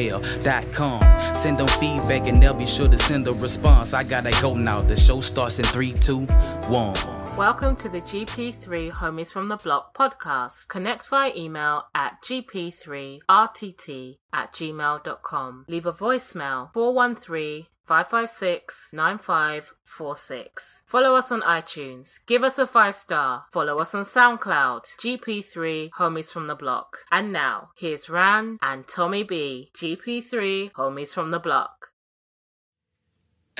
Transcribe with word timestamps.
gmail.com. 0.00 1.34
Send 1.34 1.58
them 1.58 1.66
feedback, 1.66 2.28
and 2.28 2.42
they'll 2.42 2.54
be 2.54 2.66
sure 2.66 2.88
to 2.88 2.98
send 2.98 3.26
a 3.26 3.32
response. 3.32 3.94
I 3.94 4.04
gotta 4.04 4.32
go 4.40 4.54
now. 4.54 4.80
The 4.80 4.96
show 4.96 5.20
starts 5.20 5.58
in 5.58 5.64
3, 5.66 5.92
2, 5.92 6.20
1. 6.20 7.19
Welcome 7.38 7.76
to 7.76 7.88
the 7.88 8.00
GP3 8.00 8.90
Homies 8.92 9.32
from 9.32 9.48
the 9.48 9.56
Block 9.56 9.96
podcast. 9.96 10.68
Connect 10.68 11.08
via 11.08 11.32
email 11.34 11.84
at 11.94 12.20
gp3rtt 12.22 14.16
at 14.32 14.52
gmail.com. 14.52 15.64
Leave 15.66 15.86
a 15.86 15.92
voicemail 15.92 16.72
413 16.74 17.66
556 17.84 18.92
9546. 18.92 20.82
Follow 20.86 21.14
us 21.16 21.32
on 21.32 21.40
iTunes. 21.42 22.18
Give 22.26 22.42
us 22.44 22.58
a 22.58 22.66
five 22.66 22.94
star. 22.94 23.44
Follow 23.52 23.78
us 23.78 23.94
on 23.94 24.02
SoundCloud. 24.02 24.82
GP3 24.98 25.90
Homies 25.98 26.32
from 26.32 26.46
the 26.46 26.54
Block. 26.54 26.98
And 27.10 27.32
now, 27.32 27.70
here's 27.78 28.10
Rand 28.10 28.58
and 28.62 28.86
Tommy 28.86 29.22
B. 29.22 29.70
GP3 29.74 30.72
Homies 30.72 31.14
from 31.14 31.30
the 31.30 31.40
Block. 31.40 31.92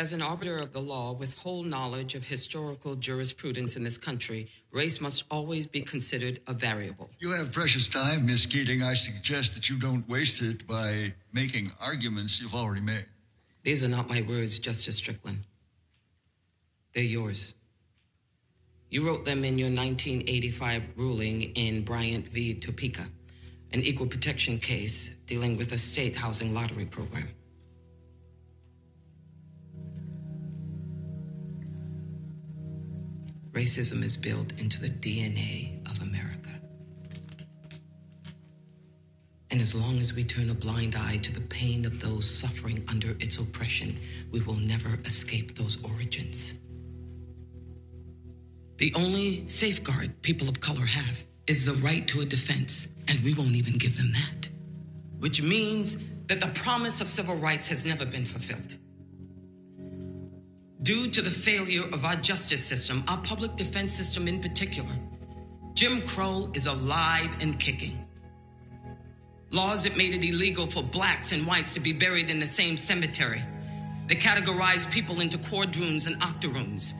As 0.00 0.14
an 0.14 0.22
arbiter 0.22 0.56
of 0.56 0.72
the 0.72 0.80
law 0.80 1.12
with 1.12 1.38
whole 1.38 1.62
knowledge 1.62 2.14
of 2.14 2.24
historical 2.24 2.94
jurisprudence 2.94 3.76
in 3.76 3.84
this 3.84 3.98
country, 3.98 4.48
race 4.72 4.98
must 4.98 5.24
always 5.30 5.66
be 5.66 5.82
considered 5.82 6.40
a 6.46 6.54
variable. 6.54 7.10
You 7.18 7.32
have 7.32 7.52
precious 7.52 7.86
time, 7.86 8.24
Miss 8.24 8.46
Keating. 8.46 8.82
I 8.82 8.94
suggest 8.94 9.52
that 9.56 9.68
you 9.68 9.78
don't 9.78 10.08
waste 10.08 10.40
it 10.40 10.66
by 10.66 11.12
making 11.34 11.70
arguments 11.86 12.40
you've 12.40 12.54
already 12.54 12.80
made. 12.80 13.04
These 13.62 13.84
are 13.84 13.88
not 13.88 14.08
my 14.08 14.22
words, 14.22 14.58
Justice 14.58 14.96
Strickland. 14.96 15.40
They're 16.94 17.04
yours. 17.04 17.52
You 18.88 19.06
wrote 19.06 19.26
them 19.26 19.44
in 19.44 19.58
your 19.58 19.68
1985 19.68 20.94
ruling 20.96 21.42
in 21.42 21.82
Bryant 21.82 22.26
v. 22.26 22.54
Topeka, 22.54 23.04
an 23.74 23.82
equal 23.82 24.06
protection 24.06 24.60
case 24.60 25.10
dealing 25.26 25.58
with 25.58 25.72
a 25.72 25.78
state 25.78 26.16
housing 26.16 26.54
lottery 26.54 26.86
program. 26.86 27.28
Racism 33.52 34.04
is 34.04 34.16
built 34.16 34.52
into 34.60 34.80
the 34.80 34.88
DNA 34.88 35.84
of 35.90 36.00
America. 36.02 36.50
And 39.50 39.60
as 39.60 39.74
long 39.74 39.98
as 39.98 40.14
we 40.14 40.22
turn 40.22 40.50
a 40.50 40.54
blind 40.54 40.94
eye 40.96 41.16
to 41.16 41.32
the 41.32 41.40
pain 41.40 41.84
of 41.84 41.98
those 41.98 42.30
suffering 42.30 42.84
under 42.88 43.10
its 43.18 43.38
oppression, 43.38 43.98
we 44.30 44.40
will 44.40 44.54
never 44.54 44.98
escape 45.04 45.56
those 45.56 45.82
origins. 45.82 46.54
The 48.78 48.94
only 48.96 49.46
safeguard 49.48 50.22
people 50.22 50.48
of 50.48 50.60
color 50.60 50.86
have 50.86 51.24
is 51.48 51.64
the 51.64 51.74
right 51.84 52.06
to 52.08 52.20
a 52.20 52.24
defense, 52.24 52.88
and 53.08 53.18
we 53.24 53.34
won't 53.34 53.56
even 53.56 53.76
give 53.76 53.98
them 53.98 54.12
that. 54.12 54.48
Which 55.18 55.42
means 55.42 55.98
that 56.28 56.40
the 56.40 56.50
promise 56.62 57.00
of 57.00 57.08
civil 57.08 57.36
rights 57.36 57.68
has 57.68 57.84
never 57.84 58.06
been 58.06 58.24
fulfilled. 58.24 58.76
Due 60.82 61.10
to 61.10 61.20
the 61.20 61.30
failure 61.30 61.84
of 61.92 62.06
our 62.06 62.16
justice 62.16 62.64
system, 62.64 63.04
our 63.06 63.18
public 63.18 63.54
defense 63.54 63.92
system 63.92 64.26
in 64.26 64.40
particular, 64.40 64.88
Jim 65.74 66.00
Crow 66.06 66.50
is 66.54 66.64
alive 66.64 67.28
and 67.42 67.60
kicking. 67.60 68.06
Laws 69.52 69.84
that 69.84 69.98
made 69.98 70.14
it 70.14 70.26
illegal 70.26 70.66
for 70.66 70.82
blacks 70.82 71.32
and 71.32 71.46
whites 71.46 71.74
to 71.74 71.80
be 71.80 71.92
buried 71.92 72.30
in 72.30 72.38
the 72.38 72.46
same 72.46 72.78
cemetery. 72.78 73.42
They 74.06 74.14
categorize 74.14 74.90
people 74.90 75.20
into 75.20 75.36
quadroons 75.36 76.06
and 76.06 76.16
octoroons. 76.22 76.94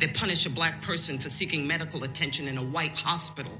They 0.00 0.08
punish 0.08 0.46
a 0.46 0.50
black 0.50 0.80
person 0.80 1.18
for 1.18 1.28
seeking 1.28 1.66
medical 1.66 2.04
attention 2.04 2.48
in 2.48 2.56
a 2.56 2.62
white 2.62 2.96
hospital. 2.96 3.52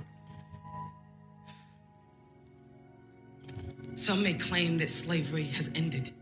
Some 3.96 4.22
may 4.22 4.32
claim 4.32 4.78
that 4.78 4.88
slavery 4.88 5.44
has 5.44 5.70
ended. 5.74 6.14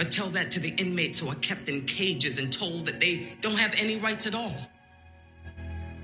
But 0.00 0.10
tell 0.10 0.28
that 0.28 0.50
to 0.52 0.60
the 0.60 0.70
inmates 0.78 1.18
who 1.18 1.28
are 1.28 1.34
kept 1.34 1.68
in 1.68 1.84
cages 1.84 2.38
and 2.38 2.50
told 2.50 2.86
that 2.86 3.00
they 3.00 3.36
don't 3.42 3.58
have 3.58 3.74
any 3.76 3.96
rights 3.96 4.26
at 4.26 4.34
all. 4.34 4.54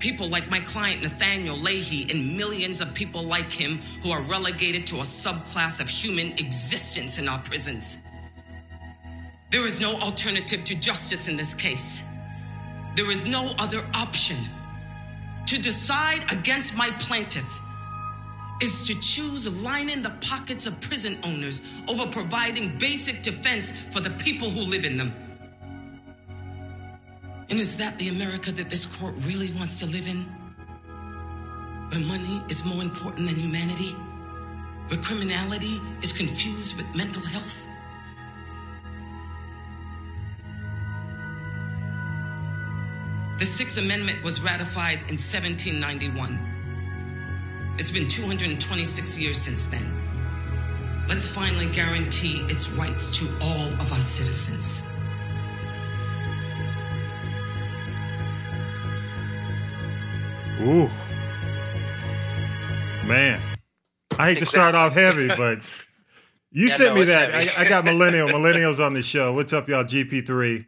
People 0.01 0.29
like 0.29 0.51
my 0.51 0.61
client 0.61 1.03
Nathaniel 1.03 1.57
Leahy 1.57 2.07
and 2.11 2.37
millions 2.37 2.83
of 2.83 2.93
people 2.93 3.23
like 3.23 3.51
him 3.51 3.79
who 4.03 4.11
are 4.11 4.21
relegated 4.25 4.87
to 4.89 4.97
a 4.97 4.99
subclass 4.99 5.81
of 5.81 5.89
human 5.89 6.33
existence 6.33 7.19
in 7.19 7.27
our 7.27 7.39
prisons. 7.39 7.99
There 9.51 9.67
is 9.67 9.81
no 9.81 9.95
alternative 10.01 10.63
to 10.65 10.75
justice 10.75 11.27
in 11.27 11.39
this 11.39 11.55
case. 11.55 12.05
There 12.97 13.11
is 13.11 13.27
no 13.27 13.55
other 13.59 13.79
option. 13.95 14.37
To 15.47 15.59
decide 15.59 16.31
against 16.31 16.77
my 16.77 16.91
plaintiff 16.99 17.63
is 18.61 18.87
to 18.87 18.95
choose 19.01 19.63
lining 19.63 20.03
the 20.03 20.15
pockets 20.23 20.67
of 20.67 20.81
prison 20.81 21.19
owners 21.25 21.63
over 21.89 22.07
providing 22.07 22.79
basic 22.79 23.23
defense 23.23 23.73
for 23.93 24.01
the 24.01 24.11
people 24.11 24.49
who 24.49 24.71
live 24.71 24.85
in 24.85 24.97
them. 24.97 25.13
And 27.49 27.61
is 27.61 27.77
that 27.77 27.99
the 27.99 28.09
America 28.09 28.51
that 28.53 28.71
this 28.71 28.87
court 28.87 29.15
really 29.27 29.51
wants 29.53 29.79
to 29.81 29.87
live 29.87 30.09
in? 30.09 30.23
Where 31.91 32.01
money 32.07 32.43
is 32.49 32.65
more 32.65 32.83
important 32.83 33.29
than 33.29 33.37
humanity? 33.37 33.95
Where 34.89 35.01
criminality 35.01 35.81
is 36.03 36.13
confused 36.13 36.77
with 36.77 36.87
mental 36.97 37.23
health? 37.23 37.67
The 43.39 43.45
Sixth 43.45 43.79
Amendment 43.79 44.25
was 44.25 44.43
ratified 44.43 44.99
in 45.09 45.19
1791. 45.19 46.56
It's 47.79 47.91
been 47.91 48.07
226 48.07 49.19
years 49.19 49.39
since 49.39 49.67
then. 49.67 51.05
Let's 51.09 51.33
finally 51.33 51.67
guarantee 51.67 52.39
its 52.49 52.71
rights 52.71 53.11
to 53.19 53.29
all 53.43 53.69
of 53.75 53.93
our 53.93 54.01
citizens. 54.01 54.83
Ooh. 60.61 60.91
Man. 63.07 63.41
I 64.19 64.33
hate 64.33 64.39
to 64.39 64.47
start 64.47 64.75
off 64.75 64.95
heavy, 64.95 65.29
but 65.29 65.59
you 66.51 66.69
Yeah, 66.69 66.75
sent 66.75 66.95
no, 66.95 67.01
me 67.01 67.07
that. 67.07 67.35
I. 67.35 67.63
I 67.63 67.69
got 67.69 67.85
millennial. 67.85 68.29
Millennials 68.31 68.85
on 68.85 68.95
the 68.95 69.03
show. 69.03 69.35
What's 69.35 69.53
up, 69.53 69.69
y'all? 69.69 69.85
GP3. 69.85 70.67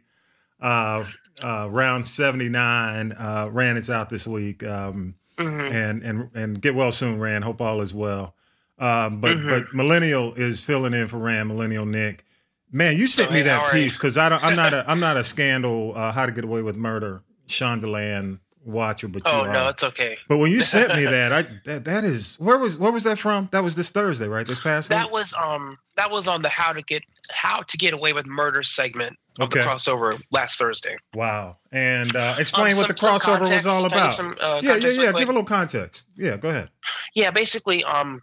Uh, 0.61 1.05
uh, 1.41 1.67
round 1.71 2.07
79. 2.07 3.11
Uh, 3.13 3.49
Ran 3.51 3.77
its 3.77 3.89
out 3.89 4.09
this 4.09 4.27
week. 4.27 4.63
Um, 4.63 5.15
Mm-hmm. 5.39 5.73
and 5.73 6.03
and 6.03 6.29
and 6.35 6.61
get 6.61 6.75
well 6.75 6.91
soon, 6.91 7.19
Rand. 7.19 7.43
Hope 7.45 7.61
all 7.61 7.81
is 7.81 7.93
well. 7.93 8.35
Um, 8.77 9.19
but 9.21 9.35
Mm-hmm. 9.37 9.49
but 9.49 9.73
Millennial 9.73 10.33
is 10.35 10.63
filling 10.63 10.93
in 10.93 11.07
for 11.07 11.17
Rand. 11.17 11.47
Millennial 11.49 11.85
Nik. 11.85 12.25
Man, 12.71 12.97
you 12.97 13.07
sent 13.07 13.29
Oh, 13.29 13.31
me 13.31 13.39
hey, 13.39 13.45
that 13.45 13.61
are 13.63 13.71
piece 13.71 13.97
because 13.97 14.17
I 14.17 14.29
don't. 14.29 14.43
I'm 14.43 14.55
not 14.55 14.73
a. 14.73 14.83
I'm 14.89 14.99
not 14.99 15.17
a 15.17 15.23
scandal. 15.23 15.93
Uh, 15.95 16.11
How 16.11 16.25
to 16.25 16.31
Get 16.31 16.43
Away 16.43 16.61
with 16.61 16.75
Murder. 16.75 17.23
Shondaland 17.47 18.39
watcher, 18.63 19.07
but 19.07 19.25
you 19.25 19.31
Oh 19.31 19.41
are. 19.45 19.53
no, 19.53 19.67
it's 19.69 19.83
okay. 19.83 20.17
But 20.27 20.37
when 20.37 20.51
you 20.51 20.61
sent 20.61 20.95
me 20.95 21.03
that, 21.05 21.31
I 21.33 21.41
that, 21.65 21.85
that 21.85 22.03
is 22.03 22.35
where 22.37 22.57
was 22.57 22.77
where 22.77 22.91
was 22.91 23.03
that 23.05 23.17
from? 23.19 23.49
That 23.51 23.63
was 23.63 23.75
this 23.75 23.89
Thursday, 23.89 24.27
right? 24.27 24.45
This 24.45 24.59
past 24.59 24.89
That 24.89 25.05
week. 25.05 25.13
was 25.13 25.33
um 25.33 25.77
that 25.97 26.11
was 26.11 26.27
on 26.27 26.41
the 26.41 26.49
how 26.49 26.73
to 26.73 26.81
get 26.83 27.03
how 27.31 27.61
to 27.61 27.77
get 27.77 27.93
away 27.93 28.13
with 28.13 28.25
murder 28.27 28.61
segment 28.63 29.17
Okay. 29.39 29.59
the 29.59 29.65
crossover 29.65 30.21
last 30.31 30.57
Thursday. 30.59 30.95
Wow. 31.13 31.57
And 31.71 32.15
uh, 32.15 32.35
explain 32.37 32.73
Um, 32.73 32.77
what 32.79 32.87
the 32.89 32.97
some 32.97 33.19
crossover 33.19 33.41
was 33.41 33.65
all 33.65 33.83
can 33.89 33.93
I 33.93 33.95
give 33.95 33.97
about. 33.97 34.15
some, 34.15 34.37
uh, 34.41 34.59
yeah, 34.63 34.75
yeah, 34.75 34.89
yeah. 34.89 35.01
real? 35.01 35.13
Give 35.13 35.29
a 35.29 35.31
little 35.31 35.43
context. 35.45 36.07
Yeah, 36.17 36.37
go 36.37 36.49
ahead. 36.49 36.69
Yeah, 37.15 37.31
basically, 37.31 37.83
um, 37.85 38.21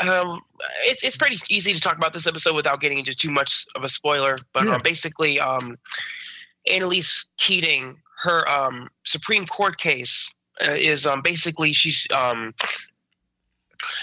um, 0.00 0.40
it's 0.84 1.02
it's 1.04 1.16
pretty 1.16 1.38
easy 1.48 1.72
to 1.74 1.80
talk 1.80 1.96
about 1.96 2.12
this 2.12 2.26
episode 2.26 2.54
without 2.56 2.80
getting 2.80 2.98
into 2.98 3.14
too 3.14 3.30
much 3.30 3.64
of 3.76 3.84
a 3.84 3.88
spoiler. 3.88 4.36
But 4.52 4.64
Yeah. 4.64 4.74
um, 4.74 4.82
basically, 4.82 5.38
um, 5.38 5.76
Annalise 6.72 7.30
Keating, 7.38 7.96
her 8.24 8.48
um 8.48 8.88
Supreme 9.04 9.46
Court 9.46 9.78
case 9.78 10.32
uh, 10.66 10.72
is 10.72 11.06
um 11.06 11.20
basically 11.22 11.72
she's 11.72 12.06
um 12.14 12.54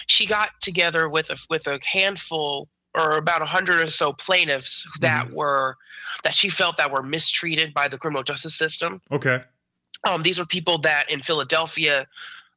she 0.08 0.26
got 0.26 0.50
together 0.62 1.10
with 1.10 1.30
a 1.32 1.38
with 1.50 1.68
a 1.68 1.80
handful 1.84 2.68
or 2.96 3.12
about 3.18 3.42
a 3.42 3.46
hundred 3.46 3.80
or 3.82 3.90
so 3.92 4.12
plaintiffs 4.14 4.88
that 5.02 5.32
were 5.32 5.76
that 6.24 6.34
she 6.34 6.50
felt 6.50 6.78
that 6.78 6.92
were 6.92 7.04
mistreated 7.04 7.74
by 7.74 7.88
the 7.88 7.98
criminal 7.98 8.24
justice 8.24 8.56
system 8.56 9.02
Okay. 9.12 9.44
um, 10.10 10.22
these 10.24 10.40
were 10.40 10.46
people 10.46 10.78
that 10.80 11.06
in 11.12 11.22
Philadelphia 11.22 12.06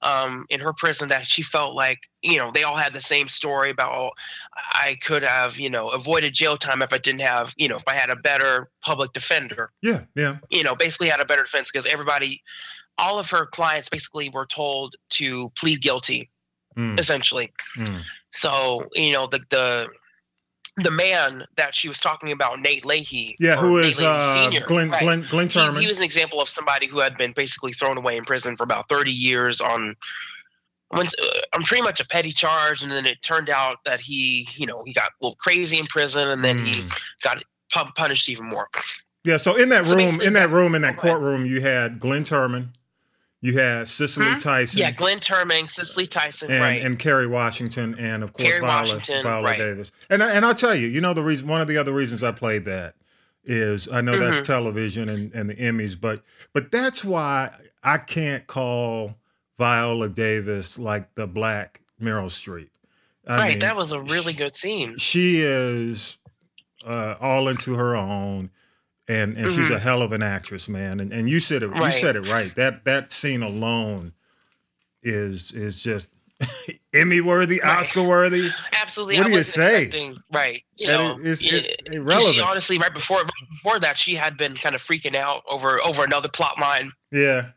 um, 0.03 0.47
in 0.51 0.59
her 0.59 0.73
prison 0.73 1.09
that 1.09 1.27
she 1.29 1.43
felt 1.43 1.75
like 1.77 2.01
you 2.23 2.37
know 2.39 2.51
they 2.51 2.65
all 2.65 2.75
had 2.77 2.93
the 2.93 3.01
same 3.01 3.29
story 3.29 3.71
about 3.71 3.93
oh, 3.95 4.11
I 4.73 4.97
could 5.01 5.23
have 5.23 5.59
you 5.61 5.71
know 5.71 5.91
avoided 5.91 6.35
jail 6.35 6.57
time 6.57 6.83
if 6.83 6.93
I 6.93 6.99
didn't 6.99 7.21
have 7.21 7.53
you 7.57 7.69
know 7.69 7.77
if 7.77 7.85
I 7.87 7.95
had 7.95 8.11
a 8.11 8.17
better 8.17 8.69
public 8.81 9.13
defender. 9.13 9.69
Yeah, 9.81 10.01
yeah. 10.17 10.39
You 10.51 10.65
know, 10.65 10.75
basically 10.75 11.09
had 11.09 11.21
a 11.21 11.25
better 11.25 11.45
defense 11.45 11.71
because 11.71 11.87
everybody, 11.87 12.43
all 12.99 13.21
of 13.21 13.31
her 13.31 13.47
clients 13.47 13.89
basically 13.89 14.29
were 14.29 14.45
told 14.47 14.97
to 15.11 15.51
plead 15.51 15.81
guilty, 15.83 16.31
Mm, 16.77 16.99
essentially. 16.99 17.53
mm. 17.79 18.03
So 18.33 18.87
you 18.95 19.13
know 19.13 19.29
the 19.29 19.41
the 19.51 19.89
the 20.77 20.91
man 20.91 21.45
that 21.57 21.75
she 21.75 21.89
was 21.89 22.01
talking 22.01 22.33
about, 22.33 22.59
Nate 22.61 22.85
Leahy. 22.85 23.37
Yeah, 23.39 23.57
who 23.57 23.79
is 23.79 23.99
who 23.99 24.05
Nate 24.05 24.11
is 24.21 24.27
Leahy 24.35 24.47
uh, 24.47 24.51
Sr., 24.51 24.67
Glenn, 24.67 24.91
right. 24.91 25.01
Glenn 25.03 25.27
Glenn 25.31 25.49
He- 25.49 25.59
Turman? 25.59 25.81
He, 25.81 25.87
was 25.87 25.99
an 25.99 26.05
example 26.05 26.41
of 26.41 26.49
somebody 26.49 26.87
who 26.87 27.01
had 27.01 27.17
been 27.19 27.33
basically 27.33 27.73
thrown 27.73 27.99
away 27.99 28.17
in 28.17 28.25
prison 28.25 28.57
for 28.57 28.65
about 28.65 28.89
30 28.89 29.11
years 29.13 29.61
on. 29.61 29.95
When, 30.89 31.07
uh, 31.07 31.11
I'm 31.55 31.63
pretty 31.63 31.83
much 31.83 32.01
a 32.01 32.07
petty 32.07 32.33
charge, 32.33 32.83
and 32.83 32.91
then 32.91 33.07
it 33.07 33.23
turned 33.23 33.51
out 33.51 33.79
that 33.85 34.01
he, 34.01 34.49
you 34.55 34.67
know, 34.67 34.83
he 34.87 34.93
got 34.93 35.09
a 35.11 35.13
little 35.25 35.37
crazy 35.37 35.79
in 35.79 35.87
prison, 35.87 36.29
and 36.29 36.45
then 36.45 36.59
he 36.59 36.73
Mm. 36.73 37.01
got 37.23 37.43
pu- 37.73 37.93
punished 37.97 38.29
even 38.29 38.47
more. 38.49 38.69
Yeah, 39.25 39.37
so 39.37 39.57
in 39.57 39.69
that 39.71 39.87
So 39.87 39.97
room, 39.97 40.21
in 40.21 40.33
that 40.35 40.49
that- 40.49 40.49
room, 40.51 40.75
in 40.75 40.83
that 40.83 40.97
courtroom, 40.97 41.47
you 41.47 41.61
had 41.61 42.01
Glynn 42.01 42.25
Turman, 42.25 42.71
you 43.43 43.59
had 43.59 43.87
Cicely 43.89 44.25
Hmm? 44.25 44.39
Tyson, 44.39 44.79
Yeah, 44.81 44.93
Glynn 44.93 45.19
Turman, 45.19 45.69
Cicely 45.71 46.07
Tyson, 46.07 46.51
and, 46.51 46.63
right? 46.63 46.81
and 46.83 46.99
Kerry 46.99 47.27
Washington, 47.27 47.95
and 47.99 48.23
of 48.23 48.33
course 48.33 48.49
Kerry 48.49 48.61
Viola, 48.61 49.01
Viola 49.01 49.43
right. 49.43 49.59
Davis. 49.59 49.93
And 50.09 50.23
I, 50.23 50.33
and 50.33 50.45
I'll 50.47 50.55
tell 50.55 50.75
you, 50.75 50.87
you 50.89 51.01
know, 51.03 51.13
the 51.13 51.23
reason, 51.23 51.47
one 51.49 51.61
of 51.61 51.69
the 51.69 51.77
other 51.77 51.93
reasons 51.93 52.23
I 52.23 52.33
played 52.33 52.65
that 52.65 52.95
is 53.45 53.89
I 53.93 54.01
know 54.01 54.13
Mm-hmm. 54.13 54.31
that's 54.31 54.47
television 54.47 55.09
and, 55.09 55.35
and 55.35 55.51
the 55.51 55.57
Emmys, 55.57 56.01
but 56.01 56.23
but 56.55 56.71
that's 56.71 57.05
why 57.05 57.51
I 57.83 57.99
can't 57.99 58.47
call 58.47 59.17
Viola 59.59 60.09
Davis 60.09 60.79
like 60.79 61.15
the 61.17 61.27
black 61.27 61.81
Meryl 62.01 62.27
Streep. 62.27 62.69
I 63.27 63.37
right, 63.37 63.49
mean, 63.51 63.59
that 63.61 63.77
was 63.77 63.93
a 63.93 64.01
really 64.01 64.33
good 64.33 64.57
scene. 64.57 64.97
she 64.99 65.41
is 65.41 66.19
uh, 66.87 67.15
all 67.21 67.49
into 67.49 67.75
her 67.75 67.95
own, 67.97 68.51
and 69.09 69.37
and 69.37 69.51
she's 69.53 69.71
a 69.71 69.79
hell 69.79 70.03
of 70.03 70.13
an 70.13 70.23
actress, 70.23 70.69
man. 70.69 71.01
And 71.01 71.13
and 71.13 71.29
you 71.29 71.41
said 71.41 71.63
it, 71.63 71.67
you 71.67 71.71
Mm-hmm. 71.73 71.81
Right. 71.81 71.93
said 71.93 72.17
it 72.17 72.31
right. 72.33 72.55
That 72.55 72.85
that 72.85 73.13
scene 73.13 73.43
alone 73.43 74.13
is 75.03 75.53
is 75.53 75.83
just 75.83 76.09
Emmy 76.95 77.21
worthy, 77.21 77.63
Oscar 77.63 78.03
worthy. 78.03 78.49
Absolutely. 78.81 79.17
What 79.19 79.27
I 79.27 79.31
do 79.31 79.37
you 79.37 79.43
say? 79.43 80.15
Right. 80.33 80.63
You 80.77 80.89
know, 80.89 81.13
it- 81.19 81.27
it's- 81.27 81.43
it- 81.43 81.85
'cause 81.87 81.95
irrelevant. 81.95 82.35
She, 82.37 82.41
honestly, 82.43 82.79
right 82.79 82.93
before 82.93 83.23
before 83.63 83.79
that, 83.81 83.97
she 83.99 84.15
had 84.17 84.37
been 84.37 84.55
kind 84.57 84.75
of 84.75 84.83
freaking 84.83 85.15
out 85.15 85.43
over 85.49 85.81
over 85.87 86.05
another 86.05 86.29
plot 86.29 86.59
line. 86.61 86.93
Yeah. 87.11 87.51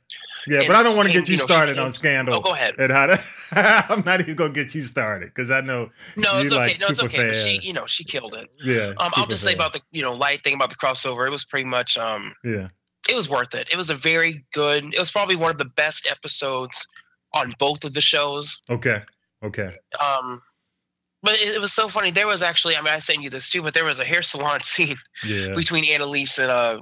Yeah, 0.47 0.59
And- 0.59 0.67
but 0.67 0.75
I 0.75 0.83
don't 0.83 0.95
want 0.95 1.07
to 1.07 1.13
get 1.13 1.27
you 1.27 1.33
you 1.33 1.39
know, 1.39 1.45
started 1.45 1.79
on 1.79 1.91
Scandal. 1.91 2.35
Oh, 2.35 2.41
go 2.41 2.53
ahead. 2.53 2.75
And 2.77 2.91
how 2.91 3.07
to, 3.07 3.19
I'm 3.89 4.03
not 4.05 4.21
even 4.21 4.35
gonna 4.35 4.53
get 4.53 4.75
you 4.75 4.81
started 4.81 5.27
because 5.29 5.51
I 5.51 5.61
know 5.61 5.91
No, 6.15 6.39
it's 6.39 6.51
okay. 6.51 6.55
like 6.55 6.79
no, 6.79 6.87
it's 6.87 7.01
okay. 7.01 7.29
But 7.29 7.35
she, 7.35 7.59
you 7.67 7.73
know, 7.73 7.85
she 7.85 8.03
killed 8.03 8.35
it. 8.35 8.49
Yeah. 8.63 8.93
Um, 8.97 9.11
I'll 9.15 9.25
just 9.27 9.43
say 9.43 9.53
about 9.53 9.73
the 9.73 9.81
you 9.91 10.01
know 10.01 10.13
light 10.13 10.43
thing 10.43 10.53
about 10.53 10.69
the 10.69 10.75
crossover. 10.75 11.25
It 11.27 11.31
was 11.31 11.45
pretty 11.45 11.65
much 11.67 11.97
um, 11.97 12.33
yeah. 12.43 12.67
it 13.09 13.15
was 13.15 13.29
worth 13.29 13.55
it. 13.55 13.67
It 13.71 13.77
was 13.77 13.89
a 13.89 13.95
very 13.95 14.45
good. 14.53 14.93
It 14.93 14.99
was 14.99 15.11
probably 15.11 15.35
one 15.35 15.51
of 15.51 15.57
the 15.57 15.65
best 15.65 16.07
episodes 16.11 16.87
on 17.33 17.53
both 17.59 17.83
of 17.83 17.93
the 17.93 18.01
shows. 18.01 18.61
Okay. 18.69 19.01
Okay. 19.43 19.75
Um, 19.99 20.41
but 21.21 21.33
it, 21.35 21.55
it 21.55 21.61
was 21.61 21.73
so 21.73 21.87
funny. 21.87 22.11
There 22.11 22.27
was 22.27 22.41
actually, 22.41 22.75
I 22.77 22.81
mean, 22.81 22.93
I 22.93 22.99
sent 22.99 23.21
you 23.23 23.29
this 23.29 23.49
too, 23.49 23.61
but 23.61 23.73
there 23.73 23.83
was 23.85 23.99
a 23.99 24.05
hair 24.05 24.21
salon 24.21 24.59
scene 24.63 24.95
Yeah. 25.23 25.53
between 25.55 25.83
Annalise 25.85 26.37
and 26.39 26.51
uh, 26.51 26.81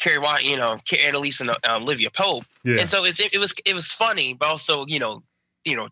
Carrie 0.00 0.18
White. 0.18 0.44
You 0.44 0.56
know, 0.56 0.78
Annalise 1.04 1.40
and 1.40 1.50
uh, 1.50 1.56
Olivia 1.72 2.10
Pope. 2.10 2.44
Yeah. 2.64 2.80
And 2.80 2.90
so 2.90 3.04
it's, 3.04 3.20
it, 3.20 3.34
it 3.34 3.38
was 3.38 3.54
it 3.64 3.74
was 3.74 3.92
funny, 3.92 4.34
but 4.34 4.48
also 4.48 4.84
you 4.86 4.98
know, 4.98 5.22
you 5.64 5.76
know, 5.76 5.88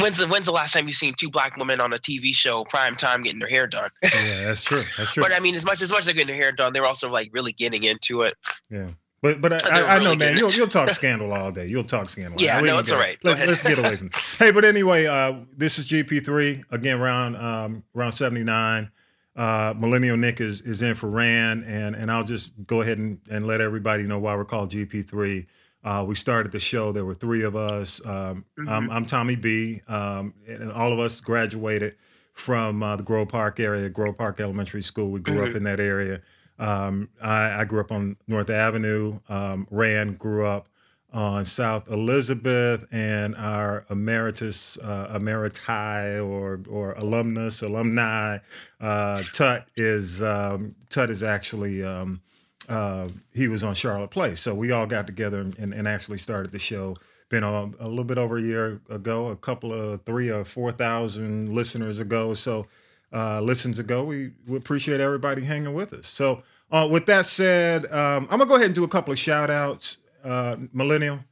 when's 0.00 0.18
the 0.18 0.26
when's 0.28 0.46
the 0.46 0.52
last 0.52 0.72
time 0.74 0.86
you've 0.86 0.96
seen 0.96 1.14
two 1.18 1.30
black 1.30 1.56
women 1.56 1.80
on 1.80 1.92
a 1.92 1.98
TV 1.98 2.34
show 2.34 2.64
prime 2.64 2.94
time 2.94 3.22
getting 3.22 3.38
their 3.38 3.48
hair 3.48 3.66
done? 3.66 3.90
yeah. 4.02 4.46
That's 4.46 4.64
true. 4.64 4.82
That's 4.96 5.12
true. 5.12 5.22
but 5.22 5.34
I 5.34 5.40
mean, 5.40 5.54
as 5.54 5.64
much 5.64 5.82
as 5.82 5.90
much 5.90 6.00
as 6.00 6.06
they're 6.06 6.14
getting 6.14 6.28
their 6.28 6.42
hair 6.42 6.52
done, 6.52 6.72
they're 6.72 6.86
also 6.86 7.10
like 7.10 7.30
really 7.32 7.52
getting 7.52 7.84
into 7.84 8.22
it. 8.22 8.34
Yeah. 8.70 8.90
But 9.20 9.40
but 9.40 9.64
I, 9.64 9.80
I, 9.80 9.96
I 9.96 9.98
know, 9.98 10.04
really 10.04 10.16
man. 10.16 10.36
You'll 10.36 10.52
you'll 10.52 10.68
talk 10.68 10.88
scandal 10.90 11.32
all 11.32 11.50
day. 11.50 11.66
You'll 11.66 11.84
talk 11.84 12.08
scandal. 12.08 12.40
Yeah, 12.40 12.60
no, 12.60 12.78
it's 12.78 12.92
all 12.92 12.98
right. 12.98 13.18
Let's 13.24 13.44
let's 13.44 13.62
get 13.62 13.78
away 13.78 13.96
from. 13.96 14.08
It. 14.08 14.16
Hey, 14.38 14.52
but 14.52 14.64
anyway, 14.64 15.06
uh, 15.06 15.40
this 15.56 15.78
is 15.78 15.88
GP 15.88 16.24
three 16.24 16.62
again. 16.70 17.00
Round 17.00 17.36
um, 17.36 17.82
round 17.94 18.14
seventy 18.14 18.44
nine. 18.44 18.90
Uh, 19.38 19.72
Millennial 19.78 20.16
Nik 20.16 20.40
is 20.40 20.60
is 20.62 20.82
in 20.82 20.94
for 20.96 21.08
Rand, 21.08 21.64
and 21.64 21.94
and 21.94 22.10
I'll 22.10 22.24
just 22.24 22.52
go 22.66 22.80
ahead 22.82 22.98
and, 22.98 23.20
and 23.30 23.46
let 23.46 23.60
everybody 23.60 24.02
know 24.02 24.18
why 24.18 24.34
we're 24.34 24.44
called 24.44 24.70
GP 24.72 25.08
three. 25.08 25.46
Uh, 25.84 26.04
we 26.06 26.16
started 26.16 26.50
the 26.50 26.58
show. 26.58 26.90
There 26.90 27.04
were 27.04 27.14
three 27.14 27.42
of 27.44 27.54
us. 27.54 28.04
Um, 28.04 28.44
Mm-hmm. 28.58 28.68
I'm, 28.68 28.90
I'm 28.90 29.06
Tommy 29.06 29.36
B. 29.36 29.80
Um, 29.86 30.34
and 30.48 30.72
all 30.72 30.92
of 30.92 30.98
us 30.98 31.20
graduated 31.20 31.94
from 32.32 32.82
uh, 32.82 32.96
the 32.96 33.04
Grove 33.04 33.28
Park 33.28 33.60
area, 33.60 33.88
Grove 33.88 34.18
Park 34.18 34.40
Elementary 34.40 34.82
School. 34.82 35.10
We 35.10 35.20
grew 35.20 35.36
Mm-hmm. 35.36 35.50
up 35.50 35.54
in 35.56 35.62
that 35.62 35.78
area. 35.78 36.20
Um, 36.58 37.08
I, 37.22 37.60
I 37.60 37.64
grew 37.64 37.80
up 37.80 37.92
on 37.92 38.16
North 38.26 38.50
Avenue. 38.50 39.20
Um, 39.28 39.68
Rand 39.70 40.18
grew 40.18 40.44
up 40.44 40.68
on 41.12 41.44
South 41.44 41.90
Elizabeth, 41.90 42.86
and 42.92 43.34
our 43.36 43.84
emeritus, 43.88 44.76
uh, 44.78 45.16
emeriti, 45.18 46.24
or 46.24 46.60
or 46.68 46.92
alumnus, 46.92 47.62
alumni, 47.62 48.38
uh, 48.80 49.22
Tut 49.32 49.66
is 49.76 50.22
um, 50.22 50.74
Tut 50.90 51.10
is 51.10 51.22
actually 51.22 51.82
um, 51.82 52.20
uh, 52.68 53.08
he 53.32 53.48
was 53.48 53.62
on 53.62 53.74
Charlotte 53.74 54.10
Place, 54.10 54.40
so 54.40 54.54
we 54.54 54.70
all 54.70 54.86
got 54.86 55.06
together 55.06 55.40
and, 55.40 55.72
and, 55.72 55.88
actually 55.88 56.18
started 56.18 56.52
the 56.52 56.58
show. 56.58 56.96
Been 57.30 57.42
a, 57.42 57.70
a 57.80 57.88
little 57.88 58.04
bit 58.04 58.18
over 58.18 58.36
a 58.36 58.42
year 58.42 58.80
ago, 58.88 59.28
a 59.28 59.36
couple 59.36 59.72
of 59.72 60.02
three 60.04 60.30
or 60.30 60.44
four 60.44 60.72
thousand 60.72 61.54
listeners 61.54 62.00
ago. 62.00 62.34
So 62.34 62.66
uh, 63.12 63.40
listens 63.40 63.78
ago. 63.78 64.04
We, 64.04 64.32
we 64.46 64.56
appreciate 64.56 65.00
everybody 65.00 65.44
hanging 65.44 65.74
with 65.74 65.92
us. 65.92 66.06
So, 66.06 66.42
uh, 66.70 66.86
with 66.90 67.06
that 67.06 67.24
said, 67.26 67.86
um, 67.86 68.24
I'm 68.30 68.38
gonna 68.38 68.46
go 68.46 68.56
ahead 68.56 68.66
and 68.66 68.74
do 68.74 68.84
a 68.84 68.88
couple 68.88 69.12
of 69.12 69.18
shout 69.18 69.50
outs, 69.50 69.96
uh, 70.28 70.56
Millennial, 70.72 71.24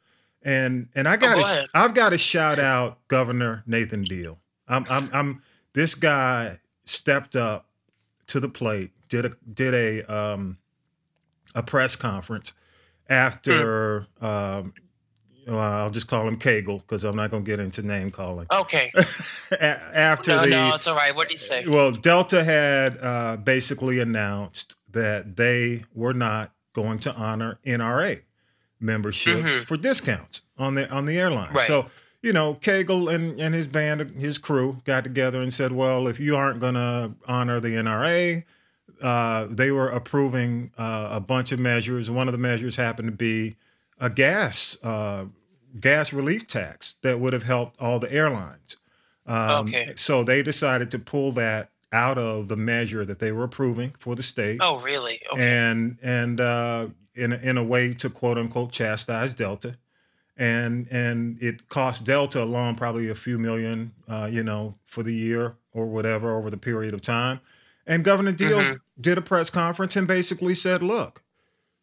and 0.43 0.89
and 0.95 1.07
I 1.07 1.17
got 1.17 1.39
oh, 1.39 1.67
I've 1.75 1.95
got 1.95 2.11
to 2.11 2.19
shout 2.19 2.59
out 2.59 3.07
Governor 3.09 3.63
Nathan 3.67 4.03
Deal. 4.03 4.39
I'm 4.67 4.87
I'm, 4.89 5.11
I'm 5.13 5.43
this 5.75 5.95
guy 5.95 6.59
stepped 6.85 7.37
up 7.37 7.67
to 8.29 8.41
the 8.41 8.49
plate, 8.49 8.93
did 9.09 9.27
a 9.27 9.31
did 9.53 9.75
a 9.75 10.03
um, 10.13 10.59
a 11.55 11.63
press 11.63 11.97
conference 11.97 12.53
after. 13.09 14.07
Um, 14.21 14.75
well, 15.47 15.61
I'll 15.61 15.91
just 15.91 16.09
call 16.09 16.27
him 16.27 16.41
Cagle 16.41 16.81
because 16.81 17.05
I'm 17.05 17.15
not 17.15 17.31
going 17.31 17.45
to 17.45 17.49
get 17.49 17.61
into 17.61 17.81
name 17.81 18.11
calling. 18.11 18.49
Okay, 18.53 18.93
after 19.61 20.33
no, 20.33 20.43
the 20.43 20.49
no, 20.49 20.73
it's 20.75 20.89
all 20.89 20.97
right. 20.97 21.15
What 21.15 21.29
did 21.29 21.35
he 21.35 21.39
say? 21.39 21.65
well, 21.69 21.93
Delta 21.93 22.43
had 22.43 22.99
uh, 23.01 23.37
basically 23.37 24.01
announced 24.01 24.75
that 24.91 25.37
they 25.37 25.85
were 25.95 26.15
not 26.15 26.53
going 26.73 26.99
to 27.01 27.15
honor 27.15 27.61
NRA 27.65 28.23
memberships 28.81 29.61
for 29.61 29.77
discounts 29.77 30.43
on 30.59 30.75
the 30.75 30.91
on 30.91 31.07
the 31.07 31.19
airline. 31.19 31.49
Mm-hmm. 31.49 31.57
Right. 31.57 31.67
So 31.67 31.91
you 32.23 32.33
know, 32.33 32.55
Cagle 32.55 33.13
and, 33.15 33.39
and 33.41 33.55
his 33.55 33.69
band, 33.69 34.01
his 34.17 34.39
crew, 34.39 34.81
got 34.85 35.05
together 35.05 35.41
and 35.41 35.53
said, 35.55 35.73
"Well, 35.73 36.09
if 36.09 36.19
you 36.19 36.35
aren't 36.37 36.61
going 36.61 36.75
to 36.75 37.13
honor 37.27 37.61
the 37.61 37.71
NRA." 37.77 38.45
Uh, 39.03 39.47
they 39.51 39.71
were 39.71 39.89
approving 39.89 40.71
uh, 40.79 41.09
a 41.13 41.21
bunch 41.21 41.53
of 41.53 41.59
measures. 41.59 42.11
One 42.11 42.29
of 42.29 42.33
the 42.33 42.39
measures 42.39 42.77
happened 42.77 43.09
to 43.09 43.15
be 43.15 43.57
a 44.01 44.09
gas 44.09 44.79
uh, 44.83 45.27
gas 45.79 46.15
relief 46.15 46.49
tax 46.49 46.97
that 47.03 47.21
would 47.21 47.35
have 47.35 47.43
helped 47.43 47.79
all 47.79 47.99
the 47.99 48.11
airlines. 48.11 48.79
Um, 49.27 49.69
Okay. 49.69 49.93
So 49.97 50.25
they 50.25 50.43
decided 50.43 50.91
to 50.93 50.99
pull 50.99 51.33
that 51.33 51.69
out 51.93 52.17
of 52.17 52.49
the 52.49 52.57
measure 52.57 53.05
that 53.05 53.19
they 53.19 53.33
were 53.33 53.45
approving 53.45 53.95
for 53.99 54.15
the 54.17 54.23
state, 54.23 54.61
Oh, 54.63 54.81
really? 54.81 55.21
Okay. 55.31 55.43
and 55.47 55.99
and 56.03 56.41
uh, 56.41 56.87
in 57.17 57.33
a, 57.33 57.37
in 57.37 57.57
a 57.57 57.65
way 57.65 57.95
to 57.95 58.11
quote 58.11 58.39
unquote 58.39 58.73
chastise 58.73 59.35
Delta, 59.35 59.77
and 60.37 60.87
and 60.91 61.43
it 61.43 61.69
cost 61.69 62.05
Delta 62.05 62.43
alone 62.43 62.75
probably 62.75 63.09
a 63.09 63.15
few 63.15 63.39
million, 63.39 63.93
uh, 64.09 64.29
you 64.31 64.43
know, 64.43 64.75
for 64.85 65.03
the 65.03 65.15
year 65.15 65.57
or 65.73 65.87
whatever 65.87 66.37
over 66.37 66.51
the 66.51 66.57
period 66.59 66.95
of 66.95 67.03
time. 67.03 67.41
And 67.87 68.05
Governor 68.05 68.33
Deal 68.33 68.59
Mm-hmm. 68.59 69.01
did 69.01 69.19
a 69.19 69.23
press 69.23 69.51
conference 69.51 69.97
and 69.97 70.07
basically 70.07 70.55
said, 70.55 70.83
"Look, 70.83 71.23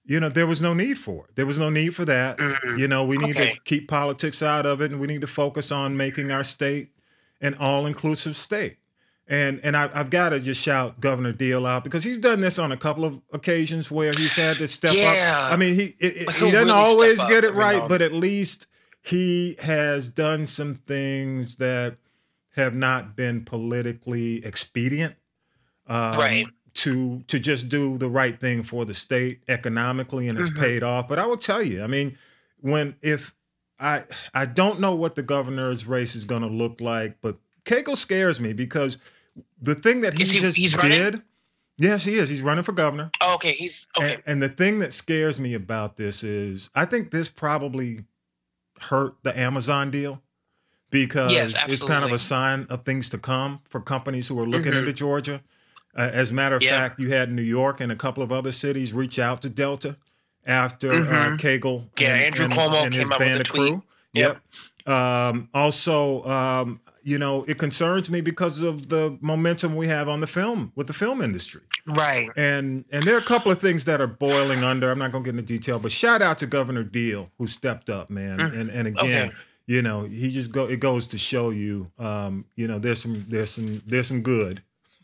you 0.06 0.20
know, 0.20 0.30
there 0.30 0.48
was 0.48 0.62
no 0.62 0.74
need 0.74 0.98
for 0.98 1.26
it. 1.26 1.36
There 1.36 1.46
was 1.46 1.58
no 1.58 1.70
need 1.70 1.96
for 1.96 2.06
that. 2.06 2.38
You 2.78 2.88
know, 2.88 3.04
we 3.06 3.18
need 3.18 3.36
to 3.36 3.42
Mm-hmm. 3.44 3.58
Keep 3.66 3.88
politics 3.88 4.44
out 4.44 4.66
of 4.66 4.82
it, 4.82 4.92
and 4.92 5.00
we 5.00 5.08
need 5.08 5.22
to 5.22 5.28
focus 5.28 5.72
on 5.72 5.96
making 5.98 6.32
our 6.32 6.44
state 6.44 6.90
an 7.42 7.56
all-inclusive 7.56 8.36
state." 8.36 8.78
And 9.28 9.62
and 9.64 9.78
I, 9.78 9.90
I've 9.94 10.10
got 10.10 10.30
to 10.30 10.40
just 10.42 10.62
shout 10.62 11.00
Governor 11.00 11.32
Deal 11.32 11.66
out 11.66 11.84
because 11.86 12.04
he's 12.04 12.20
done 12.20 12.42
this 12.42 12.60
on 12.60 12.72
a 12.74 12.78
couple 12.78 13.06
of 13.06 13.22
occasions 13.32 13.90
where 13.90 14.12
he's 14.12 14.36
had 14.36 14.58
to 14.58 14.68
step 14.68 14.94
Yeah. 14.96 15.40
up. 15.46 15.54
I 15.54 15.56
mean, 15.56 15.76
he 15.76 15.96
it, 16.00 16.18
it- 16.18 16.32
he 16.32 16.52
doesn't 16.52 16.54
really 16.54 16.72
always 16.72 17.24
get 17.26 17.44
it 17.46 17.54
right, 17.54 17.88
but 17.88 18.02
at 18.02 18.12
least 18.12 18.68
he 19.02 19.56
has 19.62 20.10
done 20.10 20.46
some 20.46 20.76
things 20.76 21.56
that 21.56 21.96
have 22.56 22.76
not 22.76 23.16
been 23.16 23.44
politically 23.46 24.44
expedient 24.46 25.16
um, 25.88 26.18
Right. 26.18 26.46
to 26.76 27.24
to 27.28 27.40
just 27.40 27.70
do 27.70 27.98
the 27.98 28.10
right 28.10 28.38
thing 28.40 28.64
for 28.64 28.84
the 28.86 28.94
state 28.94 29.40
economically, 29.48 30.28
and 30.28 30.38
it's 30.38 30.50
Mm-hmm. 30.50 30.60
paid 30.62 30.84
off. 30.84 31.08
But 31.08 31.18
I 31.20 31.26
will 31.26 31.38
tell 31.38 31.64
you, 31.64 31.82
I 31.82 31.88
mean, 31.88 32.18
when 32.60 32.96
if 33.02 33.34
I 33.80 34.04
I 34.34 34.46
don't 34.46 34.80
know 34.82 34.94
what 34.96 35.16
the 35.16 35.24
governor's 35.24 35.88
race 35.88 36.14
is 36.14 36.26
going 36.26 36.42
to 36.42 36.48
look 36.50 36.82
like, 36.82 37.18
but 37.22 37.38
Cagle 37.66 37.98
scares 37.98 38.40
me 38.40 38.54
because 38.54 38.98
the 39.62 39.76
thing 39.76 40.02
that 40.02 40.14
he 40.14 40.24
he- 40.26 40.40
just 40.66 40.78
running? 40.78 40.98
did. 40.98 41.22
Yes, 41.80 42.04
he 42.06 42.14
is. 42.16 42.30
He's 42.30 42.42
running 42.44 42.64
for 42.64 42.72
governor. 42.72 43.10
Oh, 43.22 43.34
okay, 43.36 43.54
he's 43.54 43.88
okay. 43.98 44.14
And, 44.16 44.24
and 44.28 44.44
the 44.44 44.50
thing 44.50 44.80
that 44.80 44.94
scares 44.94 45.40
me 45.40 45.54
about 45.56 45.98
this 45.98 46.24
is 46.24 46.70
I 46.76 46.86
think 46.86 47.12
this 47.12 47.30
probably 47.30 48.06
hurt 48.80 49.16
the 49.24 49.38
Amazon 49.38 49.90
deal 49.90 50.22
because 50.92 51.32
Yes, 51.32 51.56
it's 51.68 51.84
kind 51.84 52.06
of 52.06 52.12
a 52.12 52.20
sign 52.20 52.68
of 52.70 52.84
things 52.84 53.10
to 53.10 53.18
come 53.18 53.62
for 53.68 53.82
companies 53.82 54.28
who 54.28 54.40
are 54.40 54.46
looking 54.46 54.74
Mhm. 54.74 54.80
into 54.80 54.94
Georgia. 54.94 55.42
Uh, 55.96 56.10
as 56.14 56.32
a 56.32 56.34
matter 56.34 56.56
of 56.56 56.62
Yeah. 56.64 56.78
fact, 56.78 57.00
you 57.00 57.10
had 57.12 57.32
New 57.32 57.42
York 57.42 57.80
and 57.80 57.92
a 57.92 57.96
couple 57.96 58.22
of 58.24 58.32
other 58.32 58.52
cities 58.52 58.94
reach 58.94 59.18
out 59.18 59.42
to 59.44 59.50
Delta 59.50 59.98
after 60.46 60.92
uh, 60.92 60.98
Mhm. 60.98 61.40
Cagle 61.40 61.90
Yeah, 62.00 62.10
Andrew 62.16 62.48
Cuomo 62.50 62.92
came 62.92 63.12
out 63.12 63.20
with 63.20 63.38
a 63.42 63.44
tweet. 63.44 63.74
Yep. 64.14 64.40
Yep. 64.86 64.94
Um, 64.94 65.50
also, 65.54 66.24
um, 66.26 66.82
you 67.04 67.18
know, 67.20 67.44
it 67.48 67.58
concerns 67.58 68.10
me 68.10 68.22
because 68.22 68.62
of 68.62 68.90
the 68.90 69.18
momentum 69.22 69.76
we 69.76 69.88
have 69.88 70.08
on 70.10 70.22
the 70.22 70.28
film 70.28 70.72
with 70.76 70.88
the 70.88 70.94
film 70.94 71.22
industry 71.22 71.62
right. 71.86 72.30
and 72.38 72.86
and 72.92 73.06
there 73.06 73.16
are 73.16 73.20
a 73.20 73.24
couple 73.24 73.52
of 73.52 73.60
things 73.60 73.86
that 73.86 74.00
are 74.02 74.08
boiling 74.08 74.64
under. 74.64 74.90
I'm 74.92 75.00
not 75.00 75.12
going 75.12 75.24
to 75.24 75.32
get 75.32 75.38
into 75.40 75.54
detail, 75.54 75.80
but 75.80 75.92
shout 75.92 76.22
out 76.22 76.38
to 76.40 76.48
Governor 76.48 76.84
Deal 76.84 77.30
who 77.38 77.48
stepped 77.48 77.90
up, 77.90 78.10
man. 78.10 78.40
And 78.40 78.70
and 78.70 78.88
again, 78.88 79.28
Okay. 79.30 79.38
you 79.68 79.82
know, 79.82 80.04
he 80.04 80.32
just 80.32 80.52
go. 80.52 80.66
It 80.68 80.80
goes 80.80 81.08
to 81.08 81.18
show 81.18 81.50
you, 81.50 81.92
um, 82.00 82.46
you 82.56 82.68
know, 82.68 82.80
there's 82.80 83.02
some 83.02 83.26
there's 83.28 83.52
some 83.52 83.82
there's 83.86 84.08
some 84.08 84.22
good. 84.22 84.62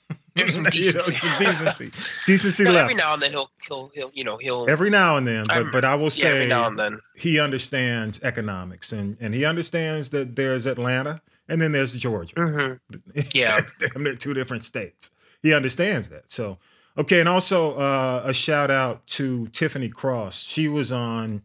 There's 0.36 0.53
some 0.56 0.63
You 0.74 0.94
know, 0.94 1.00
decency. 1.00 1.15
some 1.15 1.39
decency, 1.44 1.91
decency 2.25 2.63
No, 2.70 2.72
left 2.72 2.84
every 2.84 2.96
now 2.96 3.13
and 3.13 3.22
then 3.22 3.32
he'll 3.32 3.50
he'll 3.68 3.91
he'll 3.94 4.12
you 4.13 4.24
know 4.24 4.38
he'll 4.38 4.65
every 4.70 4.89
now 4.89 5.18
and 5.18 5.27
then. 5.27 5.46
But 5.48 5.72
but 5.72 5.84
I 5.84 5.96
will 5.96 6.10
yeah, 6.15 6.27
every 6.27 6.41
say 6.44 6.48
now 6.48 6.68
and 6.68 6.79
then. 6.79 7.00
he 7.15 7.39
understands 7.39 8.22
economics 8.24 8.94
and 8.94 9.18
and 9.20 9.34
he 9.34 9.44
understands 9.44 10.12
that 10.12 10.36
there's 10.38 10.65
Atlanta 10.65 11.22
and 11.50 11.62
then 11.62 11.72
there's 11.72 11.94
Georgia. 12.00 12.36
hmm 12.39 12.74
Yeah. 13.34 13.62
damn 13.79 14.03
near 14.03 14.15
two 14.15 14.34
different 14.34 14.63
states. 14.63 15.12
He 15.41 15.53
understands 15.53 16.10
that. 16.10 16.32
So 16.32 16.58
okay, 16.98 17.20
and 17.20 17.29
also 17.29 17.75
uh, 17.77 18.22
a 18.25 18.34
shout 18.34 18.70
out 18.72 19.06
to 19.08 19.48
Tiffany 19.48 19.89
Cross. 19.89 20.44
She 20.44 20.68
was 20.68 20.91
on 20.91 21.41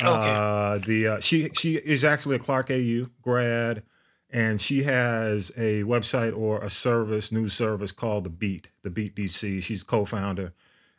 uh, 0.00 0.78
the 0.78 1.06
uh, 1.06 1.20
she 1.20 1.48
she 1.54 1.76
is 1.76 2.04
actually 2.04 2.36
a 2.36 2.38
Clark 2.38 2.70
AU 2.70 3.06
grad, 3.22 3.82
and 4.30 4.60
she 4.60 4.84
has 4.84 5.50
a 5.56 5.82
website 5.84 6.36
or 6.36 6.62
a 6.62 6.70
service 6.70 7.32
news 7.32 7.52
service 7.52 7.92
called 7.92 8.24
the 8.24 8.30
Beat, 8.30 8.68
the 8.82 8.90
Beat 8.90 9.14
DC. 9.16 9.62
She's 9.62 9.82
co-founder, 9.82 10.52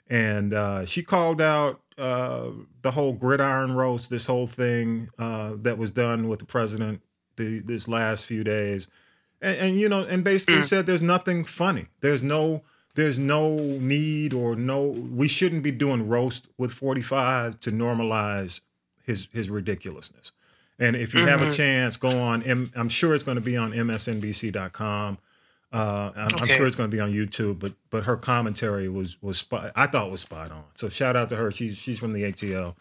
and 0.08 0.54
uh, 0.54 0.86
she 0.86 1.04
called 1.04 1.42
out 1.42 1.82
uh, 1.98 2.52
the 2.82 2.92
whole 2.92 3.14
gridiron 3.14 3.74
roast, 3.74 4.10
this 4.10 4.26
whole 4.26 4.48
thing 4.48 5.10
uh, 5.20 5.54
that 5.58 5.78
was 5.78 5.92
done 5.92 6.28
with 6.30 6.40
the 6.40 6.46
president 6.46 7.02
the, 7.40 7.60
this 7.60 7.88
last 7.88 8.28
few 8.28 8.44
days, 8.44 8.88
and, 9.42 9.58
and 9.58 9.80
you 9.80 9.90
know, 9.90 10.04
and 10.04 10.24
basically 10.24 10.58
hmm. 10.58 10.64
said 10.64 10.86
there's 10.86 11.02
nothing 11.02 11.44
funny. 11.44 11.88
There's 12.02 12.24
no 12.24 12.62
there's 12.96 13.18
no 13.18 13.56
need 13.56 14.34
or 14.34 14.56
no 14.56 14.86
we 14.86 15.28
shouldn't 15.28 15.64
be 15.64 15.72
doing 15.72 16.08
roast 16.08 16.50
with 16.58 16.72
45 16.72 17.60
to 17.62 17.72
normalize 17.72 18.62
his 19.06 19.28
his 19.32 19.50
ridiculousness. 19.50 20.32
And 20.78 20.96
if 20.96 21.14
you 21.14 21.26
have 21.26 21.42
a 21.42 21.46
mm-hmm. 21.46 21.52
chance, 21.52 21.98
go 21.98 22.22
on. 22.22 22.42
M- 22.44 22.72
I'm 22.74 22.88
sure 22.88 23.14
it's 23.14 23.26
going 23.26 23.36
to 23.36 23.44
be 23.44 23.58
on 23.58 23.74
MSNBC.com. 23.74 25.18
Uh, 25.72 26.12
I'm, 26.16 26.30
I'm 26.38 26.48
sure 26.48 26.66
it's 26.66 26.78
going 26.78 26.90
to 26.90 26.96
be 26.96 27.02
on 27.02 27.12
YouTube. 27.12 27.60
But 27.60 27.74
but 27.90 28.06
her 28.06 28.16
commentary 28.16 28.88
was 28.88 29.22
was 29.22 29.38
spot, 29.38 29.72
I 29.76 29.88
thought 29.88 30.10
was 30.10 30.22
spot 30.22 30.52
on. 30.52 30.64
So 30.76 30.88
shout 30.90 31.16
out 31.16 31.30
to 31.30 31.36
her. 31.36 31.52
She's 31.52 31.78
she's 31.78 32.00
from 32.00 32.14
the 32.14 32.24
ATL 32.24 32.76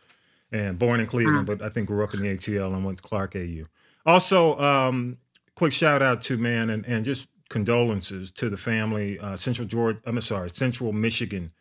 and 0.52 0.78
born 0.78 1.00
in 1.00 1.06
Cleveland, 1.06 1.40
hmm. 1.48 1.56
but 1.56 1.62
I 1.62 1.68
think 1.68 1.88
grew 1.88 2.04
up 2.04 2.14
in 2.14 2.20
the 2.20 2.28
ATL 2.28 2.72
and 2.72 2.84
went 2.84 2.98
to 2.98 3.02
Clark 3.02 3.34
AU. 3.36 3.66
Also, 4.08 4.58
um, 4.58 5.18
quick 5.54 5.70
shout 5.70 6.00
out 6.00 6.22
to 6.22 6.38
man 6.38 6.70
and, 6.70 6.86
and 6.86 7.04
just 7.04 7.28
condolences 7.50 8.30
to 8.30 8.48
the 8.48 8.56
family. 8.56 9.18
Uh, 9.18 9.36
Central 9.36 9.68
Georgia, 9.68 10.00
I'm 10.06 10.20
sorry, 10.22 10.48
Central 10.48 10.92
Michigan 10.94 11.52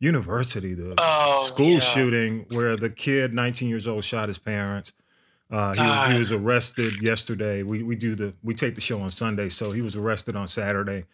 University, 0.00 0.74
the 0.74 0.94
Oh, 0.98 1.44
school 1.46 1.74
yeah. 1.74 1.78
shooting 1.80 2.44
where 2.50 2.76
the 2.76 2.90
kid, 2.90 3.32
19 3.32 3.70
years 3.70 3.86
old, 3.86 4.04
shot 4.04 4.28
his 4.28 4.36
parents. 4.36 4.92
Uh, 5.50 5.72
he, 5.72 6.12
he 6.12 6.18
was 6.18 6.30
arrested 6.30 7.00
yesterday. 7.00 7.62
We 7.62 7.82
we 7.82 7.96
do 7.96 8.14
the 8.14 8.34
we 8.42 8.54
take 8.54 8.74
the 8.74 8.80
show 8.82 9.00
on 9.00 9.10
Sunday, 9.10 9.48
so 9.48 9.72
he 9.72 9.80
was 9.80 9.96
arrested 9.96 10.36
on 10.36 10.46
Saturday. 10.46 11.06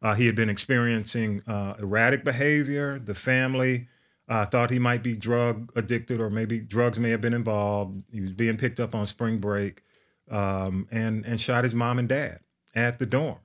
Uh, 0.00 0.14
he 0.14 0.24
had 0.26 0.34
been 0.34 0.48
experiencing 0.48 1.42
uh, 1.46 1.74
erratic 1.78 2.24
behavior. 2.24 2.98
The 2.98 3.14
family 3.14 3.88
uh, 4.28 4.46
thought 4.46 4.70
he 4.70 4.78
might 4.78 5.02
be 5.02 5.14
drug 5.14 5.72
addicted, 5.76 6.20
or 6.20 6.30
maybe 6.30 6.58
drugs 6.58 6.98
may 6.98 7.10
have 7.10 7.20
been 7.20 7.34
involved. 7.34 8.02
He 8.12 8.20
was 8.22 8.32
being 8.32 8.56
picked 8.56 8.78
up 8.80 8.94
on 8.94 9.04
spring 9.06 9.38
break, 9.38 9.82
um, 10.30 10.86
and 10.90 11.24
and 11.26 11.40
shot 11.40 11.64
his 11.64 11.74
mom 11.74 11.98
and 11.98 12.08
dad 12.08 12.40
at 12.74 12.98
the 12.98 13.06
dorm. 13.06 13.38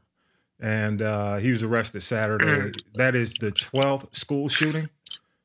And 0.60 1.02
uh, 1.02 1.38
he 1.38 1.52
was 1.52 1.62
arrested 1.64 2.02
Saturday. 2.04 2.72
That 2.96 3.16
is 3.16 3.34
the 3.36 3.52
twelfth 3.52 4.16
school 4.16 4.48
shooting 4.50 4.90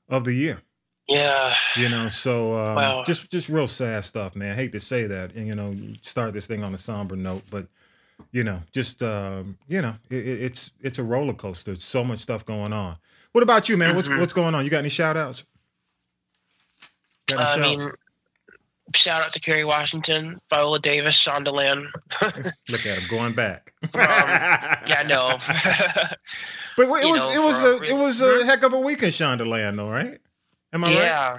of 0.08 0.24
the 0.24 0.34
year. 0.34 0.62
Yeah. 1.08 1.54
You 1.76 1.88
know, 1.88 2.08
so 2.08 2.52
um, 2.58 2.76
Wow. 2.76 3.04
just 3.06 3.30
just 3.30 3.48
real 3.48 3.66
sad 3.68 4.04
stuff, 4.04 4.36
man. 4.36 4.52
I 4.52 4.54
hate 4.54 4.72
to 4.72 4.80
say 4.80 5.06
that, 5.06 5.32
and 5.34 5.46
you 5.46 5.54
know, 5.54 5.70
you 5.70 5.94
start 6.02 6.34
this 6.34 6.46
thing 6.46 6.62
on 6.62 6.72
a 6.74 6.78
somber 6.78 7.16
note, 7.16 7.42
but 7.50 7.66
you 8.30 8.44
know, 8.44 8.62
just 8.72 9.02
um, 9.02 9.56
you 9.66 9.80
know, 9.80 9.96
it, 10.10 10.16
it- 10.26 10.42
it's 10.42 10.72
it's 10.80 10.98
a 10.98 11.02
roller 11.02 11.32
coaster. 11.32 11.70
There's 11.72 11.82
so 11.84 12.04
much 12.04 12.18
stuff 12.20 12.44
going 12.44 12.72
on. 12.72 12.96
What 13.32 13.42
about 13.42 13.68
you, 13.68 13.76
man? 13.76 13.96
What's 13.96 14.08
Mm-hmm. 14.08 14.20
what's 14.20 14.32
going 14.34 14.54
on? 14.54 14.64
You 14.64 14.70
got 14.70 14.78
any 14.80 14.88
shout 14.90 15.16
outs? 15.16 15.44
Got 17.26 17.56
any 17.58 17.64
I 17.64 17.76
mean, 17.76 17.92
shout 18.94 19.24
out 19.24 19.32
to 19.32 19.40
Kerry 19.40 19.64
Washington, 19.64 20.38
Viola 20.50 20.78
Davis, 20.78 21.16
Shondaland. 21.22 21.86
Look 22.68 22.86
at 22.86 22.98
him 22.98 23.08
going 23.10 23.34
back. 23.34 23.72
yeah, 23.94 25.02
no. 25.06 25.32
but 26.76 26.82
it 26.82 26.88
was 26.88 27.02
you 27.04 27.14
it 27.14 27.34
know, 27.34 27.46
was 27.46 27.60
for 27.60 27.66
a 27.66 27.76
a 27.76 27.82
it 27.82 27.92
was 27.94 28.20
a 28.20 28.44
heck 28.46 28.62
of 28.62 28.72
a 28.72 28.78
week 28.80 29.02
in 29.02 29.08
Shondaland, 29.10 29.76
though, 29.76 29.90
right? 29.90 30.18
Am 30.72 30.84
I 30.84 30.88
right? 30.88 30.94
yeah. 30.96 31.36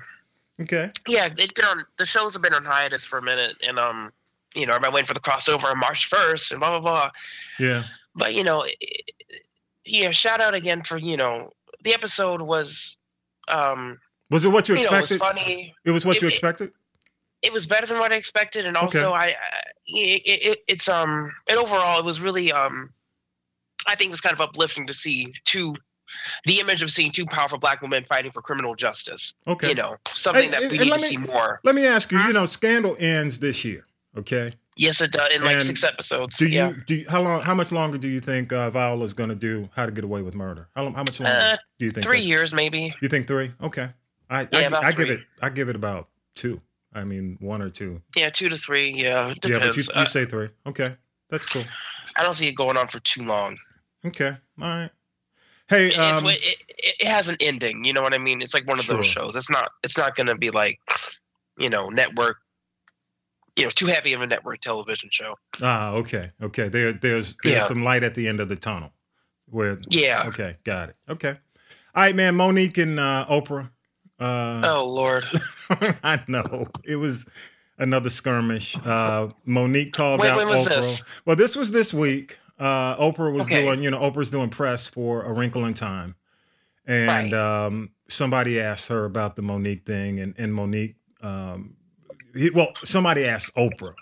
Okay. 0.62 0.92
Yeah, 1.08 1.26
it 1.26 1.56
been 1.56 1.66
on 1.66 1.84
the 1.98 2.06
shows 2.06 2.34
have 2.34 2.42
been 2.44 2.54
on 2.54 2.66
hiatus 2.66 3.06
for 3.06 3.18
a 3.20 3.22
minute 3.24 3.56
and 3.66 3.80
um 3.80 4.12
you 4.56 4.66
know, 4.66 4.72
everybody 4.74 4.94
waiting 4.96 5.06
for 5.08 5.14
the 5.14 5.20
crossover 5.20 5.66
on 5.66 5.78
March 5.80 6.06
first 6.08 6.52
and 6.52 6.60
blah 6.60 6.70
blah 6.72 6.80
blah. 6.80 7.10
Yeah. 7.60 7.84
But 8.16 8.34
you 8.36 8.44
know, 8.44 8.64
it- 8.64 9.12
you 9.86 10.04
know, 10.06 10.12
shout 10.12 10.40
out 10.40 10.54
again 10.54 10.84
for, 10.84 10.98
you 10.98 11.18
know, 11.18 11.52
the 11.84 11.94
episode 11.94 12.42
was 12.42 12.98
um 13.48 14.00
Was 14.30 14.46
it 14.46 14.50
what 14.50 14.68
you 14.70 14.76
you 14.76 14.84
know, 14.84 14.98
it 14.98 15.02
was 15.02 15.12
expected? 15.12 15.42
funny. 15.42 15.74
It 15.86 15.92
was 15.92 16.06
what 16.06 16.18
It- 16.18 16.22
you 16.24 16.28
expected. 16.28 16.70
it 16.70 16.74
was 17.54 17.66
better 17.66 17.86
than 17.88 18.00
what 18.00 18.12
I 18.12 18.16
expected, 18.16 18.66
and 18.66 18.76
also 18.76 19.14
I, 19.14 19.26
I 19.26 19.34
it, 19.88 20.22
it, 20.26 20.60
it's 20.68 20.88
um 20.90 21.32
and 21.50 21.58
overall 21.58 22.00
it 22.00 22.06
was 22.06 22.20
really 22.20 22.52
um 22.52 22.90
I 23.88 23.96
think 23.96 24.10
it 24.10 24.12
was 24.12 24.22
kind 24.22 24.34
of 24.34 24.42
uplifting 24.42 24.86
to 24.88 24.94
see 24.94 25.34
two 25.46 25.76
the 26.46 26.60
image 26.60 26.82
of 26.82 26.92
seeing 26.92 27.12
two 27.12 27.26
powerful 27.26 27.58
black 27.60 27.82
women 27.82 28.04
fighting 28.04 28.32
for 28.32 28.42
criminal 28.42 28.76
justice. 28.76 29.36
Okay. 29.48 29.70
You 29.70 29.76
know, 29.76 29.96
something 30.14 30.50
that 30.52 30.64
and- 30.64 30.72
we 30.72 30.78
and 30.80 30.88
need 30.90 30.94
to 30.96 31.02
me- 31.02 31.04
see 31.04 31.18
more. 31.18 31.60
Let 31.64 31.76
me 31.76 31.86
ask 31.86 32.12
you. 32.12 32.20
You 32.20 32.34
know, 32.34 32.46
Scandal 32.46 32.96
ends 33.00 33.40
this 33.40 33.64
year. 33.64 33.86
Okay. 34.18 34.54
Yes, 34.76 35.02
it 35.02 35.12
does 35.12 35.36
in 35.36 35.44
like 35.44 35.60
six 35.62 35.84
episodes. 35.84 36.38
Do 36.38 36.46
you 36.46 36.52
yeah. 36.56 36.74
do 36.88 36.96
you, 36.96 37.06
how 37.10 37.22
long? 37.22 37.42
How 37.42 37.54
much 37.54 37.72
longer 37.72 37.98
do 37.98 38.08
you 38.08 38.20
think 38.22 38.54
uh, 38.54 38.70
Viola's 38.70 39.14
going 39.14 39.30
to 39.30 39.36
do 39.36 39.70
How 39.76 39.86
to 39.86 39.92
Get 39.92 40.04
Away 40.06 40.22
with 40.22 40.36
Murder? 40.36 40.70
How, 40.76 40.84
long- 40.84 40.94
how 40.94 41.02
much 41.02 41.20
longer 41.20 41.36
Uh, 41.38 41.56
do 41.78 41.86
you 41.86 41.92
think? 41.92 42.06
Three 42.06 42.22
years 42.22 42.54
maybe. 42.54 42.94
You 43.02 43.10
think 43.10 43.28
three? 43.28 43.52
Okay. 43.62 43.90
I 44.30 44.48
Yeah, 44.52 44.70
I, 44.74 44.88
I 44.88 44.92
give 44.94 45.10
it 45.10 45.20
I 45.42 45.50
give 45.50 45.70
it 45.70 45.76
about 45.76 46.08
two. 46.34 46.62
I 46.94 47.04
mean 47.04 47.38
one 47.40 47.62
or 47.62 47.70
two. 47.70 48.02
Yeah, 48.16 48.30
two 48.30 48.50
to 48.50 48.58
three. 48.58 48.92
Yeah, 48.92 49.30
it 49.30 49.46
Yeah, 49.48 49.60
but 49.60 49.76
you, 49.78 49.84
you 49.84 49.90
Uh, 49.94 50.06
say 50.06 50.26
three. 50.26 50.50
Okay, 50.66 50.96
that's 51.30 51.46
cool. 51.46 51.64
I 52.16 52.24
don't 52.24 52.34
see 52.34 52.48
it 52.48 52.54
going 52.56 52.78
on 52.78 52.88
for 52.88 53.00
too 53.00 53.24
long. 53.24 53.58
Okay, 54.06 54.38
all 54.62 54.68
right. 54.68 54.90
Hey, 55.68 55.90
It- 55.90 55.98
um, 56.00 56.26
it, 56.26 56.40
it, 56.42 56.96
it 57.02 57.08
has 57.08 57.30
an 57.30 57.38
ending. 57.40 57.86
You 57.86 57.94
know 57.94 58.02
what 58.02 58.16
I 58.16 58.18
mean? 58.18 58.42
It's 58.42 58.54
like 58.56 58.68
one 58.68 58.80
of 58.80 58.88
those 58.88 59.06
shows. 59.06 59.36
It's 59.36 59.50
not. 59.52 59.72
It's 59.84 59.98
not 59.98 60.16
going 60.16 60.28
to 60.28 60.36
be 60.36 60.50
like, 60.50 60.80
you 61.60 61.70
know, 61.70 61.90
network. 61.90 62.38
You 63.56 63.66
know, 63.66 63.70
too 63.72 63.88
heavy 63.88 64.14
of 64.14 64.22
a 64.22 64.28
network 64.28 64.62
television 64.62 65.10
show. 65.12 65.36
ah, 65.62 65.92
okay, 65.92 66.32
okay. 66.42 66.70
There, 66.70 66.94
there's 66.94 67.36
there's 67.44 67.58
Yeah. 67.58 67.66
some 67.66 67.84
light 67.84 68.04
at 68.04 68.16
the 68.16 68.28
end 68.28 68.40
of 68.40 68.48
the 68.50 68.56
tunnel. 68.56 68.94
Where? 69.48 69.80
Yeah. 69.90 70.24
Okay, 70.28 70.58
got 70.64 70.90
it. 70.90 70.96
Okay. 71.10 71.38
All 71.96 72.04
right, 72.04 72.16
man. 72.16 72.36
Monique 72.36 72.78
and 72.78 73.00
uh, 73.00 73.26
Oprah. 73.30 73.70
Uh, 74.20 74.62
Oh 74.66 74.86
Lord. 74.88 75.26
I 76.04 76.22
know 76.28 76.68
it 76.86 76.98
was 76.98 77.30
another 77.78 78.10
skirmish. 78.10 78.76
Uh, 78.86 79.30
Monique 79.46 79.94
called 79.94 80.20
When- 80.20 80.32
out 80.32 80.40
Oprah. 80.40 80.68
this? 80.70 81.04
Well, 81.26 81.36
this 81.36 81.56
was 81.56 81.72
this 81.72 81.94
week. 81.94 82.38
Uh, 82.58 82.98
Oprah 82.98 83.32
was 83.32 83.44
Okay. 83.44 83.64
doing, 83.64 83.82
you 83.82 83.90
know, 83.90 84.00
Oprah's 84.00 84.30
doing 84.30 84.50
press 84.50 84.90
for 84.90 85.24
A 85.24 85.32
Wrinkle 85.32 85.64
in 85.66 85.74
Time, 85.74 86.16
and 86.86 87.32
Right. 87.32 87.34
um, 87.34 87.92
somebody 88.10 88.60
asked 88.60 88.90
her 88.90 89.06
about 89.06 89.38
the 89.38 89.42
Monique 89.42 89.86
thing, 89.86 90.20
and 90.20 90.34
and 90.38 90.54
Monique, 90.54 90.96
um, 91.22 91.76
he, 92.36 92.50
well, 92.50 92.74
somebody 92.84 93.26
asked 93.26 93.56
Oprah, 93.56 93.94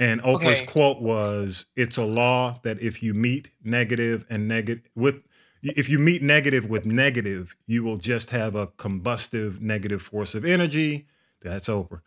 and 0.00 0.20
Oprah's 0.22 0.62
Okay. 0.62 0.66
quote 0.66 1.00
was, 1.00 1.66
"It's 1.76 1.96
a 1.96 2.04
law 2.04 2.58
that 2.64 2.82
if 2.82 3.04
you 3.04 3.14
meet 3.14 3.52
negative 3.62 4.24
and 4.28 4.48
negative 4.48 4.88
with." 4.96 5.22
If 5.62 5.88
you 5.88 5.98
meet 5.98 6.22
negative 6.22 6.66
with 6.68 6.86
negative, 6.86 7.56
you 7.66 7.82
will 7.82 7.96
just 7.96 8.30
have 8.30 8.54
a 8.54 8.66
combustive 8.68 9.60
negative 9.60 10.02
force 10.02 10.34
of 10.34 10.44
energy. 10.44 11.06
That's 11.42 11.68
over. 11.68 12.02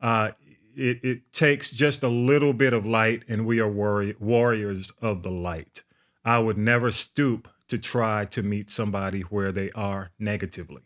Uh, 0.00 0.32
it, 0.74 1.04
it 1.04 1.32
takes 1.32 1.70
just 1.70 2.02
a 2.02 2.08
little 2.08 2.52
bit 2.52 2.72
of 2.72 2.86
light, 2.86 3.24
and 3.28 3.44
we 3.46 3.60
are 3.60 3.68
warri- 3.70 4.16
warriors 4.18 4.90
of 5.02 5.22
the 5.22 5.30
light. 5.30 5.82
I 6.24 6.38
would 6.38 6.56
never 6.58 6.90
stoop 6.90 7.48
to 7.68 7.78
try 7.78 8.24
to 8.26 8.42
meet 8.42 8.70
somebody 8.70 9.22
where 9.22 9.52
they 9.52 9.70
are 9.72 10.10
negatively. 10.18 10.82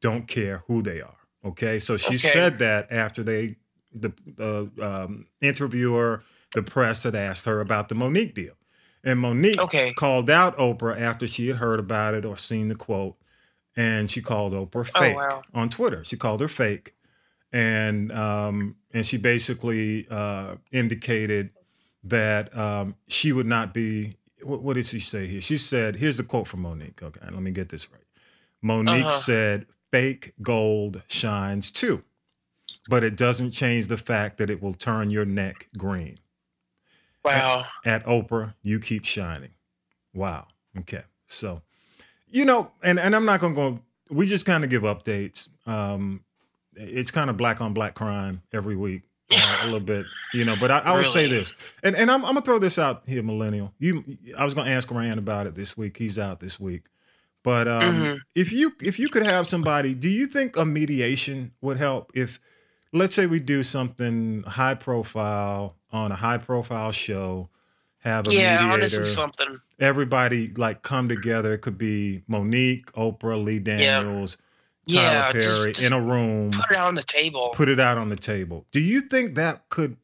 Don't 0.00 0.26
care 0.28 0.64
who 0.66 0.82
they 0.82 1.00
are. 1.00 1.16
Okay, 1.44 1.78
so 1.78 1.96
she 1.96 2.14
Okay. 2.16 2.28
said 2.28 2.58
that 2.58 2.90
after 2.90 3.22
they 3.22 3.56
the 3.92 4.12
the 4.26 4.70
um, 4.82 5.26
interviewer, 5.40 6.22
the 6.54 6.62
press 6.62 7.04
had 7.04 7.14
asked 7.14 7.46
her 7.46 7.60
about 7.60 7.88
the 7.88 7.94
Monique 7.94 8.34
deal, 8.34 8.55
and 9.06 9.20
Monique 9.20 9.60
Okay. 9.60 9.94
called 9.94 10.30
out 10.30 10.56
Oprah 10.58 11.00
after 11.00 11.26
she 11.28 11.48
had 11.48 11.58
heard 11.58 11.80
about 11.80 12.14
it 12.14 12.26
or 12.26 12.36
seen 12.38 12.68
the 12.68 12.76
quote, 12.76 13.16
and 13.76 14.10
she 14.10 14.20
called 14.22 14.52
Oprah 14.52 14.86
Oh, 14.96 14.98
fake 15.00 15.16
wow. 15.16 15.42
on 15.54 15.70
Twitter. 15.70 16.04
She 16.04 16.16
called 16.18 16.40
her 16.42 16.48
fake, 16.48 16.94
and 17.52 18.12
um, 18.12 18.76
and 18.92 19.06
she 19.06 19.16
basically 19.18 20.06
uh, 20.10 20.56
indicated 20.72 21.50
that 22.04 22.56
um, 22.56 22.96
she 23.08 23.32
would 23.32 23.46
not 23.46 23.72
be. 23.74 24.16
What, 24.42 24.62
what 24.62 24.74
did 24.74 24.86
she 24.86 25.00
say 25.00 25.26
here? 25.26 25.40
She 25.40 25.58
said, 25.58 25.96
"Here's 25.96 26.16
the 26.18 26.24
quote 26.24 26.48
from 26.48 26.62
Monique." 26.62 27.02
Okay, 27.02 27.20
let 27.24 27.42
me 27.42 27.52
get 27.52 27.70
this 27.70 27.90
right. 27.90 28.02
Monique 28.62 29.06
Uh-huh. 29.06 29.10
said, 29.10 29.66
"Fake 29.92 30.32
gold 30.42 31.02
shines 31.08 31.70
too, 31.70 32.04
but 32.88 33.04
it 33.04 33.16
doesn't 33.16 33.52
change 33.52 33.88
the 33.88 33.98
fact 33.98 34.38
that 34.38 34.50
it 34.50 34.62
will 34.62 34.74
turn 34.74 35.10
your 35.10 35.24
neck 35.26 35.68
green." 35.78 36.18
Wow. 37.32 37.64
At 37.84 38.04
Oprah, 38.06 38.54
you 38.62 38.80
keep 38.80 39.04
shining. 39.04 39.50
Wow. 40.14 40.46
Okay. 40.80 41.02
So, 41.26 41.62
you 42.28 42.44
know, 42.44 42.70
and 42.82 42.98
and 42.98 43.14
I'm 43.14 43.24
not 43.24 43.40
gonna 43.40 43.54
go. 43.54 43.80
We 44.10 44.26
just 44.26 44.46
kind 44.46 44.64
of 44.64 44.70
give 44.70 44.82
updates. 44.82 45.48
Um, 45.66 46.24
it's 46.74 47.10
kind 47.10 47.30
of 47.30 47.36
black 47.36 47.60
on 47.60 47.72
black 47.72 47.94
crime 47.94 48.42
every 48.52 48.76
week, 48.76 49.02
uh, 49.32 49.58
a 49.62 49.64
little 49.64 49.80
bit, 49.80 50.06
you 50.32 50.44
know. 50.44 50.54
But 50.58 50.70
I, 50.70 50.78
I 50.80 50.96
will 50.96 51.04
say 51.04 51.26
this, 51.26 51.54
and 51.82 51.96
and 51.96 52.10
I'm, 52.10 52.24
I'm 52.24 52.32
gonna 52.34 52.42
throw 52.42 52.58
this 52.58 52.78
out 52.78 53.02
here, 53.06 53.22
millennial. 53.22 53.72
You, 53.78 54.04
I 54.38 54.44
was 54.44 54.54
gonna 54.54 54.70
ask 54.70 54.90
Rand 54.90 55.18
about 55.18 55.46
it 55.46 55.54
this 55.54 55.76
week. 55.76 55.96
He's 55.96 56.18
out 56.18 56.40
this 56.40 56.60
week. 56.60 56.86
But 57.42 57.68
um, 57.68 57.82
Mhm. 57.82 58.18
if 58.34 58.52
you 58.52 58.72
if 58.80 58.98
you 58.98 59.08
could 59.08 59.24
have 59.24 59.46
somebody, 59.46 59.94
do 59.94 60.08
you 60.08 60.26
think 60.26 60.56
a 60.56 60.64
mediation 60.64 61.52
would 61.60 61.76
help? 61.76 62.10
If 62.14 62.40
let's 62.96 63.14
say 63.14 63.26
we 63.26 63.40
do 63.40 63.62
something 63.62 64.42
high 64.44 64.74
profile 64.74 65.76
on 65.92 66.12
a 66.12 66.16
high 66.16 66.38
profile 66.38 66.92
show, 66.92 67.48
have 67.98 68.26
a 68.26 68.32
Yeah, 68.32 68.56
mediator, 68.58 68.72
honestly, 68.74 69.06
something. 69.06 69.60
everybody 69.78 70.52
like 70.54 70.82
come 70.82 71.08
together. 71.08 71.54
It 71.54 71.58
could 71.58 71.78
be 71.78 72.22
Monique, 72.26 72.90
Oprah, 72.92 73.42
Lee 73.42 73.58
Daniels, 73.58 74.36
Tyler 74.88 75.04
Yeah, 75.04 75.32
Perry 75.32 75.42
just, 75.42 75.80
just 75.80 75.80
in 75.80 75.92
a 75.92 76.00
room. 76.00 76.50
put 76.52 76.70
it 76.70 76.78
on 76.78 76.94
the 76.94 77.02
table. 77.02 77.50
Put 77.52 77.68
it 77.68 77.80
out 77.80 77.98
on 77.98 78.08
the 78.08 78.16
table. 78.16 78.66
Do 78.72 78.80
you 78.80 79.00
think 79.02 79.34
that 79.34 79.68
could 79.68 79.96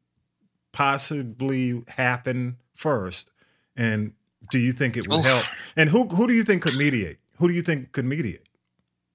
possibly 0.72 1.82
happen 1.88 2.58
first? 2.74 3.30
And 3.76 4.12
do 4.50 4.58
you 4.58 4.72
think 4.72 4.96
it 4.96 5.06
would 5.06 5.20
Oof. 5.20 5.24
help? 5.24 5.44
And 5.76 5.90
who 5.90 6.06
who 6.06 6.26
do 6.26 6.32
you 6.34 6.42
think 6.44 6.62
could 6.62 6.74
mediate? 6.76 7.18
Who 7.38 7.48
do 7.48 7.54
you 7.54 7.62
think 7.62 7.92
could 7.92 8.04
mediate? 8.04 8.42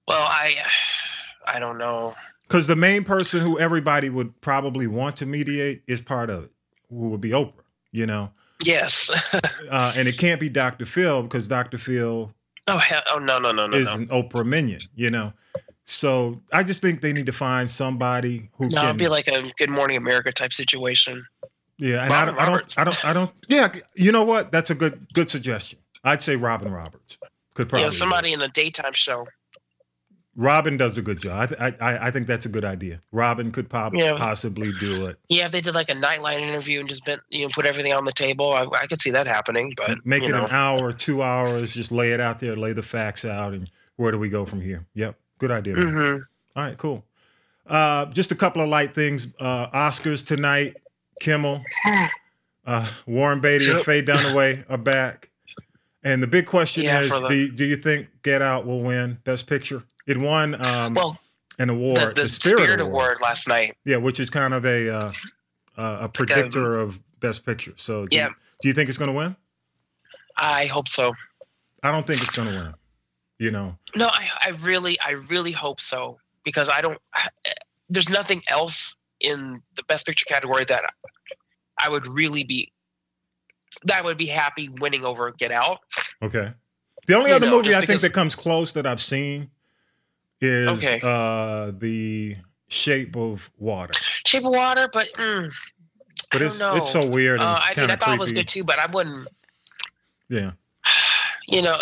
well, 0.07 0.25
I, 0.25 0.55
I 1.45 1.59
don't 1.59 1.77
know. 1.77 2.15
Because 2.47 2.67
the 2.67 2.75
main 2.75 3.03
person 3.03 3.41
who 3.41 3.59
everybody 3.59 4.09
would 4.09 4.39
probably 4.41 4.87
want 4.87 5.17
to 5.17 5.25
mediate 5.25 5.83
is 5.87 5.99
part 6.01 6.29
of 6.29 6.45
it, 6.45 6.51
who 6.89 7.09
would 7.09 7.21
be 7.21 7.31
Oprah, 7.31 7.53
you 7.91 8.05
know? 8.05 8.31
Yes. 8.63 9.11
Uh, 9.69 9.91
and 9.97 10.07
it 10.07 10.17
can't 10.17 10.39
be 10.39 10.47
Dr. 10.47 10.85
Phil 10.85 11.23
because 11.23 11.49
Dr. 11.49 11.77
Phil 11.77 12.33
oh, 12.67 12.77
hell, 12.77 13.01
oh 13.11 13.17
no, 13.17 13.37
no, 13.37 13.51
no, 13.51 13.67
no, 13.67 13.75
is 13.75 13.87
no. 13.87 13.95
an 13.95 14.07
Oprah 14.07 14.45
minion, 14.45 14.79
you 14.95 15.11
know? 15.11 15.33
So 15.83 16.41
I 16.53 16.63
just 16.63 16.81
think 16.81 17.01
they 17.01 17.11
need 17.11 17.25
to 17.25 17.33
find 17.33 17.69
somebody 17.69 18.49
who 18.53 18.69
No, 18.69 18.77
can. 18.77 18.85
it'd 18.85 18.97
be 18.97 19.09
like 19.09 19.27
a 19.27 19.51
Good 19.57 19.69
Morning 19.69 19.97
America 19.97 20.31
type 20.31 20.53
situation. 20.53 21.21
yeah, 21.77 22.03
and 22.05 22.13
I 22.13 22.25
don't, 22.25 22.39
I 22.39 22.45
don't, 22.45 22.79
I 22.79 22.83
don't, 22.85 23.05
I 23.05 23.13
don't. 23.13 23.31
Yeah, 23.49 23.73
you 23.95 24.13
know 24.13 24.23
what? 24.23 24.53
That's 24.53 24.69
a 24.69 24.75
good, 24.75 25.05
good 25.13 25.29
suggestion. 25.29 25.79
I'd 26.05 26.21
say 26.21 26.37
Robin 26.37 26.71
Roberts 26.71 27.17
could 27.55 27.67
probably. 27.67 27.89
it. 27.89 27.93
somebody 27.93 28.31
in 28.31 28.41
a 28.41 28.47
daytime 28.47 28.93
show. 28.93 29.27
Robin 30.39 30.77
does 30.77 30.99
a 30.99 31.01
good 31.01 31.19
job. 31.19 31.51
I, 31.59 31.73
I, 31.81 32.07
I 32.07 32.11
think 32.11 32.27
that's 32.27 32.45
a 32.45 32.49
good 32.49 32.63
idea. 32.63 33.01
Robin 33.11 33.51
could 33.51 33.69
prob- 33.69 33.95
Yeah. 33.95 34.15
possibly 34.15 34.71
do 34.79 35.07
it. 35.07 35.17
Yeah, 35.29 35.47
if 35.47 35.51
they 35.51 35.61
did 35.61 35.73
like 35.73 35.89
a 35.89 35.95
nightline 35.95 36.41
interview 36.41 36.79
and 36.79 36.87
just 36.87 37.03
bent, 37.05 37.21
you 37.29 37.41
know, 37.45 37.49
put 37.55 37.65
everything 37.65 37.91
on 37.93 38.05
the 38.05 38.11
table, 38.11 38.53
I, 38.53 38.67
I 38.79 38.85
could 38.85 39.01
see 39.01 39.09
that 39.11 39.25
happening. 39.25 39.73
But 39.75 40.05
Make 40.05 40.21
it 40.23 40.29
know, 40.29 40.45
an 40.45 40.51
hour, 40.51 40.93
two 40.93 41.23
hours. 41.23 41.73
Just 41.73 41.91
lay 41.91 42.11
it 42.11 42.19
out 42.21 42.37
there, 42.39 42.55
lay 42.55 42.71
the 42.73 42.83
facts 42.83 43.25
out, 43.25 43.53
and 43.53 43.69
where 43.95 44.11
do 44.11 44.19
we 44.19 44.29
go 44.29 44.45
from 44.45 44.61
here? 44.61 44.85
Yep, 44.93 45.17
good 45.39 45.49
idea. 45.49 45.75
man. 45.75 45.85
mhm. 45.85 46.19
All 46.55 46.63
right, 46.63 46.77
cool. 46.77 47.03
Uh, 47.65 48.05
just 48.05 48.31
a 48.31 48.35
couple 48.35 48.61
of 48.61 48.69
light 48.69 48.93
things. 48.93 49.33
Uh, 49.39 49.67
Oscars 49.71 50.25
tonight. 50.25 50.77
Kimmel, 51.19 51.63
uh, 52.67 52.87
Warren 53.07 53.39
Beatty, 53.39 53.65
and. 53.71 53.83
Faye 53.83 54.03
Dunaway 54.03 54.65
are 54.69 54.77
back. 54.77 55.31
And 56.03 56.21
the 56.21 56.27
big 56.27 56.45
question 56.45 56.83
Yeah, 56.83 57.01
is: 57.01 57.09
the- 57.09 57.25
do, 57.27 57.33
you- 57.33 57.51
do 57.51 57.65
you 57.65 57.75
think 57.75 58.07
Get 58.21 58.43
Out 58.43 58.67
will 58.67 58.81
win 58.81 59.17
Best 59.23 59.47
Picture? 59.47 59.83
It 60.07 60.17
won 60.17 60.55
um, 60.65 60.93
well, 60.93 61.19
an 61.59 61.69
award, 61.69 62.15
the, 62.15 62.23
the, 62.23 62.29
Spirit, 62.29 62.81
Award. 62.81 63.17
last 63.21 63.47
night. 63.47 63.75
Yeah, 63.85 63.97
which 63.97 64.19
is 64.19 64.29
kind 64.29 64.53
of 64.53 64.65
a 64.65 64.89
uh, 64.89 65.11
uh, 65.77 65.97
a 66.01 66.09
predictor 66.09 66.77
of 66.77 67.01
Best 67.19 67.45
Picture. 67.45 67.73
So, 67.75 68.07
do, 68.07 68.15
Yeah. 68.15 68.27
you, 68.29 68.33
do 68.61 68.67
you 68.69 68.73
think 68.73 68.89
it's 68.89 68.97
going 68.97 69.11
to 69.11 69.17
win? 69.17 69.35
I 70.37 70.65
hope 70.67 70.87
so. 70.87 71.13
I 71.83 71.91
don't 71.91 72.07
think 72.07 72.21
it's 72.21 72.35
going 72.35 72.47
to 72.49 72.53
win. 72.55 72.73
You 73.39 73.51
know, 73.51 73.77
No, 73.95 74.07
I, 74.07 74.29
I 74.45 74.49
really, 74.61 74.97
I 75.05 75.11
really 75.29 75.51
hope 75.51 75.79
so 75.79 76.17
because 76.43 76.69
I 76.69 76.81
don't. 76.81 76.97
There's 77.89 78.09
nothing 78.09 78.41
else 78.49 78.97
in 79.19 79.61
the 79.75 79.83
Best 79.83 80.05
Picture 80.07 80.25
category 80.25 80.65
that 80.65 80.83
I 81.83 81.89
would 81.89 82.07
really 82.07 82.43
be 82.43 82.71
that 83.83 84.01
I 84.01 84.05
would 84.05 84.17
be 84.17 84.25
happy 84.25 84.69
winning 84.69 85.05
over 85.05 85.31
Get 85.31 85.51
Out. 85.51 85.79
okay. 86.21 86.53
The 87.05 87.13
only 87.13 87.29
You 87.29 87.35
other 87.37 87.45
know, 87.45 87.61
movie 87.61 87.75
I 87.75 87.85
think 87.85 88.01
that 88.01 88.11
comes 88.11 88.35
close 88.35 88.71
that 88.73 88.85
I've 88.87 89.01
seen 89.01 89.49
is 90.41 90.69
Okay. 90.83 90.99
uh, 91.03 91.71
the 91.77 92.35
Shape 92.67 93.15
of 93.15 93.49
Water. 93.57 93.93
Shape 94.25 94.45
of 94.45 94.51
Water, 94.51 94.87
but 94.91 95.11
mm, 95.13 95.53
But 96.31 96.41
it's 96.41 96.59
know. 96.59 96.75
it's 96.75 96.91
so 96.91 97.05
weird 97.05 97.39
and 97.39 97.47
Uh, 97.49 97.59
I 97.61 97.79
mean, 97.79 97.91
I 97.91 97.95
thought 97.95 98.13
it 98.15 98.19
was 98.19 98.33
good 98.33 98.47
too, 98.47 98.63
but 98.63 98.79
I 98.79 98.91
wouldn't. 98.91 99.27
Yeah. 100.29 100.51
You 101.49 101.61
know, 101.61 101.77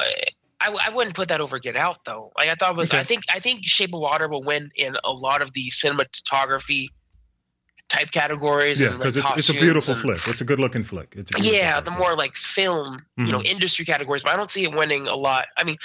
I, 0.62 0.78
I 0.86 0.92
wouldn't 0.92 1.16
put 1.16 1.28
that 1.30 1.42
over 1.42 1.58
Get 1.58 1.76
Out 1.76 2.06
though. 2.06 2.32
Like 2.38 2.50
I 2.50 2.54
thought 2.54 2.74
it 2.74 2.78
was. 2.78 2.92
Okay. 2.92 3.00
I 3.00 3.04
think 3.04 3.24
I 3.34 3.40
think 3.40 3.62
Shape 3.66 3.96
of 3.96 4.00
Water 4.00 4.28
will 4.28 4.44
win 4.44 4.70
in 4.76 4.96
a 5.04 5.12
lot 5.12 5.42
of 5.42 5.54
the 5.54 5.64
cinematography 5.72 6.90
type 7.90 8.12
categories. 8.12 8.80
Yeah, 8.80 8.90
because 8.90 9.16
like, 9.18 9.38
it's, 9.40 9.50
it's 9.50 9.58
a 9.58 9.60
beautiful 9.60 9.94
and- 9.96 10.02
flick. 10.04 10.20
It's 10.28 10.42
a 10.42 10.46
good 10.46 10.60
looking 10.60 10.84
flick. 10.84 11.16
It's 11.18 11.32
Yeah, 11.44 11.74
flick, 11.82 11.86
the 11.86 11.92
more 11.92 12.16
like 12.16 12.36
film, 12.36 13.00
you 13.18 13.32
know, 13.32 13.40
Mhm. 13.40 13.48
industry 13.54 13.86
categories. 13.86 14.22
But 14.22 14.34
I 14.34 14.38
don't 14.38 14.52
see 14.52 14.64
it 14.66 14.76
winning 14.76 15.08
a 15.08 15.16
lot. 15.16 15.48
I 15.58 15.64
mean, 15.64 15.78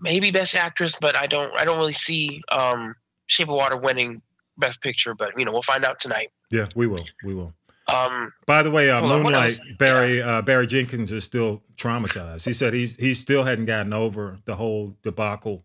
maybe 0.00 0.30
Best 0.30 0.54
Actress, 0.54 0.96
but 1.00 1.16
I 1.16 1.26
don't. 1.26 1.52
I 1.58 1.64
don't 1.64 1.78
really 1.78 1.92
see 1.92 2.40
um, 2.50 2.94
Shape 3.26 3.48
of 3.48 3.54
Water 3.54 3.76
winning 3.76 4.22
Best 4.56 4.82
Picture. 4.82 5.14
But 5.14 5.38
you 5.38 5.44
know, 5.44 5.52
we'll 5.52 5.62
find 5.62 5.84
out 5.84 5.98
tonight. 6.00 6.28
Yeah, 6.50 6.66
we 6.74 6.86
will. 6.86 7.04
We 7.24 7.34
will. 7.34 7.54
Um, 7.88 8.32
By 8.46 8.62
the 8.62 8.70
way, 8.70 8.90
uh, 8.90 9.00
Hold 9.00 9.12
on, 9.12 9.22
what 9.24 9.32
Moonlight? 9.32 9.60
Barry 9.78 10.20
uh, 10.20 10.42
Barry 10.42 10.66
Jenkins 10.66 11.10
is 11.10 11.24
still 11.24 11.62
traumatized. 11.76 12.44
He 12.44 12.52
said 12.52 12.74
he's 12.74 12.96
he 12.96 13.14
still 13.14 13.44
hadn't 13.44 13.64
gotten 13.64 13.92
over 13.92 14.38
the 14.44 14.56
whole 14.56 14.94
debacle 15.02 15.64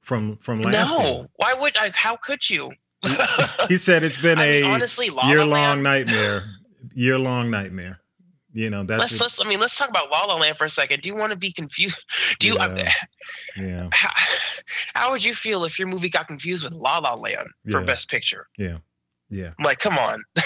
from 0.00 0.36
from 0.38 0.60
last 0.60 0.90
year. 0.92 0.98
no, 1.02 1.16
year. 1.18 1.26
why 1.36 1.54
would 1.54 1.76
I? 1.78 1.90
How 1.94 2.16
could 2.16 2.48
you? 2.50 2.72
He 3.68 3.76
said 3.76 4.02
it's 4.02 4.20
been 4.20 4.38
I 4.40 4.44
a 4.44 4.62
mean, 4.62 4.70
honestly, 4.72 5.10
year 5.24 5.44
long 5.44 5.82
nightmare. 5.82 6.42
Year 6.94 7.18
long 7.18 7.50
nightmare. 7.50 7.99
You 8.52 8.68
know 8.70 8.82
that's 8.82 9.00
Let's, 9.00 9.12
what- 9.14 9.20
let's. 9.22 9.44
I 9.44 9.48
mean, 9.48 9.60
let's 9.60 9.76
talk 9.78 9.88
about 9.88 10.10
La 10.10 10.24
La 10.24 10.34
Land 10.36 10.56
for 10.58 10.64
a 10.64 10.70
second. 10.70 11.02
Do 11.02 11.08
you 11.08 11.14
want 11.14 11.30
to 11.30 11.36
be 11.36 11.52
confused? 11.52 12.02
Do 12.40 12.48
you? 12.48 12.56
I- 12.58 12.74
Yeah. 12.76 12.92
yeah 13.56 13.88
how, 13.92 14.10
how 14.94 15.10
would 15.12 15.24
you 15.24 15.34
feel 15.34 15.64
if 15.64 15.78
your 15.78 15.88
movie 15.88 16.08
got 16.10 16.26
confused 16.26 16.64
with 16.64 16.74
La 16.74 16.98
La 16.98 17.14
Land 17.14 17.48
for 17.70 17.80
Yeah. 17.80 17.86
Best 17.86 18.10
Picture? 18.10 18.46
yeah 18.58 18.78
yeah. 19.28 19.52
I'm 19.58 19.64
like, 19.64 19.78
come 19.78 19.96
on. 19.98 20.22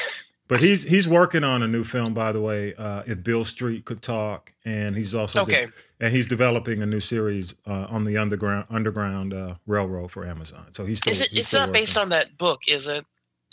But 0.47 0.61
he's 0.61 0.87
he's 0.87 1.09
working 1.09 1.43
on 1.43 1.63
a 1.63 1.67
new 1.67 1.85
film, 1.85 2.13
by 2.13 2.31
the 2.31 2.41
way. 2.41 2.75
Uh, 2.75 3.03
if 3.07 3.25
Beale 3.25 3.47
Street 3.47 3.87
could 3.87 4.03
talk, 4.03 4.53
and 4.67 4.95
he's 4.95 5.15
also 5.15 5.41
Okay. 5.41 5.69
and 5.99 6.13
he's 6.13 6.27
developing 6.27 6.83
a 6.83 6.87
new 6.87 7.01
series 7.01 7.55
uh, 7.67 7.87
on 7.89 8.05
the 8.05 8.19
underground 8.19 8.67
underground 8.69 9.33
uh, 9.33 9.55
railroad 9.67 10.11
for 10.11 10.27
Amazon. 10.27 10.67
So 10.73 10.85
he's 10.85 10.99
still. 10.99 11.13
Is 11.15 11.23
it? 11.23 11.31
he's 11.31 11.41
It's 11.41 11.55
not 11.55 11.73
based 11.73 11.97
on 11.97 12.11
that 12.11 12.37
book, 12.37 12.61
is 12.69 12.87
it? 12.87 13.07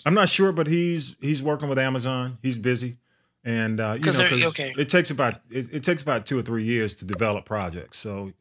I'm 0.05 0.13
not 0.13 0.27
sure, 0.27 0.51
but 0.51 0.67
he's 0.67 1.15
he's 1.21 1.41
working 1.41 1.69
with 1.69 1.79
Amazon. 1.79 2.39
He's 2.41 2.57
busy, 2.57 2.97
and 3.43 3.79
uh, 3.79 3.95
you 3.99 4.11
know, 4.11 4.23
'cause 4.23 4.41
okay. 4.43 4.73
it 4.77 4.89
takes 4.89 5.11
about 5.11 5.41
it, 5.49 5.67
it 5.73 5.83
takes 5.83 6.01
about 6.01 6.25
two 6.25 6.37
or 6.39 6.41
three 6.41 6.63
years 6.63 6.93
to 6.95 7.05
develop 7.05 7.45
projects. 7.45 7.97
So 7.97 8.33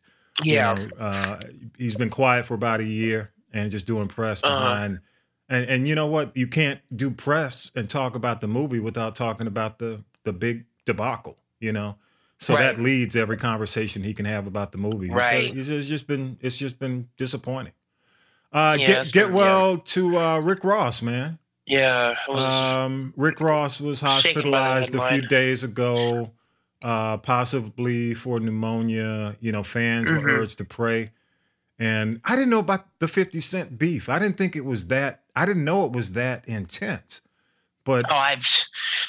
you 0.49 0.57
Yeah. 0.57 0.75
know, 0.75 0.91
uh, 0.99 1.41
he's 1.79 1.97
been 1.97 2.11
quiet 2.11 2.47
for 2.47 2.55
about 2.55 2.81
a 2.81 2.85
year 2.85 3.33
and 3.53 3.71
just 3.71 3.87
doing 3.87 4.09
press 4.09 4.43
Uh-huh. 4.43 4.57
behind. 4.57 5.01
And 5.49 5.69
and 5.69 5.89
you 5.89 5.95
know 5.95 6.07
what? 6.07 6.37
You 6.37 6.47
can't 6.47 6.81
do 6.95 7.11
press 7.11 7.71
and 7.75 7.89
talk 7.91 8.15
about 8.17 8.41
the 8.41 8.49
movie 8.49 8.81
without 8.81 9.17
talking 9.17 9.47
about 9.47 9.79
the 9.79 10.05
the 10.25 10.33
big 10.33 10.67
debacle. 10.87 11.39
You 11.61 11.73
know, 11.73 11.99
so 12.39 12.55
Right. 12.55 12.63
that 12.77 12.81
leads 12.81 13.17
every 13.17 13.37
conversation 13.37 14.03
he 14.03 14.15
can 14.15 14.25
have 14.27 14.47
about 14.47 14.73
the 14.73 14.79
movie. 14.79 15.09
So 15.11 15.17
Right. 15.17 15.55
it's, 15.55 15.69
it's 15.69 15.89
just 15.89 16.07
been 16.07 16.39
it's 16.41 16.57
just 16.57 16.79
been 16.79 17.09
disappointing. 17.19 17.73
Uh, 18.53 18.79
Yeah, 18.79 18.87
get 19.05 19.13
get 19.13 19.33
well 19.33 19.79
to 19.79 20.17
uh, 20.19 20.41
Rick 20.41 20.65
Ross, 20.65 21.03
man. 21.03 21.39
Yeah, 21.67 22.15
was, 22.29 22.45
Um, 22.45 23.15
Rick 23.17 23.41
Ross 23.41 23.81
was 23.81 23.99
Shaken 24.01 24.51
by 24.51 24.51
the 24.51 24.57
hospitalized 24.81 24.95
a 24.95 25.09
few 25.09 25.29
days 25.29 25.63
ago, 25.63 26.33
uh, 26.83 27.19
possibly 27.19 28.15
for 28.15 28.41
pneumonia. 28.41 29.37
You 29.41 29.53
know, 29.53 29.63
fans 29.63 30.09
Mhm. 30.11 30.23
were 30.23 30.31
urged 30.41 30.59
to 30.59 30.65
pray. 30.65 31.13
And 31.79 32.21
I 32.25 32.35
didn't 32.37 32.51
know 32.51 32.59
about 32.59 32.87
the 32.99 33.09
50 33.09 33.41
Cent 33.41 33.79
beef. 33.79 34.09
I 34.09 34.19
didn't 34.19 34.37
think 34.37 34.55
it 34.57 34.65
was 34.65 34.89
that, 34.89 35.23
I 35.35 35.47
didn't 35.47 35.65
know 35.65 35.85
it 35.87 35.93
was 35.93 36.13
that 36.13 36.47
intense. 36.49 37.23
But 37.85 38.05
oh, 38.11 38.15
I've 38.17 38.47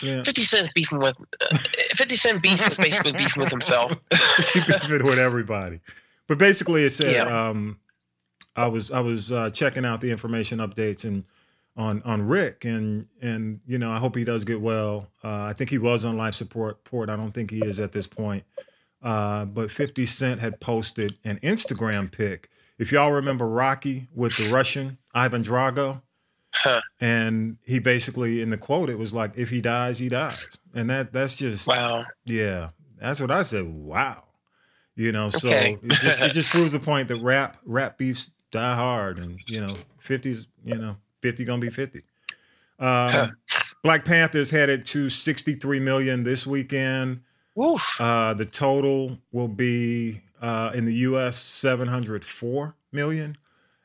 yeah, 0.02 0.24
50 0.24 0.44
Cent's 0.44 0.72
beefing 0.72 1.00
with 1.00 1.18
uh, 1.42 1.58
50 1.58 2.16
Cent 2.16 2.42
beef 2.42 2.66
is 2.70 2.78
basically 2.78 3.12
beefing 3.12 3.42
with 3.44 3.52
himself. 3.52 3.92
it 4.12 5.04
with 5.04 5.20
everybody. 5.20 5.82
But 6.28 6.38
basically, 6.38 6.86
it 6.86 6.92
said 6.92 7.12
Yeah. 7.28 7.50
um, 7.50 7.80
I 8.56 8.68
was 8.68 8.90
I 8.90 9.02
was 9.02 9.32
uh, 9.32 9.50
checking 9.50 9.84
out 9.84 10.00
the 10.00 10.12
information 10.12 10.60
updates 10.60 11.04
and 11.04 11.26
on 11.78 12.02
on 12.04 12.28
Rick 12.28 12.66
and 12.66 13.08
and 13.22 13.62
you 13.66 13.78
know 13.78 13.92
I 13.92 13.98
hope 13.98 14.16
he 14.16 14.24
does 14.24 14.44
get 14.44 14.60
well. 14.62 15.10
Uh, 15.24 15.44
I 15.44 15.54
think 15.54 15.70
he 15.70 15.78
was 15.78 16.04
on 16.06 16.18
life 16.18 16.36
support. 16.36 16.80
Support. 16.86 17.10
I 17.10 17.16
don't 17.16 17.32
think 17.32 17.52
he 17.52 17.60
is 17.66 17.80
at 17.80 17.92
this 17.94 18.08
point. 18.08 18.44
Uh, 19.02 19.46
but 19.46 19.72
50 19.72 20.06
Cent 20.06 20.42
had 20.42 20.60
posted 20.60 21.18
an 21.24 21.40
Instagram 21.42 22.12
pic. 22.12 22.50
If 22.78 22.92
y'all 22.92 23.12
remember 23.12 23.48
Rocky 23.48 24.08
with 24.14 24.36
the 24.38 24.52
Russian 24.52 24.98
Ivan 25.14 25.44
Drago, 25.44 26.02
Huh. 26.54 26.82
and 27.00 27.58
he 27.66 27.80
basically 27.80 28.42
in 28.42 28.50
the 28.50 28.58
quote 28.58 28.90
it 28.90 29.00
was 29.00 29.14
like, 29.14 29.32
"If 29.38 29.50
he 29.50 29.62
dies, 29.62 30.00
he 30.00 30.10
dies," 30.10 30.58
and 30.76 30.90
that 30.90 31.14
that's 31.14 31.38
just 31.38 31.66
Wow. 31.68 32.06
yeah, 32.26 32.72
that's 33.00 33.22
what 33.22 33.32
I 33.32 33.44
said. 33.44 33.66
Wow, 33.66 34.26
you 34.96 35.12
know, 35.14 35.30
so 35.30 35.48
Okay. 35.48 35.78
it, 35.82 35.92
just, 35.94 36.22
it 36.22 36.34
just 36.34 36.50
proves 36.54 36.74
the 36.74 36.80
point 36.80 37.08
that 37.08 37.18
rap 37.22 37.56
rap 37.66 37.98
beefs 37.98 38.32
die 38.52 38.76
hard, 38.76 39.18
and 39.18 39.40
you 39.48 39.62
know, 39.62 39.76
fifties, 40.00 40.48
you 40.66 40.78
know, 40.78 40.98
fifty 41.22 41.46
gonna 41.46 41.62
be 41.62 41.70
fifty. 41.70 42.02
Um, 42.80 43.36
Black 43.84 44.06
Panthers 44.06 44.52
headed 44.52 44.86
to 44.88 45.10
sixty 45.10 45.54
three 45.54 45.80
million 45.80 46.24
this 46.24 46.46
weekend. 46.48 47.22
Uh, 48.00 48.34
the 48.34 48.46
total 48.46 49.20
will 49.32 49.48
be 49.50 50.22
uh, 50.42 50.72
in 50.74 50.86
the 50.86 50.94
U.S. 50.96 51.38
seven 51.38 51.88
hundred 51.88 52.24
four 52.24 52.76
million, 52.92 53.36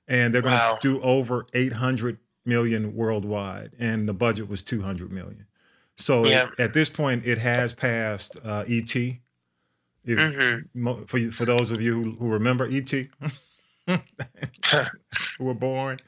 and 0.09 0.33
they're 0.35 0.43
going 0.43 0.53
to 0.55 0.59
Wow. 0.59 0.79
do 0.81 1.01
over 1.01 1.47
eight 1.53 1.75
hundred 1.75 2.19
million 2.45 2.95
worldwide, 2.95 3.73
and 3.79 4.09
the 4.09 4.15
budget 4.15 4.49
was 4.49 4.63
two 4.63 4.83
hundred 4.83 5.11
million. 5.13 5.47
So 5.97 6.25
it- 6.27 6.61
at 6.61 6.75
this 6.75 6.89
point, 6.91 7.27
it 7.27 7.39
has 7.39 7.73
passed 7.73 8.37
uh, 8.45 8.65
E.T. 8.67 9.21
If, 10.05 10.35
hmm 10.35 10.59
mo- 10.73 11.05
for 11.09 11.19
for 11.33 11.45
those 11.45 11.71
of 11.73 11.81
you 11.83 12.03
who, 12.03 12.11
who 12.13 12.29
remember 12.29 12.67
E.T. 12.69 13.09
who 13.87 15.45
were 15.45 15.55
born. 15.55 15.99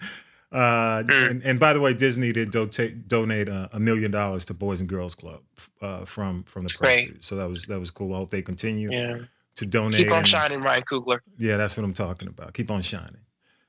Uh, 0.51 1.03
Mm. 1.03 1.31
and, 1.31 1.43
and 1.43 1.61
by 1.61 1.73
the 1.75 1.81
way, 1.81 1.93
Disney 1.93 2.33
did 2.33 2.51
do- 2.51 2.67
donate 3.07 3.49
a, 3.49 3.69
a 3.73 3.79
million 3.79 4.11
dollars 4.11 4.45
to 4.47 4.55
Boys 4.55 4.81
and 4.81 4.89
Girls 4.89 5.15
Club 5.15 5.41
uh, 5.83 6.05
from 6.07 6.43
from 6.45 6.65
the 6.65 6.75
proceeds. 6.75 7.27
So 7.27 7.37
that 7.37 7.49
was 7.49 7.67
that 7.67 7.79
was 7.79 7.91
cool. 7.91 8.15
I 8.15 8.17
hope 8.19 8.31
they 8.31 8.41
continue 8.43 8.91
Yeah. 8.91 9.19
to 9.57 9.67
donate. 9.67 10.01
Keep 10.05 10.11
on 10.13 10.19
and- 10.19 10.29
shining, 10.29 10.61
Ryan 10.63 10.83
Coogler. 10.91 11.21
Yeah, 11.37 11.59
that's 11.59 11.77
what 11.77 11.85
I'm 11.85 11.93
talking 11.95 12.29
about. 12.29 12.55
Keep 12.55 12.71
on 12.71 12.81
shining. 12.83 13.19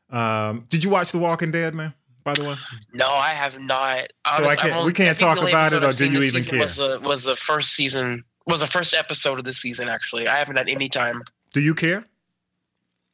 Um, 0.10 0.66
did 0.70 0.84
you 0.84 0.90
watch 0.90 1.12
The 1.12 1.18
Walking 1.20 1.52
Dead, 1.52 1.76
man? 1.76 1.94
By 2.24 2.34
the 2.34 2.44
way, 2.44 2.56
No, 2.94 3.08
I 3.10 3.30
have 3.30 3.60
not. 3.60 4.08
So 4.38 4.46
I 4.48 4.56
can't- 4.56 4.86
we 4.86 4.94
can't 4.94 5.18
talk 5.18 5.38
about 5.42 5.74
it, 5.74 5.84
or 5.84 5.92
do 5.92 6.10
you 6.10 6.22
even 6.24 6.44
care? 6.44 6.60
Was 6.60 6.78
the 6.78 7.00
was 7.02 7.24
the 7.26 7.36
first 7.36 7.74
season 7.76 8.24
was 8.46 8.62
the 8.62 8.68
first 8.68 8.94
episode 8.94 9.38
of 9.38 9.46
the 9.46 9.54
season? 9.54 9.90
Actually, 9.90 10.28
I 10.30 10.36
haven't 10.38 10.58
had 10.58 10.70
any 10.70 10.88
time. 10.90 11.22
do 11.54 11.60
you 11.60 11.76
care? 11.76 12.06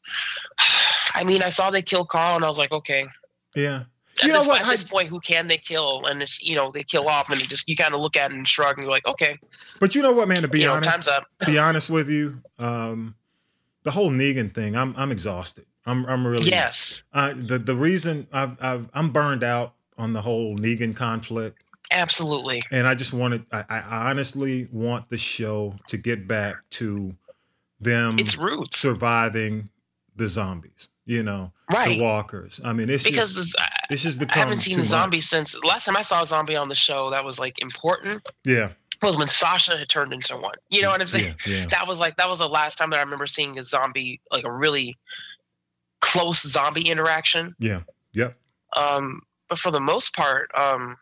I 1.15 1.23
mean, 1.23 1.41
I 1.41 1.49
saw 1.49 1.69
they 1.71 1.81
kill 1.81 2.05
Carl, 2.05 2.35
and 2.35 2.45
I 2.45 2.47
was 2.47 2.57
like, 2.57 2.71
okay. 2.71 3.07
Yeah. 3.55 3.83
At 4.21 4.27
You 4.27 4.33
know 4.33 4.43
what? 4.45 4.61
At 4.61 4.67
this 4.67 4.83
point, 4.85 5.07
who 5.07 5.19
can 5.19 5.47
they 5.47 5.57
kill? 5.57 6.05
And 6.05 6.21
it's 6.21 6.41
you 6.41 6.55
know 6.55 6.71
they 6.71 6.83
kill 6.83 7.09
off, 7.09 7.29
and 7.29 7.41
just 7.49 7.67
you 7.67 7.75
kind 7.75 7.93
of 7.93 7.99
look 7.99 8.15
at 8.15 8.31
it 8.31 8.37
and 8.37 8.47
shrug, 8.47 8.77
and 8.77 8.83
you're 8.83 8.91
like, 8.91 9.05
okay, 9.05 9.37
But 9.79 9.93
you 9.93 10.01
know 10.01 10.13
what, 10.13 10.27
man? 10.27 10.41
To 10.43 10.47
be 10.47 10.61
you 10.61 10.67
know, 10.67 10.73
honest, 10.73 10.89
time's 10.89 11.07
up. 11.07 11.25
be 11.45 11.57
honest 11.57 11.89
with 11.89 12.09
you, 12.09 12.41
um, 12.57 13.15
the 13.83 13.91
whole 13.91 14.11
Negan 14.11 14.53
thing, 14.53 14.75
I'm 14.75 14.93
I'm 14.97 15.11
exhausted. 15.11 15.65
I'm 15.85 16.05
I'm 16.05 16.25
really 16.25 16.49
Yes, 16.49 17.03
I, 17.13 17.33
the 17.33 17.59
the 17.59 17.75
reason 17.75 18.27
I've, 18.31 18.61
I've 18.63 18.89
I'm 18.93 19.11
burned 19.11 19.43
out 19.43 19.73
on 19.97 20.13
the 20.13 20.21
whole 20.21 20.57
Negan 20.57 20.95
conflict, 20.95 21.63
absolutely. 21.91 22.63
and 22.71 22.87
I 22.87 22.95
just 22.95 23.13
wanted 23.13 23.45
I, 23.51 23.63
I 23.69 24.09
honestly 24.09 24.67
want 24.71 25.09
the 25.09 25.17
show 25.17 25.75
to 25.87 25.97
get 25.97 26.27
back 26.27 26.55
to 26.71 27.15
them 27.79 28.15
It's 28.17 28.37
roots, 28.37 28.77
surviving 28.77 29.69
the 30.15 30.27
zombies. 30.27 30.89
You 31.05 31.21
know, 31.21 31.51
right? 31.73 31.97
the 31.97 32.03
walkers. 32.03 32.59
I 32.63 32.73
mean, 32.73 32.89
it's 32.89 33.03
Because 33.03 33.33
just 33.35 33.53
this, 33.53 33.55
I, 33.59 33.67
it's 33.89 34.01
just 34.03 34.21
I 34.21 34.37
haven't 34.39 34.61
seen 34.61 34.79
a 34.79 34.83
zombie 34.83 35.17
much. 35.17 35.25
since 35.25 35.57
last 35.63 35.85
time 35.85 35.97
I 35.97 36.01
saw 36.01 36.21
a 36.21 36.25
zombie 36.25 36.55
on 36.55 36.69
the 36.69 36.75
show. 36.75 37.09
That 37.11 37.23
was 37.23 37.39
like 37.39 37.59
important. 37.59 38.25
Yeah, 38.43 38.71
Was 39.01 39.17
when 39.17 39.27
Sasha 39.29 39.77
had 39.77 39.89
turned 39.89 40.13
into 40.13 40.35
one. 40.37 40.55
You 40.69 40.81
know 40.81 40.89
what 40.89 41.01
I'm 41.01 41.07
saying? 41.07 41.35
yeah, 41.47 41.55
yeah. 41.59 41.65
that 41.71 41.87
was 41.87 41.99
like 41.99 42.17
that 42.17 42.29
was 42.29 42.39
the 42.39 42.49
last 42.49 42.77
time 42.77 42.89
that 42.91 42.97
I 42.97 43.01
remember 43.03 43.25
seeing 43.27 43.57
a 43.59 43.63
zombie 43.63 44.21
like 44.31 44.43
a 44.45 44.51
really 44.51 44.97
close 46.01 46.41
zombie 46.47 46.89
interaction. 46.89 47.55
Yeah. 47.59 47.81
Yep. 48.13 48.35
Um, 48.77 49.21
but 49.49 49.59
for 49.59 49.71
the 49.71 49.79
most 49.79 50.15
part, 50.15 50.49
um, 50.55 50.95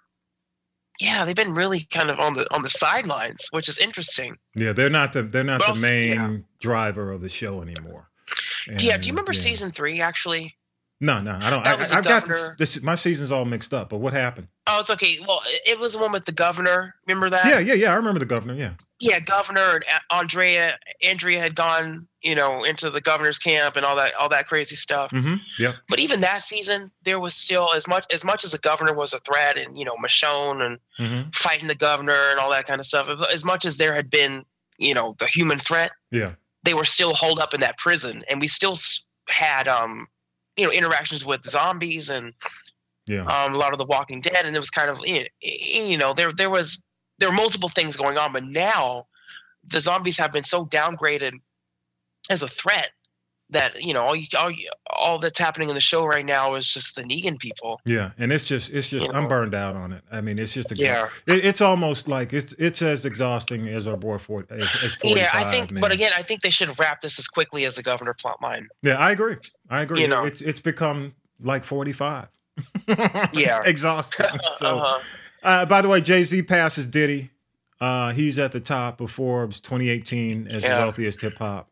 yeah, 0.99 1.25
they've 1.25 1.35
been 1.35 1.53
really 1.53 1.81
kind 1.91 2.11
of 2.11 2.19
on 2.19 2.35
the 2.35 2.51
on 2.53 2.61
the 2.61 2.69
sidelines, 2.69 3.47
which 3.51 3.67
is 3.67 3.79
interesting. 3.79 4.37
Yeah, 4.55 4.73
they're 4.73 4.89
not 4.89 5.13
the 5.13 5.23
they're 5.23 5.43
not 5.43 5.59
But 5.59 5.65
the 5.65 5.71
also- 5.71 5.81
main 5.87 6.13
yeah. 6.13 6.37
driver 6.59 7.11
of 7.11 7.21
the 7.21 7.29
show 7.29 7.61
anymore. 7.61 8.09
Yeah, 8.79 8.97
do 8.97 9.07
you 9.07 9.13
remember 9.13 9.33
yeah. 9.33 9.39
season 9.41 9.71
three? 9.71 10.01
Actually, 10.01 10.55
No, 11.01 11.21
no, 11.21 11.37
I 11.41 11.49
don't. 11.49 11.63
That 11.63 11.77
I, 11.77 11.79
was 11.79 11.91
I've 11.91 12.03
got 12.03 12.27
this, 12.27 12.55
this. 12.57 12.81
My 12.83 12.95
season's 12.95 13.31
all 13.31 13.45
mixed 13.45 13.73
up. 13.73 13.89
But 13.89 13.97
what 13.97 14.13
happened? 14.13 14.47
oh, 14.67 14.79
it's 14.79 14.89
okay. 14.89 15.17
Well, 15.27 15.41
it- 15.65 15.79
was 15.79 15.91
the 15.93 15.99
one 15.99 16.11
with 16.13 16.23
the 16.25 16.31
governor. 16.31 16.95
Remember 17.07 17.29
that? 17.29 17.45
Yeah, 17.45 17.59
yeah, 17.59 17.73
yeah. 17.73 17.91
I 17.91 17.95
remember 17.95 18.19
the 18.19 18.25
governor. 18.25 18.53
Yeah, 18.53 18.73
yeah, 18.99 19.19
governor 19.19 19.73
and 19.73 19.83
Andrea 20.11 20.77
Andrea 21.05 21.41
had 21.41 21.55
gone, 21.55 22.07
you 22.21 22.35
know, 22.35 22.63
into 22.63 22.89
the 22.89 23.01
governor's 23.01 23.37
camp 23.37 23.75
and 23.75 23.85
all 23.85 23.97
that 23.97 24.13
all 24.15 24.29
that 24.29 24.47
crazy 24.47 24.77
stuff. 24.77 25.11
mm-hmm. 25.11 25.35
Yep. 25.59 25.75
But 25.89 25.99
even 25.99 26.21
that 26.21 26.43
season, 26.43 26.89
there 27.03 27.19
was 27.19 27.33
still 27.35 27.69
as 27.75 27.85
much 27.87 28.05
as 28.13 28.23
much 28.23 28.45
as 28.45 28.51
the 28.53 28.57
governor 28.59 28.93
was 28.93 29.11
a 29.13 29.19
threat, 29.19 29.57
and 29.57 29.77
you 29.77 29.83
know, 29.83 29.95
Michonne 29.97 30.65
and 30.65 30.79
Mm-hmm. 30.99 31.31
fighting 31.33 31.67
the 31.67 31.75
governor 31.75 32.13
and 32.29 32.39
all 32.39 32.51
that 32.51 32.65
kind 32.67 32.79
of 32.79 32.85
stuff. 32.85 33.09
As 33.33 33.43
much 33.43 33.65
as 33.65 33.77
there 33.79 33.93
had 33.95 34.09
been, 34.11 34.45
you 34.77 34.93
know, 34.93 35.15
the 35.19 35.25
human 35.25 35.57
threat, 35.59 35.91
Yeah. 36.11 36.33
They 36.63 36.73
were 36.73 36.85
still 36.85 37.13
holed 37.13 37.39
up 37.39 37.53
in 37.53 37.59
that 37.61 37.77
prison, 37.77 38.23
and 38.29 38.39
we 38.39 38.47
still 38.47 38.75
had, 39.29 39.67
um, 39.67 40.07
you 40.55 40.65
know, 40.65 40.71
interactions 40.71 41.25
with 41.25 41.45
zombies 41.45 42.09
and 42.09 42.33
Yeah. 43.05 43.25
um, 43.25 43.53
a 43.53 43.57
lot 43.57 43.73
of 43.73 43.79
the 43.79 43.85
Walking 43.85 44.21
Dead, 44.21 44.45
and 44.45 44.55
it 44.55 44.59
was 44.59 44.69
kind 44.69 44.89
of, 44.89 44.99
you 45.05 45.25
you 45.41 45.97
know, 45.97 46.13
there 46.13 46.31
there 46.31 46.49
was 46.49 46.83
there 47.19 47.29
were 47.29 47.35
multiple 47.35 47.69
things 47.69 47.95
going 47.97 48.17
on, 48.17 48.33
but 48.33 48.43
now 48.43 49.07
the 49.65 49.79
zombies 49.81 50.17
have 50.17 50.31
been 50.31 50.43
so 50.43 50.65
downgraded 50.65 51.33
as 52.29 52.41
a 52.41 52.47
threat 52.47 52.91
that 53.53 53.81
you 53.81 53.93
know 53.93 54.01
all 54.03 54.15
you, 54.15 54.25
all, 54.37 54.51
all 54.95 55.19
that's 55.19 55.39
happening 55.39 55.69
in 55.69 55.75
the 55.75 55.81
show 55.81 56.05
right 56.05 56.25
now 56.25 56.55
is 56.55 56.71
just 56.71 56.95
the 56.95 57.03
Negan 57.03 57.39
people. 57.39 57.79
Yeah, 57.85 58.11
and 58.17 58.31
it's 58.31 58.47
just 58.47 58.71
it's 58.73 58.89
just 58.89 59.07
You 59.07 59.13
I'm 59.13 59.23
know. 59.23 59.29
burned 59.29 59.53
out 59.55 59.75
on 59.75 59.93
it. 59.93 60.03
I 60.11 60.21
mean, 60.21 60.37
it's 60.37 60.53
just 60.53 60.71
Yeah. 60.77 61.07
It, 61.27 61.45
it's 61.45 61.61
almost 61.61 62.07
like 62.07 62.33
it's 62.33 62.53
it's 62.53 62.81
as 62.81 63.05
exhausting 63.05 63.67
as 63.67 63.87
our 63.87 63.97
boy 63.97 64.17
for 64.17 64.45
as, 64.49 64.75
as 64.83 64.95
45, 64.95 65.17
Yeah, 65.17 65.29
I 65.33 65.43
think, 65.45 65.71
man. 65.71 65.81
but 65.81 65.91
again, 65.93 66.11
I 66.15 66.21
think 66.21 66.41
they 66.41 66.49
should 66.49 66.77
wrap 66.79 67.01
this 67.01 67.17
as 67.17 67.27
quickly 67.27 67.65
as 67.65 67.75
the 67.77 67.83
governor 67.83 68.13
plot 68.13 68.41
line. 68.41 68.67
yeah, 68.83 68.97
I 68.97 69.11
agree. 69.11 69.37
I 69.69 69.81
agree. 69.81 70.01
You 70.01 70.07
know. 70.09 70.25
it's 70.25 70.41
it's 70.41 70.61
become 70.61 71.15
like 71.39 71.63
45. 71.63 72.27
Yeah. 73.33 73.61
exhausting. 73.65 74.25
So, 74.55 74.79
Uh-huh. 74.79 74.99
uh, 75.43 75.65
by 75.65 75.81
the 75.81 75.89
way, 75.89 76.01
Jay 76.01 76.23
Z 76.23 76.41
passes 76.43 76.85
Diddy. 76.87 77.31
Uh, 77.81 78.11
he's 78.13 78.39
at 78.39 78.51
the 78.53 78.59
top 78.61 79.01
of 79.01 79.11
Forbes 79.11 79.59
2018 79.59 80.47
as 80.47 80.63
the 80.63 80.69
wealthiest 80.69 81.19
hip 81.21 81.37
hop 81.39 81.69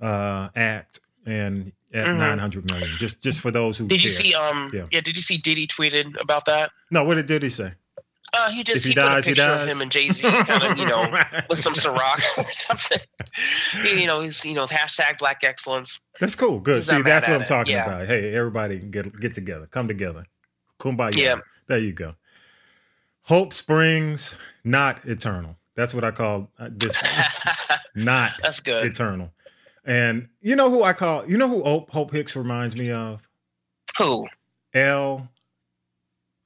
uh, 0.00 0.48
act, 0.54 1.00
and 1.26 1.72
at 1.92 2.06
Mhm. 2.06 2.18
900 2.18 2.70
million. 2.70 2.96
Just 2.98 3.20
just 3.22 3.40
for 3.40 3.50
those 3.50 3.76
who 3.78 3.86
Did 3.88 4.02
you 4.02 4.10
care. 4.10 4.18
see? 4.18 4.34
Um, 4.34 4.70
Yeah. 4.72 4.86
yeah. 4.90 5.00
Did 5.00 5.16
you 5.16 5.22
see 5.22 5.36
Diddy 5.38 5.66
tweeted 5.66 6.20
about 6.20 6.44
that? 6.46 6.70
No, 6.90 7.04
what 7.04 7.16
did 7.16 7.26
Diddy 7.26 7.50
say? 7.50 7.74
Uh, 8.32 8.48
he 8.52 8.62
just 8.62 8.84
he 8.84 8.90
he, 8.90 8.94
put 8.94 9.04
a 9.10 9.22
picture 9.22 9.42
of 9.42 9.66
him 9.68 9.80
and 9.80 9.90
Jay 9.90 10.08
Z, 10.08 10.22
kind 10.22 10.62
of, 10.62 10.78
you 10.78 10.86
know, 10.86 11.02
with 11.50 11.60
some 11.60 11.74
Ciroc 11.74 12.20
or 12.38 12.46
something. 12.52 12.98
You 13.98 14.06
know, 14.06 14.20
he's 14.20 14.44
you 14.44 14.54
know 14.54 14.66
hashtag 14.66 15.18
Black 15.18 15.38
Excellence. 15.42 15.98
That's 16.20 16.36
cool. 16.36 16.60
Good. 16.60 16.76
He's 16.76 16.86
See, 16.90 17.02
that's 17.02 17.26
what 17.26 17.34
I'm 17.36 17.42
it. 17.42 17.48
talking 17.48 17.72
Yeah. 17.72 17.86
about. 17.86 18.06
Hey, 18.06 18.32
everybody 18.34 18.78
get 18.78 19.18
get 19.18 19.34
together, 19.34 19.66
come 19.66 19.88
together, 19.88 20.24
kumbaya. 20.78 21.16
Yeah. 21.16 21.36
There 21.66 21.78
you 21.78 21.92
go. 21.92 22.14
Hope 23.22 23.52
springs 23.52 24.36
not 24.62 25.04
eternal. 25.06 25.56
That's 25.74 25.92
what 25.92 26.04
I 26.04 26.12
call 26.12 26.50
uh, 26.58 26.68
this. 26.70 27.00
not 27.96 28.32
That's 28.42 28.60
good. 28.60 28.84
eternal. 28.86 29.32
And 29.90 30.28
you 30.40 30.54
know 30.54 30.70
who 30.70 30.84
I 30.84 30.92
call? 30.92 31.26
You 31.26 31.36
know 31.36 31.48
who 31.48 31.64
Hope, 31.88 32.12
Hicks 32.12 32.36
reminds 32.36 32.76
me 32.76 32.92
of? 32.92 33.20
Who? 33.98 34.24
L 34.72 35.28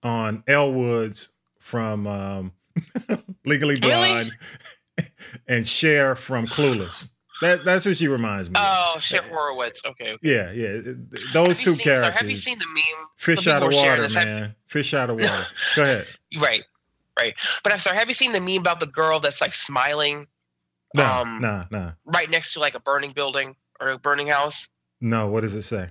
on 0.02 0.42
L 0.46 0.72
Woods 0.72 1.28
from 1.59 2.07
um, 2.07 2.52
Legally 3.44 3.74
Really? 3.74 3.80
Blonde 3.80 4.33
and 5.46 5.68
Cher 5.68 6.14
from 6.16 6.46
Clueless. 6.46 7.11
That 7.42 7.66
that's 7.66 7.85
what 7.85 7.98
she 7.98 8.09
reminds 8.09 8.48
me. 8.48 8.54
of. 8.59 8.64
Oh, 8.66 8.98
Cher 9.00 9.20
Horowitz. 9.22 9.83
Okay. 9.85 10.12
okay. 10.12 10.18
Yeah, 10.22 10.50
yeah. 10.52 10.94
Those 11.35 11.57
Have 11.59 11.59
two 11.59 11.74
seen- 11.74 11.85
sorry, 11.85 11.85
characters. 12.00 12.20
have 12.20 12.30
you 12.30 12.37
seen 12.37 12.59
the 12.59 12.66
meme? 12.66 13.07
Fish 13.16 13.46
out 13.46 13.62
of 13.62 13.68
people 13.68 13.80
were 13.83 13.85
sharing 13.85 14.00
water, 14.00 14.02
this. 14.04 14.14
Have- 14.14 14.26
man. 14.26 14.54
Fish 14.68 14.94
out 14.94 15.11
of 15.11 15.16
water. 15.20 15.44
Go 15.76 15.83
ahead. 15.83 16.07
Right, 16.40 16.62
right. 17.20 17.35
But 17.62 17.74
I'm 17.74 17.78
sorry. 17.78 17.98
Have 17.98 18.09
you 18.09 18.14
seen 18.14 18.33
the 18.33 18.40
meme 18.40 18.61
about 18.61 18.80
the 18.80 18.87
girl 18.87 19.20
that's 19.20 19.42
like 19.42 19.52
smiling 19.52 20.28
Nah, 20.94 21.20
Um, 21.22 21.40
nah, 21.40 21.64
nah. 21.70 21.92
right 22.04 22.30
next 22.30 22.54
to 22.54 22.61
like 22.61 22.74
a 22.74 22.80
burning 22.80 23.11
building 23.12 23.57
or 23.80 23.88
a 23.90 23.98
burning 23.98 24.28
house? 24.28 24.68
No, 25.00 25.26
what 25.26 25.40
does 25.42 25.54
it 25.54 25.62
say? 25.62 25.90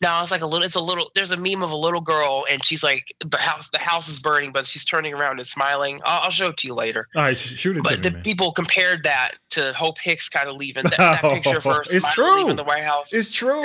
No, 0.00 0.18
it's 0.20 0.32
like 0.32 0.40
a 0.42 0.46
little. 0.46 0.64
It's 0.64 0.74
a 0.74 0.80
little. 0.82 1.10
There's 1.14 1.30
a 1.30 1.36
meme 1.36 1.62
of 1.62 1.70
a 1.70 1.76
little 1.76 2.00
girl, 2.00 2.44
and 2.50 2.64
she's 2.64 2.82
like 2.82 3.14
the 3.24 3.36
house. 3.38 3.70
The 3.70 3.78
house 3.78 4.08
is 4.08 4.18
burning, 4.18 4.50
but 4.52 4.66
she's 4.66 4.84
turning 4.84 5.14
around 5.14 5.38
and 5.38 5.46
smiling. 5.46 6.00
I'll, 6.04 6.22
I'll 6.24 6.30
show 6.30 6.48
it 6.48 6.56
to 6.58 6.66
you 6.66 6.74
later. 6.74 7.06
All 7.14 7.22
right, 7.22 7.36
shoot 7.36 7.76
it 7.76 7.84
But 7.84 7.98
me, 7.98 8.02
the 8.02 8.10
man. 8.10 8.22
people 8.24 8.50
compared 8.50 9.04
that 9.04 9.32
to 9.50 9.72
Hope 9.74 9.98
Hicks 10.00 10.28
kind 10.28 10.48
of 10.48 10.56
leaving 10.56 10.82
that, 10.84 10.96
that 10.96 11.20
picture 11.22 11.60
first. 11.60 11.92
It's 11.94 12.12
true. 12.12 12.38
leaving 12.38 12.56
the 12.56 12.64
White 12.64 12.82
House. 12.82 13.12
It's 13.12 13.32
true. 13.32 13.64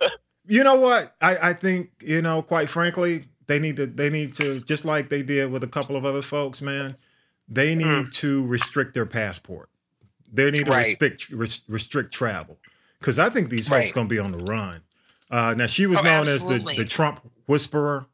you 0.48 0.64
know 0.64 0.74
what? 0.80 1.14
I, 1.20 1.50
I 1.50 1.52
think, 1.52 1.90
you 2.00 2.20
know, 2.22 2.42
quite 2.42 2.68
frankly, 2.68 3.26
they 3.46 3.60
need 3.60 3.76
to 3.76 3.86
they 3.86 4.10
need 4.10 4.34
to 4.36 4.60
just 4.62 4.84
like 4.84 5.08
they 5.10 5.22
did 5.22 5.52
with 5.52 5.62
a 5.62 5.68
couple 5.68 5.94
of 5.96 6.04
other 6.04 6.22
folks, 6.22 6.60
man. 6.60 6.96
They 7.48 7.76
need 7.76 8.12
to 8.14 8.44
restrict 8.48 8.94
their 8.94 9.06
passport. 9.06 9.68
They 10.32 10.50
need 10.50 10.66
to. 10.66 10.70
Right. 10.70 10.86
restrict 11.00 11.30
res- 11.30 11.62
restrict 11.68 12.12
travel. 12.12 12.58
Cuz 13.00 13.18
I 13.18 13.28
think 13.30 13.50
these 13.50 13.68
folks 13.68 13.86
Right. 13.86 13.94
going 13.94 14.08
to 14.08 14.14
be 14.14 14.18
on 14.18 14.32
the 14.32 14.38
run. 14.38 14.82
Uh, 15.30 15.54
now 15.56 15.66
she 15.66 15.86
was 15.86 15.98
Oh, 16.00 16.02
known 16.02 16.28
absolutely. 16.28 16.72
as 16.74 16.76
the 16.78 16.84
the 16.84 16.88
Trump 16.88 17.20
whisperer. 17.46 18.06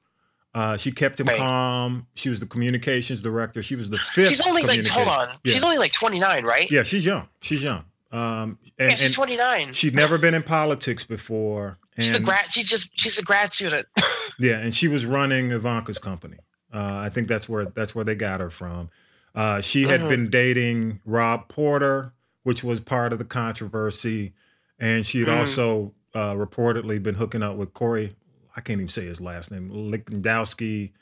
Uh, 0.55 0.77
she 0.77 0.93
kept 0.93 1.19
him 1.19 1.27
Right. 1.27 1.39
calm. 1.39 2.07
She 2.15 2.29
was 2.29 2.41
the 2.41 2.47
communications 2.47 3.23
director. 3.23 3.63
She 3.63 3.75
was 3.77 3.89
the 3.91 3.99
fifth. 3.99 4.29
she's 4.29 4.41
only 4.43 4.63
like 4.63 4.87
hold 4.87 5.09
on. 5.09 5.29
Yeah. 5.45 5.53
She's 5.55 5.63
only 5.63 5.79
like 5.79 5.93
29, 5.93 6.45
right? 6.45 6.71
yeah, 6.71 6.83
she's 6.83 7.07
young. 7.07 7.29
She's 7.41 7.63
young. 7.63 7.85
Um, 8.13 8.59
and, 8.79 8.91
Yeah, 8.91 8.97
she's 8.97 9.15
29. 9.15 9.73
she'd 9.73 9.95
never 9.95 10.19
been 10.19 10.35
in 10.35 10.43
politics 10.43 11.05
before. 11.05 11.79
And 11.97 12.05
she's 12.05 12.17
a 12.17 12.21
grad. 12.21 12.53
She 12.53 12.63
just 12.65 12.91
she's 13.01 13.19
a 13.19 13.23
grad 13.23 13.53
student. 13.55 13.87
yeah, 14.39 14.59
and 14.59 14.75
she 14.75 14.89
was 14.89 15.07
running 15.07 15.51
Ivanka's 15.51 15.99
company. 15.99 16.37
Uh, 16.73 16.97
I 16.97 17.09
think 17.11 17.29
that's 17.29 17.49
where 17.49 17.65
that's 17.67 17.95
where 17.95 18.05
they 18.05 18.15
got 18.15 18.41
her 18.41 18.51
from. 18.51 18.91
Uh, 19.35 19.61
she 19.61 19.85
had 19.85 20.09
been 20.09 20.29
dating 20.29 21.01
Rob 21.07 21.49
Porter, 21.49 22.13
which 22.43 22.63
was 22.63 22.81
part 22.81 23.13
of 23.13 23.19
the 23.19 23.25
controversy, 23.25 24.35
and 24.79 25.07
she 25.07 25.21
had 25.21 25.29
also 25.29 25.95
uh, 26.15 26.35
reportedly 26.35 27.03
been 27.03 27.15
hooking 27.15 27.43
up 27.43 27.57
with 27.57 27.73
Corey. 27.73 28.15
I 28.57 28.61
can't 28.61 28.81
even 28.81 28.89
say 28.89 29.07
his 29.07 29.21
last 29.21 29.51
name, 29.51 29.71
Lewandowski, 29.71 30.93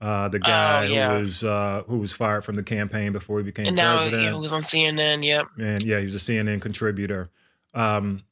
uh, 0.00 0.28
the 0.28 0.38
guy 0.38 0.84
yeah. 0.84 1.14
who 1.14 1.20
was 1.20 1.44
uh, 1.44 1.82
who 1.86 1.98
was 1.98 2.12
fired 2.12 2.44
from 2.44 2.56
the 2.56 2.62
campaign 2.62 3.12
before 3.12 3.38
he 3.38 3.44
became 3.44 3.66
and 3.66 3.76
now 3.76 3.96
president 3.96 4.22
yeah, 4.22 4.34
it 4.34 4.38
was 4.38 4.52
on 4.52 4.62
CNN. 4.62 5.24
Yep. 5.24 5.46
and 5.58 5.82
yeah, 5.82 5.98
he 5.98 6.04
was 6.04 6.14
a 6.14 6.18
CNN 6.18 6.60
contributor. 6.60 7.30
Um, 7.74 8.22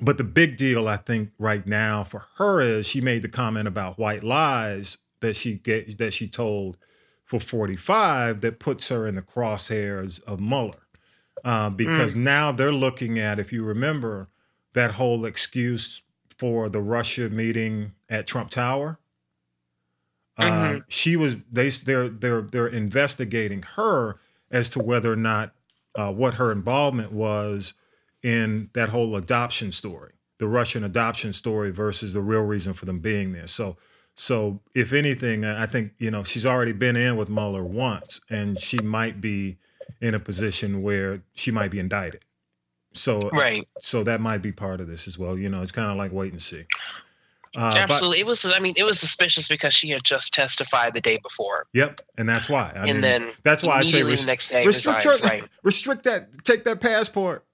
but 0.00 0.18
the 0.18 0.24
big 0.24 0.56
deal, 0.56 0.88
I 0.88 0.96
think, 0.96 1.30
right 1.38 1.66
now 1.66 2.04
for 2.04 2.24
her 2.38 2.60
is 2.60 2.86
she 2.86 3.00
made 3.00 3.22
the 3.22 3.28
comment 3.28 3.68
about 3.68 3.98
white 3.98 4.24
lies 4.24 4.98
that 5.20 5.36
she 5.36 5.54
get 5.54 5.98
that 5.98 6.12
she 6.12 6.26
told 6.28 6.76
for 7.30 7.38
45 7.38 8.40
that 8.40 8.58
puts 8.58 8.88
her 8.88 9.06
in 9.06 9.14
the 9.14 9.22
crosshairs 9.22 10.20
of 10.24 10.40
Mueller. 10.40 10.88
Uh, 11.44 11.70
because 11.70 12.16
now 12.16 12.50
they're 12.52 12.72
looking 12.72 13.18
at, 13.18 13.38
if 13.38 13.52
you 13.52 13.64
remember, 13.64 14.28
that 14.74 14.92
whole 14.92 15.24
excuse 15.24 16.02
for 16.36 16.68
the 16.68 16.82
Russia 16.82 17.30
meeting 17.30 17.92
at 18.08 18.26
Trump 18.26 18.50
Tower. 18.50 18.98
Uh, 20.36 20.80
she 20.88 21.16
was 21.16 21.36
they 21.50 21.68
they're 21.68 22.08
they're 22.08 22.42
they're 22.42 22.66
investigating 22.66 23.62
her 23.76 24.18
as 24.50 24.70
to 24.70 24.78
whether 24.82 25.12
or 25.12 25.16
not 25.16 25.54
uh, 25.94 26.12
what 26.12 26.34
her 26.34 26.50
involvement 26.50 27.12
was 27.12 27.74
in 28.22 28.70
that 28.72 28.88
whole 28.88 29.16
adoption 29.16 29.70
story, 29.70 30.12
the 30.38 30.48
Russian 30.48 30.82
adoption 30.82 31.32
story 31.32 31.70
versus 31.70 32.14
the 32.14 32.22
real 32.22 32.44
reason 32.44 32.72
for 32.72 32.86
them 32.86 33.00
being 33.00 33.32
there. 33.32 33.46
So, 33.46 33.76
so 34.20 34.60
if 34.74 34.92
anything, 34.92 35.44
I 35.46 35.64
think 35.66 35.92
you 35.98 36.10
know 36.10 36.24
she's 36.24 36.44
already 36.44 36.72
been 36.72 36.94
in 36.96 37.16
with 37.16 37.30
Mueller 37.30 37.64
once, 37.64 38.20
and 38.28 38.60
she 38.60 38.76
might 38.78 39.20
be 39.20 39.56
in 40.00 40.14
a 40.14 40.20
position 40.20 40.82
where 40.82 41.22
she 41.34 41.50
might 41.50 41.70
be 41.70 41.78
indicted. 41.78 42.24
So, 42.92 43.30
Right. 43.32 43.66
so 43.80 44.02
that 44.04 44.20
might 44.20 44.42
be 44.42 44.52
part 44.52 44.80
of 44.80 44.88
this 44.88 45.06
as 45.08 45.16
well. 45.18 45.38
You 45.38 45.48
know, 45.48 45.62
it's 45.62 45.72
kind 45.72 45.90
of 45.90 45.96
like 45.96 46.12
wait 46.12 46.32
and 46.32 46.42
see. 46.42 46.64
Uh, 47.56 47.70
but- 47.70 47.76
Absolutely. 47.78 48.18
it 48.20 48.26
was. 48.26 48.44
I 48.44 48.58
mean, 48.60 48.74
it 48.76 48.84
was 48.84 49.00
suspicious 49.00 49.48
because 49.48 49.72
she 49.74 49.88
had 49.90 50.04
just 50.04 50.32
testified 50.34 50.92
the 50.94 51.00
day 51.00 51.18
before. 51.22 51.64
Yep, 51.72 52.00
and 52.18 52.28
that's 52.28 52.48
why. 52.48 52.72
I 52.74 52.80
And 52.80 52.92
mean, 52.92 53.00
then 53.00 53.30
that's 53.42 53.62
why 53.62 53.78
I 53.78 53.82
say 53.82 54.00
immediately 54.00 54.16
the 54.16 54.26
next 54.26 54.48
day 54.48 54.66
restrict, 54.66 55.04
your- 55.04 55.16
right. 55.18 55.42
restrict 55.62 56.04
that. 56.04 56.44
Take 56.44 56.64
that 56.64 56.80
passport. 56.80 57.44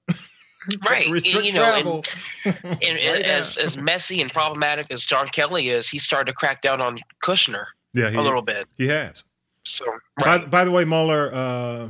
Right. 0.88 1.06
and, 1.06 1.24
you 1.24 1.52
know, 1.52 1.64
and- 1.64 1.82
travel. 1.82 2.04
And, 2.44 2.80
Right 2.82 3.26
as 3.26 3.56
as 3.56 3.76
messy 3.76 4.20
and 4.22 4.32
problematic 4.32 4.86
as 4.90 5.04
John 5.04 5.26
Kelly 5.28 5.68
is, 5.68 5.88
he 5.88 5.98
started 5.98 6.26
to 6.26 6.32
crack 6.32 6.62
down 6.62 6.80
on 6.80 6.98
Kushner 7.22 7.66
yeah, 7.94 8.10
he, 8.10 8.16
a 8.16 8.22
little 8.22 8.42
bit. 8.42 8.66
he 8.76 8.88
has. 8.88 9.24
So 9.64 9.84
By, 10.18 10.24
right. 10.36 10.50
by 10.50 10.64
the 10.64 10.70
way, 10.70 10.84
Mueller 10.84 11.30
uh, 11.34 11.88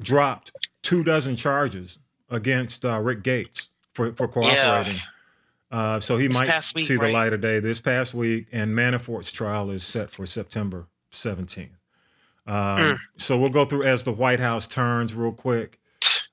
dropped 0.00 0.52
two 0.82 1.04
dozen 1.04 1.36
charges 1.36 1.98
against 2.30 2.84
uh, 2.84 3.00
Rick 3.00 3.22
Gates 3.22 3.70
for, 3.94 4.12
for 4.14 4.26
cooperating. 4.28 5.00
Uh, 5.70 6.00
so 6.00 6.16
he 6.16 6.28
might 6.28 6.50
week, 6.74 6.86
see 6.86 6.96
the 6.96 7.08
light 7.08 7.32
of 7.32 7.40
day 7.40 7.60
this 7.60 7.78
past 7.78 8.14
week, 8.14 8.46
and 8.52 8.74
Manafort's 8.74 9.30
trial 9.30 9.70
is 9.70 9.84
set 9.84 10.10
for 10.10 10.24
September 10.26 10.86
17th. 11.12 11.70
Um, 12.46 12.82
Hmm. 12.82 12.92
So 13.18 13.36
we'll 13.38 13.50
go 13.50 13.66
through 13.66 13.82
as 13.82 14.04
the 14.04 14.12
White 14.12 14.40
House 14.40 14.66
turns 14.66 15.14
real 15.14 15.32
quick 15.32 15.78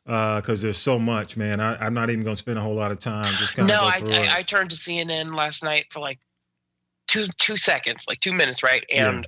because 0.06 0.62
there's 0.62 0.78
so 0.78 1.00
much, 1.00 1.36
man. 1.36 1.60
I, 1.60 1.76
I'm 1.84 1.94
not 1.94 2.10
even 2.10 2.24
going 2.24 2.36
to 2.36 2.40
spend 2.42 2.58
a 2.58 2.62
whole 2.62 2.76
lot 2.76 2.92
of 2.92 3.00
time. 3.00 3.34
Just 3.36 3.56
kind 3.56 3.68
no, 3.68 3.80
I. 3.82 4.02
I 4.06 4.38
I 4.38 4.42
turned 4.44 4.70
to 4.70 4.76
CNN 4.76 5.36
last 5.36 5.64
night 5.64 5.86
for 5.92 6.00
like 6.00 6.20
two 7.08 7.26
two 7.38 7.58
seconds, 7.58 8.06
like 8.08 8.20
two 8.20 8.34
minutes, 8.34 8.62
right? 8.64 8.84
Yeah. 8.90 9.10
And 9.10 9.28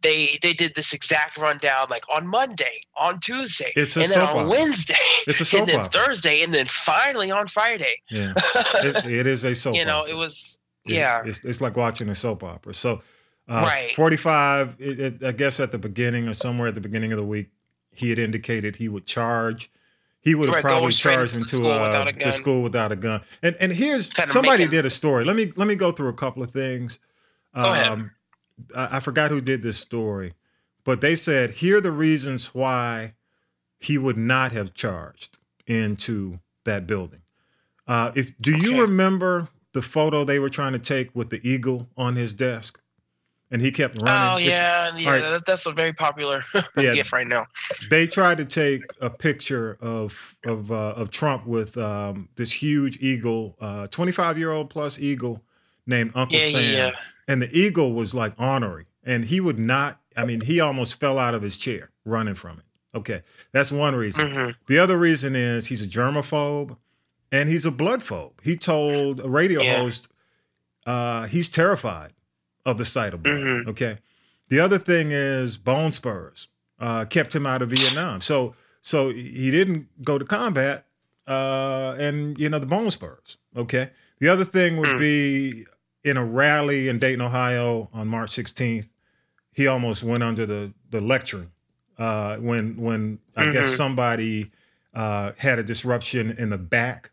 they 0.00 0.38
they 0.42 0.52
did 0.52 0.76
this 0.76 0.92
exact 0.92 1.36
rundown 1.36 1.86
like 1.90 2.04
on 2.16 2.28
Monday, 2.28 2.80
on 2.96 3.18
Tuesday, 3.18 3.72
It's 3.74 3.96
a 3.96 4.02
and 4.02 4.10
then 4.12 4.20
on 4.20 4.28
opera. 4.28 4.48
Wednesday, 4.48 4.94
It's 5.26 5.40
a 5.40 5.44
soap 5.44 5.60
and 5.62 5.68
then 5.70 5.80
opera. 5.80 5.90
Thursday, 6.06 6.42
and 6.44 6.54
then 6.54 6.66
finally 6.66 7.32
on 7.32 7.48
Friday. 7.48 7.94
yeah, 8.10 8.32
it, 8.76 9.04
it 9.06 9.26
is 9.26 9.42
a 9.44 9.54
soap 9.56 9.74
you 9.74 9.84
know, 9.84 10.00
opera. 10.02 10.12
it 10.12 10.16
was 10.16 10.60
It- 10.86 10.92
yeah. 10.94 11.22
it's, 11.26 11.44
it's 11.44 11.60
like 11.60 11.76
watching 11.76 12.08
a 12.10 12.14
soap 12.14 12.44
opera. 12.44 12.74
So, 12.74 13.02
uh, 13.48 13.62
Right. 13.66 13.92
45, 13.96 14.76
it, 14.78 15.00
it, 15.00 15.24
I 15.24 15.32
guess 15.32 15.58
at 15.58 15.72
the 15.72 15.78
beginning 15.78 16.28
or 16.28 16.34
somewhere 16.34 16.68
at 16.68 16.76
the 16.76 16.80
beginning 16.80 17.10
of 17.12 17.18
the 17.18 17.24
week, 17.26 17.48
he 17.96 18.10
had 18.10 18.20
indicated 18.20 18.76
he 18.76 18.88
would 18.88 19.04
charge. 19.04 19.68
He 20.28 20.34
would 20.34 20.50
have 20.50 20.60
probably 20.60 20.92
charged 20.92 21.34
into 21.34 21.56
the 21.56 21.62
school 21.62 21.70
uh, 21.70 21.86
without 21.86 22.08
a 22.08 22.12
the 22.12 22.18
gun. 22.18 22.32
school 22.32 22.62
without 22.62 22.92
a 22.92 22.96
gun. 22.96 23.22
And 23.42 23.56
and 23.60 23.72
here's 23.72 24.10
somebody 24.30 24.68
did 24.68 24.84
a 24.84 24.90
story. 24.90 25.24
Let 25.24 25.36
me 25.36 25.52
let 25.56 25.66
me 25.66 25.74
go 25.74 25.90
through 25.90 26.08
a 26.08 26.12
couple 26.14 26.42
of 26.42 26.50
things. 26.50 26.98
Um, 27.54 28.10
I, 28.76 28.96
I 28.96 29.00
forgot 29.00 29.30
who 29.30 29.40
did 29.40 29.62
this 29.62 29.78
story, 29.78 30.34
but 30.84 31.00
they 31.00 31.14
said 31.14 31.52
here 31.52 31.78
are 31.78 31.80
the 31.80 31.92
reasons 31.92 32.54
why 32.54 33.14
he 33.78 33.96
would 33.96 34.18
not 34.18 34.52
have 34.52 34.74
charged 34.74 35.38
into 35.66 36.40
that 36.66 36.86
building. 36.86 37.22
Uh, 37.86 38.12
if 38.14 38.36
do 38.36 38.54
you 38.54 38.82
remember 38.82 39.48
the 39.72 39.80
photo 39.80 40.24
they 40.24 40.38
were 40.38 40.50
trying 40.50 40.74
to 40.74 40.78
take 40.78 41.16
with 41.16 41.30
the 41.30 41.40
eagle 41.42 41.88
on 41.96 42.16
his 42.16 42.34
desk, 42.34 42.82
and 43.50 43.62
he 43.62 43.70
kept 43.70 43.94
running? 43.96 44.08
Oh 44.10 44.38
It's- 44.38 44.48
yeah, 44.60 44.96
yeah. 44.96 45.30
that- 45.30 45.46
that's 45.46 45.66
a 45.66 45.72
very 45.72 45.92
popular 45.92 46.42
Yeah. 46.76 46.94
gift 46.94 47.12
right 47.12 47.26
now. 47.26 47.46
they 47.90 48.06
tried 48.06 48.38
to 48.38 48.44
take 48.44 48.82
a 49.00 49.10
picture 49.10 49.76
of 49.80 50.36
of 50.44 50.70
uh, 50.72 50.94
of 50.96 51.10
Trump 51.10 51.46
with 51.46 51.76
um, 51.78 52.28
this 52.36 52.52
huge 52.52 52.98
eagle, 53.00 53.56
twenty 53.90 54.12
five 54.12 54.38
year 54.38 54.50
old 54.50 54.70
plus 54.70 54.98
eagle 54.98 55.42
named 55.86 56.12
Uncle 56.14 56.38
Yeah, 56.38 56.46
yeah, 56.46 56.58
Sam, 56.58 56.88
yeah. 56.92 56.98
and 57.26 57.40
the 57.42 57.50
eagle 57.58 57.92
was 57.94 58.14
like 58.14 58.34
honoring, 58.38 58.86
and 59.04 59.24
he 59.26 59.40
would 59.40 59.58
not. 59.58 60.00
I 60.16 60.24
mean, 60.24 60.40
he 60.42 60.60
almost 60.60 60.98
fell 61.00 61.18
out 61.18 61.34
of 61.34 61.42
his 61.42 61.56
chair 61.56 61.90
running 62.04 62.34
from 62.34 62.58
it. 62.58 62.64
Okay, 62.94 63.22
that's 63.52 63.70
one 63.70 63.94
reason. 63.94 64.28
Mm-hmm. 64.28 64.50
The 64.66 64.78
other 64.78 64.98
reason 64.98 65.36
is 65.36 65.66
he's 65.68 65.82
a 65.82 65.86
germaphobe, 65.86 66.76
and 67.30 67.48
he's 67.48 67.64
a 67.64 67.70
bloodphobe. 67.70 68.32
He 68.42 68.56
told 68.56 69.20
a 69.24 69.28
radio 69.28 69.62
Yeah. 69.62 69.78
host 69.78 70.08
uh, 70.86 71.26
he's 71.26 71.48
terrified 71.48 72.12
of 72.68 72.78
the 72.78 72.84
sight 72.84 73.14
of 73.14 73.22
blood. 73.22 73.36
Mhm. 73.38 73.68
Okay. 73.68 73.98
The 74.48 74.60
other 74.60 74.78
thing 74.78 75.10
is 75.10 75.56
bone 75.58 75.92
spurs 75.92 76.48
uh, 76.80 77.04
kept 77.04 77.34
him 77.34 77.46
out 77.46 77.62
of 77.62 77.70
Vietnam. 77.70 78.20
So 78.20 78.54
so 78.82 79.10
he 79.10 79.50
didn't 79.50 79.88
go 80.04 80.18
to 80.18 80.24
combat, 80.24 80.86
uh, 81.26 81.96
and 81.98 82.38
you 82.38 82.48
know 82.48 82.58
the 82.58 82.66
bone 82.66 82.90
spurs. 82.90 83.38
Okay. 83.56 83.90
The 84.20 84.28
other 84.28 84.44
thing 84.44 84.76
would 84.78 84.98
be 84.98 85.64
in 86.04 86.16
a 86.16 86.24
rally 86.24 86.88
in 86.88 86.98
Dayton, 86.98 87.20
Ohio, 87.20 87.88
on 87.92 88.08
March 88.08 88.30
16th. 88.30 88.88
He 89.52 89.66
almost 89.66 90.02
went 90.02 90.22
under 90.22 90.46
the 90.46 90.72
the 90.90 91.00
lectern 91.00 91.50
uh, 91.98 92.36
when 92.36 92.76
when 92.76 93.18
I 93.36 93.50
guess 93.50 93.76
somebody 93.76 94.50
uh, 94.94 95.32
had 95.38 95.58
a 95.58 95.62
disruption 95.62 96.30
in 96.38 96.50
the 96.50 96.58
back 96.58 97.10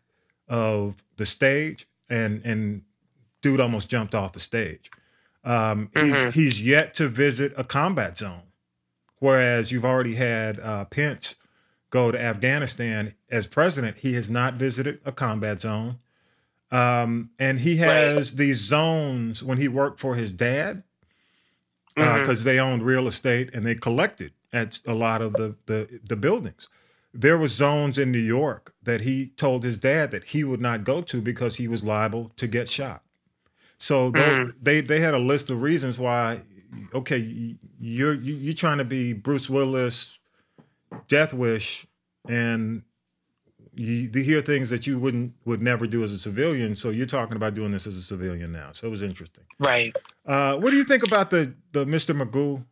of 0.48 1.02
the 1.16 1.26
stage, 1.26 1.86
and 2.08 2.40
and 2.44 2.82
dude 3.42 3.60
almost 3.60 3.90
jumped 3.90 4.14
off 4.14 4.32
the 4.32 4.40
stage. 4.40 4.90
Um, 5.46 5.90
he's, 5.94 6.34
he's 6.34 6.62
yet 6.62 6.92
to 6.94 7.08
visit 7.08 7.52
a 7.56 7.64
combat 7.64 8.18
zone, 8.18 8.42
whereas 9.20 9.72
you've 9.72 9.84
already 9.84 10.16
had 10.16 10.60
uh, 10.60 10.84
Pence 10.86 11.36
go 11.90 12.10
to 12.10 12.20
Afghanistan 12.20 13.14
as 13.30 13.46
president, 13.46 13.98
he 13.98 14.14
has 14.14 14.28
not 14.28 14.54
visited 14.54 15.00
a 15.04 15.12
combat 15.12 15.62
zone. 15.62 15.98
Um, 16.70 17.30
and 17.38 17.60
he 17.60 17.76
has 17.76 18.32
right. 18.32 18.38
these 18.38 18.60
zones 18.60 19.42
when 19.42 19.58
he 19.58 19.68
worked 19.68 20.00
for 20.00 20.16
his 20.16 20.32
dad 20.32 20.82
because 21.94 22.06
uh, 22.06 22.32
mm-hmm. 22.32 22.44
they 22.44 22.58
owned 22.58 22.82
real 22.82 23.06
estate 23.06 23.54
and 23.54 23.64
they 23.64 23.74
collected 23.74 24.32
at 24.52 24.80
a 24.86 24.94
lot 24.94 25.22
of 25.22 25.34
the, 25.34 25.54
the 25.66 26.00
the 26.08 26.16
buildings. 26.16 26.68
There 27.14 27.38
were 27.38 27.48
zones 27.48 27.98
in 27.98 28.12
New 28.12 28.18
York 28.18 28.74
that 28.82 29.02
he 29.02 29.28
told 29.36 29.64
his 29.64 29.78
dad 29.78 30.10
that 30.10 30.24
he 30.24 30.44
would 30.44 30.60
not 30.60 30.84
go 30.84 31.00
to 31.02 31.22
because 31.22 31.56
he 31.56 31.68
was 31.68 31.82
liable 31.82 32.32
to 32.36 32.46
get 32.46 32.68
shot. 32.68 33.02
So 33.78 34.12
mm-hmm. 34.12 34.50
they 34.60 34.80
they 34.80 35.00
had 35.00 35.14
a 35.14 35.18
list 35.18 35.50
of 35.50 35.62
reasons 35.62 35.98
why. 35.98 36.42
Okay, 36.94 37.56
you're 37.78 38.14
you're 38.14 38.54
trying 38.54 38.78
to 38.78 38.84
be 38.84 39.12
Bruce 39.12 39.48
Willis, 39.48 40.18
Death 41.08 41.32
Wish, 41.32 41.86
and 42.28 42.82
you, 43.74 44.10
you 44.12 44.22
hear 44.22 44.40
things 44.40 44.70
that 44.70 44.86
you 44.86 44.98
wouldn't 44.98 45.34
would 45.44 45.62
never 45.62 45.86
do 45.86 46.02
as 46.02 46.10
a 46.10 46.18
civilian. 46.18 46.74
So 46.74 46.90
you're 46.90 47.06
talking 47.06 47.36
about 47.36 47.54
doing 47.54 47.72
this 47.72 47.86
as 47.86 47.96
a 47.96 48.02
civilian 48.02 48.52
now. 48.52 48.72
So 48.72 48.86
it 48.86 48.90
was 48.90 49.02
interesting. 49.02 49.44
Right. 49.58 49.94
Uh, 50.24 50.56
what 50.56 50.70
do 50.70 50.76
you 50.76 50.84
think 50.84 51.02
about 51.06 51.30
the 51.30 51.54
the 51.72 51.84
Mr. 51.84 52.18
Magoo, 52.18 52.64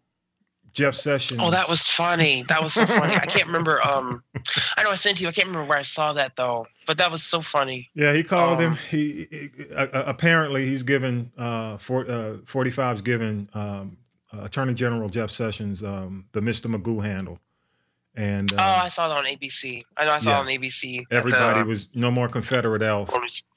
Jeff 0.75 0.95
Sessions? 0.95 1.41
Oh, 1.43 1.51
that 1.51 1.69
was 1.69 1.87
funny. 1.87 2.43
That 2.49 2.63
was 2.63 2.75
so 2.75 2.85
funny. 2.85 3.15
I 3.15 3.27
can't 3.27 3.47
remember. 3.47 3.85
Um, 3.87 4.23
I 4.77 4.83
know 4.83 4.91
I 4.91 4.97
sent 4.97 5.21
you. 5.21 5.29
I 5.29 5.33
can't 5.33 5.47
remember 5.47 5.69
where 5.69 5.79
I 5.79 5.83
saw 5.83 6.13
that 6.13 6.37
though. 6.37 6.67
But 6.87 6.99
that 6.99 7.11
was 7.11 7.23
so 7.23 7.41
funny. 7.41 7.91
Yeah, 7.95 8.13
he 8.13 8.23
called 8.23 8.61
um, 8.61 8.73
him. 8.73 8.79
He, 8.91 9.27
he 9.31 9.75
uh, 9.75 10.05
apparently 10.07 10.67
he's 10.67 10.83
given 10.83 11.33
uh, 11.39 11.79
for, 11.79 12.03
uh 12.03 12.37
45's 12.45 13.03
given 13.03 13.49
um, 13.55 13.97
Attorney 14.33 14.75
General 14.75 15.09
Jeff 15.09 15.31
Sessions 15.31 15.83
um, 15.83 16.27
the 16.33 16.41
Mr. 16.41 16.67
Magoo 16.67 17.03
handle. 17.05 17.39
And 18.17 18.53
uh, 18.53 18.57
oh, 18.61 18.85
I 18.85 18.89
saw 18.89 19.11
it 19.11 19.17
on 19.17 19.27
ABC. 19.27 19.83
I 19.97 20.05
know 20.05 20.13
I 20.13 20.19
saw 20.19 20.31
yeah, 20.31 20.37
it 20.37 20.41
on 20.41 20.47
ABC. 20.47 21.03
Everybody 21.11 21.61
the, 21.61 21.67
was 21.67 21.89
no 21.95 22.11
more 22.11 22.29
Confederate 22.29 22.83
Elf. 22.83 23.13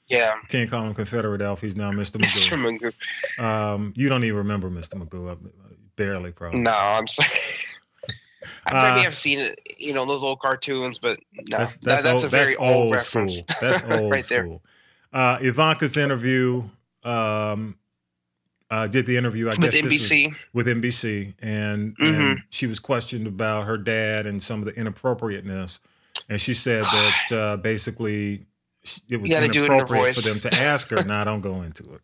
Yeah, 0.08 0.34
can't 0.48 0.68
call 0.68 0.84
him 0.84 0.94
Confederate 0.94 1.42
Elf. 1.42 1.60
He's 1.60 1.76
now 1.76 1.92
Mr. 1.92 2.16
Magoo. 2.20 2.80
Mr. 2.80 2.92
Magoo. 3.38 3.42
Um, 3.42 3.92
you 3.94 4.08
don't 4.08 4.24
even 4.24 4.38
remember 4.38 4.68
Mr. 4.68 4.94
Magoo, 4.94 5.38
barely, 5.98 6.32
probably. 6.32 6.60
No, 6.60 6.74
I'm 6.74 7.06
sorry. 7.06 7.28
I 8.66 8.90
maybe 8.90 9.00
uh, 9.00 9.04
have 9.04 9.16
seen 9.16 9.40
it, 9.40 9.60
you 9.78 9.92
know, 9.92 10.06
those 10.06 10.22
old 10.22 10.40
cartoons, 10.40 10.98
but 10.98 11.18
no, 11.34 11.58
that's, 11.58 11.76
that's, 11.76 12.02
that, 12.02 12.10
that's 12.10 12.24
old, 12.24 12.32
a 12.32 12.36
very 12.36 12.56
old, 12.56 12.76
old 12.76 12.94
reference. 12.94 13.34
School. 13.34 13.44
That's 13.60 13.98
old 13.98 14.10
right 14.10 14.24
school. 14.24 14.62
There. 15.12 15.20
Uh, 15.20 15.38
Ivanka's 15.40 15.96
interview 15.96 16.62
um, 17.02 17.76
uh, 18.70 18.86
did 18.86 19.06
the 19.06 19.16
interview. 19.16 19.48
I 19.48 19.50
with 19.50 19.60
guess 19.60 19.80
NBC. 19.80 20.34
with 20.52 20.66
NBC, 20.66 21.34
and, 21.40 21.96
mm-hmm. 21.96 22.14
and 22.14 22.40
she 22.50 22.66
was 22.66 22.78
questioned 22.78 23.26
about 23.26 23.64
her 23.64 23.76
dad 23.76 24.26
and 24.26 24.42
some 24.42 24.60
of 24.60 24.66
the 24.66 24.74
inappropriateness, 24.78 25.80
and 26.28 26.40
she 26.40 26.54
said 26.54 26.84
that 26.84 27.26
uh, 27.32 27.56
basically 27.56 28.46
it 29.08 29.20
was 29.20 29.30
inappropriate 29.30 30.14
for 30.14 30.20
them 30.22 30.40
to 30.40 30.54
ask 30.54 30.90
her. 30.90 31.04
now, 31.04 31.24
don't 31.24 31.40
go 31.40 31.62
into 31.62 31.94
it. 31.94 32.00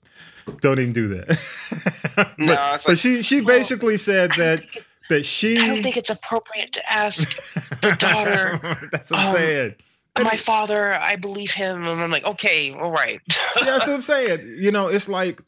Don't 0.61 0.79
even 0.79 0.93
do 0.93 1.09
that. 1.09 2.13
but, 2.17 2.39
no, 2.39 2.53
like, 2.53 2.81
but 2.87 2.99
she 2.99 3.23
she 3.23 3.41
well, 3.41 3.57
basically 3.57 3.97
said 3.97 4.31
that 4.37 4.63
that 5.11 5.25
she. 5.25 5.59
I 5.59 5.69
don't 5.69 5.83
think 5.83 5.97
it's 5.97 6.11
appropriate 6.11 6.73
to 6.73 6.93
ask 6.93 7.37
the 7.81 7.93
daughter. 7.99 8.89
That's 8.91 9.11
what 9.11 9.21
I'm 9.21 9.27
um, 9.27 9.35
saying. 9.35 9.75
My 10.23 10.37
father, 10.37 10.95
I 10.95 11.17
believe 11.17 11.53
him, 11.53 11.85
and 11.85 12.01
I'm 12.01 12.11
like, 12.11 12.25
okay, 12.25 12.73
all 12.73 12.91
right. 12.91 13.21
yeah, 13.57 13.65
that's 13.65 13.87
what 13.87 13.95
I'm 13.95 14.03
saying. 14.03 14.59
You 14.61 14.71
know, 14.71 14.89
it's 14.89 15.09
like 15.09 15.41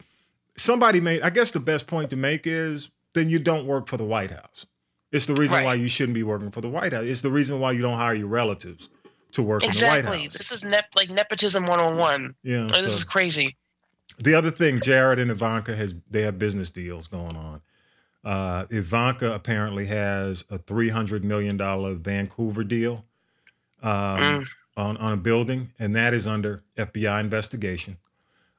somebody 0.57 0.99
made. 0.99 1.21
I 1.21 1.29
guess 1.29 1.51
the 1.51 1.59
best 1.59 1.87
point 1.87 2.09
to 2.09 2.15
make 2.15 2.41
is 2.45 2.89
then 3.13 3.29
you 3.29 3.39
don't 3.39 3.65
work 3.65 3.87
for 3.87 3.97
the 3.97 4.03
White 4.03 4.31
House. 4.31 4.65
It's 5.11 5.25
the 5.25 5.35
reason 5.35 5.57
right. 5.57 5.65
why 5.65 5.73
you 5.75 5.87
shouldn't 5.87 6.15
be 6.15 6.23
working 6.23 6.51
for 6.51 6.59
the 6.59 6.67
White 6.67 6.91
House. 6.91 7.05
It's 7.05 7.21
the 7.21 7.31
reason 7.31 7.61
why 7.61 7.71
you 7.71 7.81
don't 7.81 7.97
hire 7.97 8.13
your 8.13 8.27
relatives 8.27 8.89
to 9.31 9.43
work 9.43 9.63
exactly. 9.63 9.99
in 9.99 10.05
the 10.05 10.11
White 10.11 10.23
House. 10.23 10.37
This 10.37 10.51
is 10.51 10.65
nep- 10.65 10.89
like 10.95 11.09
nepotism 11.09 11.65
one 11.65 11.79
on 11.79 11.97
one. 11.97 12.35
Yeah, 12.43 12.65
like, 12.65 12.75
so. 12.75 12.81
this 12.83 12.93
is 12.93 13.03
crazy. 13.03 13.55
The 14.17 14.33
other 14.33 14.51
thing, 14.51 14.79
Jared 14.81 15.19
and 15.19 15.29
Ivanka 15.29 15.75
has 15.75 15.93
they 16.09 16.23
have 16.23 16.39
business 16.39 16.71
deals 16.71 17.07
going 17.07 17.35
on. 17.35 17.61
Uh, 18.23 18.65
Ivanka 18.69 19.33
apparently 19.33 19.85
has 19.85 20.43
a 20.49 20.57
three 20.57 20.89
hundred 20.89 21.23
million 21.23 21.55
dollar 21.55 21.93
Vancouver 21.93 22.63
deal 22.63 23.05
um, 23.83 23.91
mm. 24.19 24.47
on 24.75 24.97
on 24.97 25.13
a 25.13 25.17
building, 25.17 25.71
and 25.77 25.95
that 25.95 26.13
is 26.13 26.25
under 26.25 26.63
FBI 26.75 27.19
investigation. 27.19 27.97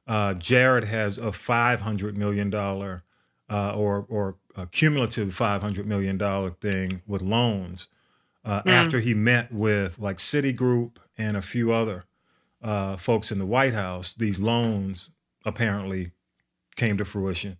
Uh, 0.07 0.33
Jared 0.33 0.85
has 0.85 1.17
a 1.17 1.31
five 1.31 1.81
hundred 1.81 2.17
million 2.17 2.49
dollar 2.49 3.03
uh, 3.49 3.75
or 3.75 4.05
or 4.07 4.37
a 4.55 4.65
cumulative 4.65 5.33
five 5.33 5.61
hundred 5.61 5.85
million 5.85 6.17
dollar 6.17 6.51
thing 6.51 7.01
with 7.05 7.21
loans 7.21 7.89
uh, 8.49 8.63
mm. 8.63 8.71
after 8.71 8.99
he 8.99 9.13
met 9.13 9.53
with 9.53 9.99
like 9.99 10.17
Citigroup 10.17 10.97
and 11.19 11.37
a 11.37 11.41
few 11.41 11.71
other 11.71 12.05
uh, 12.63 12.97
folks 12.97 13.31
in 13.31 13.37
the 13.37 13.45
White 13.45 13.75
House. 13.75 14.13
These 14.13 14.39
loans 14.39 15.11
apparently 15.45 16.11
came 16.75 16.97
to 16.97 17.05
fruition. 17.05 17.57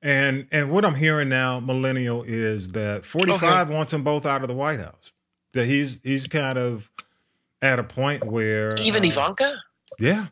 And 0.00 0.46
and 0.50 0.70
what 0.70 0.86
I'm 0.86 0.94
hearing 0.94 1.28
now, 1.28 1.60
millennial, 1.60 2.22
is 2.22 2.68
that 2.72 3.04
45 3.04 3.42
okay. 3.42 3.74
wants 3.74 3.92
them 3.92 4.02
both 4.04 4.24
out 4.24 4.40
of 4.40 4.48
the 4.48 4.54
White 4.54 4.80
House. 4.80 5.12
That 5.52 5.66
he's 5.66 6.00
he's 6.02 6.26
kind 6.26 6.56
of 6.56 6.90
at 7.60 7.78
a 7.78 7.84
point 7.84 8.24
where 8.24 8.74
even 8.76 9.04
uh, 9.04 9.08
Ivanka. 9.08 9.54
Yeah. 9.98 10.26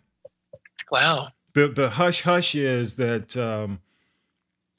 Wow. 0.90 1.28
The 1.52 1.68
the 1.68 1.90
hush 1.90 2.22
hush 2.22 2.54
is 2.54 2.96
that 2.96 3.36
um, 3.36 3.80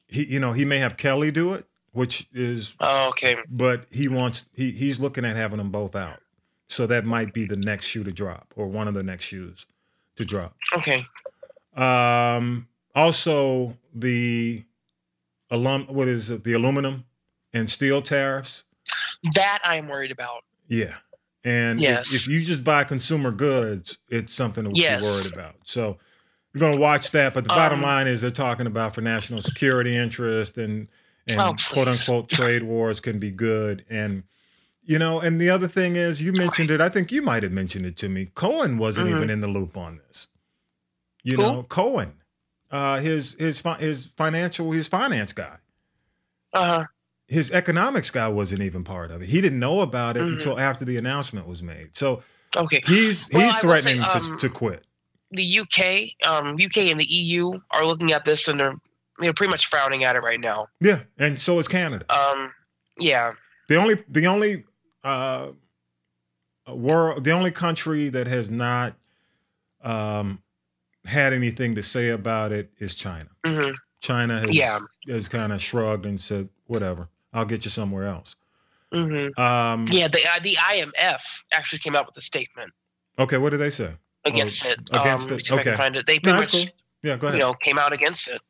he 0.07 0.25
you 0.25 0.39
know 0.39 0.53
he 0.53 0.65
may 0.65 0.77
have 0.79 0.97
Kelly 0.97 1.29
do 1.29 1.53
it, 1.53 1.65
which 1.95 2.27
is 2.33 2.75
oh, 2.81 3.09
okay. 3.09 3.37
But 3.49 3.85
he 3.89 4.07
wants 4.09 4.49
he 4.53 4.71
he's 4.71 4.99
looking 4.99 5.23
at 5.23 5.35
having 5.35 5.57
them 5.57 5.71
both 5.71 5.95
out. 5.95 6.19
So 6.67 6.85
that 6.87 7.05
might 7.05 7.33
be 7.33 7.45
the 7.45 7.55
next 7.55 7.85
shoe 7.85 8.03
to 8.03 8.11
drop, 8.11 8.53
or 8.55 8.67
one 8.67 8.87
of 8.87 8.93
the 8.93 9.03
next 9.03 9.25
shoes 9.25 9.65
to 10.17 10.25
drop. 10.25 10.55
Okay. 10.75 11.05
Um. 11.75 12.67
Also, 12.93 13.73
the 13.93 14.63
alum 15.49 15.87
what 15.87 16.07
is 16.07 16.29
it, 16.29 16.43
the 16.43 16.53
aluminum 16.53 17.05
and 17.53 17.69
steel 17.69 18.01
tariffs. 18.01 18.65
That 19.33 19.59
I'm 19.63 19.87
worried 19.87 20.11
about. 20.11 20.43
Yeah. 20.67 20.97
And 21.45 21.79
yes. 21.79 22.13
if, 22.13 22.21
if 22.21 22.27
you 22.27 22.41
just 22.41 22.63
buy 22.63 22.83
consumer 22.83 23.31
goods, 23.31 23.97
it's 24.09 24.33
something 24.33 24.65
to 24.65 24.71
yes. 24.73 25.01
be 25.01 25.07
worried 25.07 25.33
about. 25.33 25.55
So 25.63 25.97
you're 26.53 26.59
going 26.59 26.75
to 26.75 26.81
watch 26.81 27.11
that. 27.11 27.33
But 27.33 27.43
the 27.43 27.49
bottom 27.49 27.79
um, 27.79 27.85
line 27.85 28.07
is 28.07 28.21
they're 28.21 28.31
talking 28.31 28.67
about 28.67 28.95
for 28.95 29.01
national 29.01 29.41
security 29.41 29.95
interest 29.95 30.57
and, 30.57 30.89
and 31.27 31.39
oh, 31.39 31.55
quote 31.71 31.87
unquote 31.87 32.29
trade 32.29 32.63
wars 32.63 32.99
can 32.99 33.19
be 33.19 33.31
good. 33.31 33.85
And, 33.89 34.23
you 34.83 34.99
know, 34.99 35.19
and 35.19 35.41
the 35.41 35.49
other 35.49 35.67
thing 35.67 35.95
is 35.95 36.21
you 36.21 36.31
mentioned 36.33 36.71
it. 36.71 36.81
I 36.81 36.89
think 36.89 37.11
you 37.11 37.21
might 37.21 37.43
have 37.43 37.51
mentioned 37.51 37.85
it 37.85 37.97
to 37.97 38.09
me. 38.09 38.27
Cohen 38.35 38.77
wasn't 38.77 39.07
mm-hmm. 39.07 39.17
even 39.17 39.29
in 39.29 39.39
the 39.39 39.47
loop 39.47 39.75
on 39.75 39.99
this. 40.07 40.27
You 41.23 41.37
Who? 41.37 41.41
know, 41.41 41.63
Cohen 41.63 42.21
uh, 42.71 42.99
his 42.99 43.35
his 43.39 43.63
his 43.79 44.05
financial 44.17 44.71
his 44.71 44.87
finance 44.87 45.33
guy. 45.33 45.57
Uh-huh. 46.53 46.85
His 47.27 47.51
economics 47.51 48.11
guy 48.11 48.27
wasn't 48.27 48.61
even 48.61 48.83
part 48.83 49.11
of 49.11 49.21
it. 49.21 49.29
He 49.29 49.41
didn't 49.41 49.59
know 49.59 49.81
about 49.81 50.17
it 50.17 50.21
mm-hmm. 50.21 50.33
until 50.33 50.59
after 50.59 50.85
the 50.85 50.97
announcement 50.97 51.47
was 51.47 51.63
made. 51.63 51.97
So 51.97 52.21
okay, 52.55 52.81
he's 52.85 53.29
well, 53.33 53.43
he's 53.43 53.57
threatening 53.59 54.03
say, 54.03 54.19
um, 54.19 54.37
to, 54.37 54.37
to 54.37 54.49
quit. 54.49 54.83
The 55.31 55.59
UK, 55.59 56.29
um, 56.29 56.55
UK 56.63 56.77
and 56.91 56.99
the 56.99 57.05
EU 57.05 57.53
are 57.71 57.85
looking 57.85 58.11
at 58.11 58.25
this 58.25 58.47
and 58.47 58.59
they're 58.59 58.75
you 59.19 59.27
know 59.27 59.33
pretty 59.33 59.51
much 59.51 59.67
frowning 59.67 60.03
at 60.03 60.15
it 60.15 60.19
right 60.19 60.39
now. 60.39 60.67
Yeah, 60.81 61.01
and 61.17 61.39
so 61.39 61.59
is 61.59 61.67
Canada. 61.67 62.05
Um, 62.13 62.51
yeah. 62.99 63.31
The 63.67 63.75
only 63.75 64.03
the 64.07 64.27
only 64.27 64.65
uh, 65.03 65.51
world 66.67 67.23
the 67.23 67.31
only 67.31 67.51
country 67.51 68.09
that 68.09 68.27
has 68.27 68.49
not 68.51 68.95
um, 69.81 70.41
had 71.05 71.33
anything 71.33 71.75
to 71.75 71.83
say 71.83 72.09
about 72.09 72.51
it 72.51 72.71
is 72.79 72.95
China. 72.95 73.29
Mm-hmm. 73.43 73.71
China 74.01 74.41
has, 74.41 74.53
yeah. 74.53 74.79
has 75.07 75.27
kind 75.27 75.51
of 75.51 75.61
shrugged 75.61 76.05
and 76.05 76.21
said, 76.21 76.49
whatever, 76.65 77.09
I'll 77.33 77.45
get 77.45 77.65
you 77.65 77.71
somewhere 77.71 78.07
else. 78.07 78.35
Mm-hmm. 78.93 79.39
Um, 79.39 79.87
yeah, 79.89 80.07
the, 80.07 80.19
uh, 80.19 80.39
the 80.41 80.55
IMF 80.55 81.43
actually 81.53 81.79
came 81.79 81.95
out 81.95 82.05
with 82.05 82.15
a 82.17 82.21
statement. 82.21 82.71
Okay, 83.17 83.37
what 83.37 83.49
did 83.49 83.57
they 83.57 83.69
say? 83.71 83.93
Against 84.23 84.65
oh, 84.65 84.69
it. 84.69 84.81
Against 84.91 85.29
um, 85.29 85.37
it. 85.37 85.51
Okay. 85.51 85.75
find 85.75 85.95
it. 85.95 86.05
They 86.05 86.19
pretty 86.19 86.35
no, 86.35 86.41
much, 86.41 86.51
cool. 86.51 86.65
yeah, 87.03 87.17
go 87.17 87.27
ahead. 87.27 87.39
You 87.39 87.45
know, 87.45 87.53
came 87.53 87.77
out 87.77 87.93
against 87.93 88.27
it. 88.27 88.41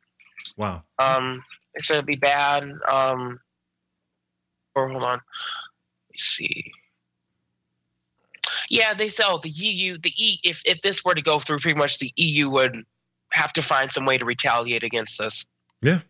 Wow. 0.56 0.84
Um, 0.98 1.42
said 1.82 1.94
it'd 1.94 2.06
be 2.06 2.16
bad. 2.16 2.64
Um, 2.88 3.40
or 4.74 4.88
hold 4.88 5.02
on, 5.02 5.10
let 5.10 5.20
me 6.10 6.18
see. 6.18 6.72
Yeah, 8.68 8.94
they 8.94 9.10
oh, 9.24 9.40
the 9.42 9.50
EU, 9.50 9.98
the 9.98 10.12
E, 10.16 10.38
if, 10.44 10.62
if 10.64 10.82
this 10.82 11.04
were 11.04 11.14
to 11.14 11.22
go 11.22 11.38
through, 11.38 11.60
pretty 11.60 11.78
much 11.78 11.98
the 11.98 12.12
EU 12.16 12.50
would 12.50 12.84
have 13.32 13.52
to 13.54 13.62
find 13.62 13.90
some 13.90 14.04
way 14.04 14.18
to 14.18 14.24
retaliate 14.24 14.82
against 14.82 15.18
this. 15.18 15.46
Yeah. 15.82 16.00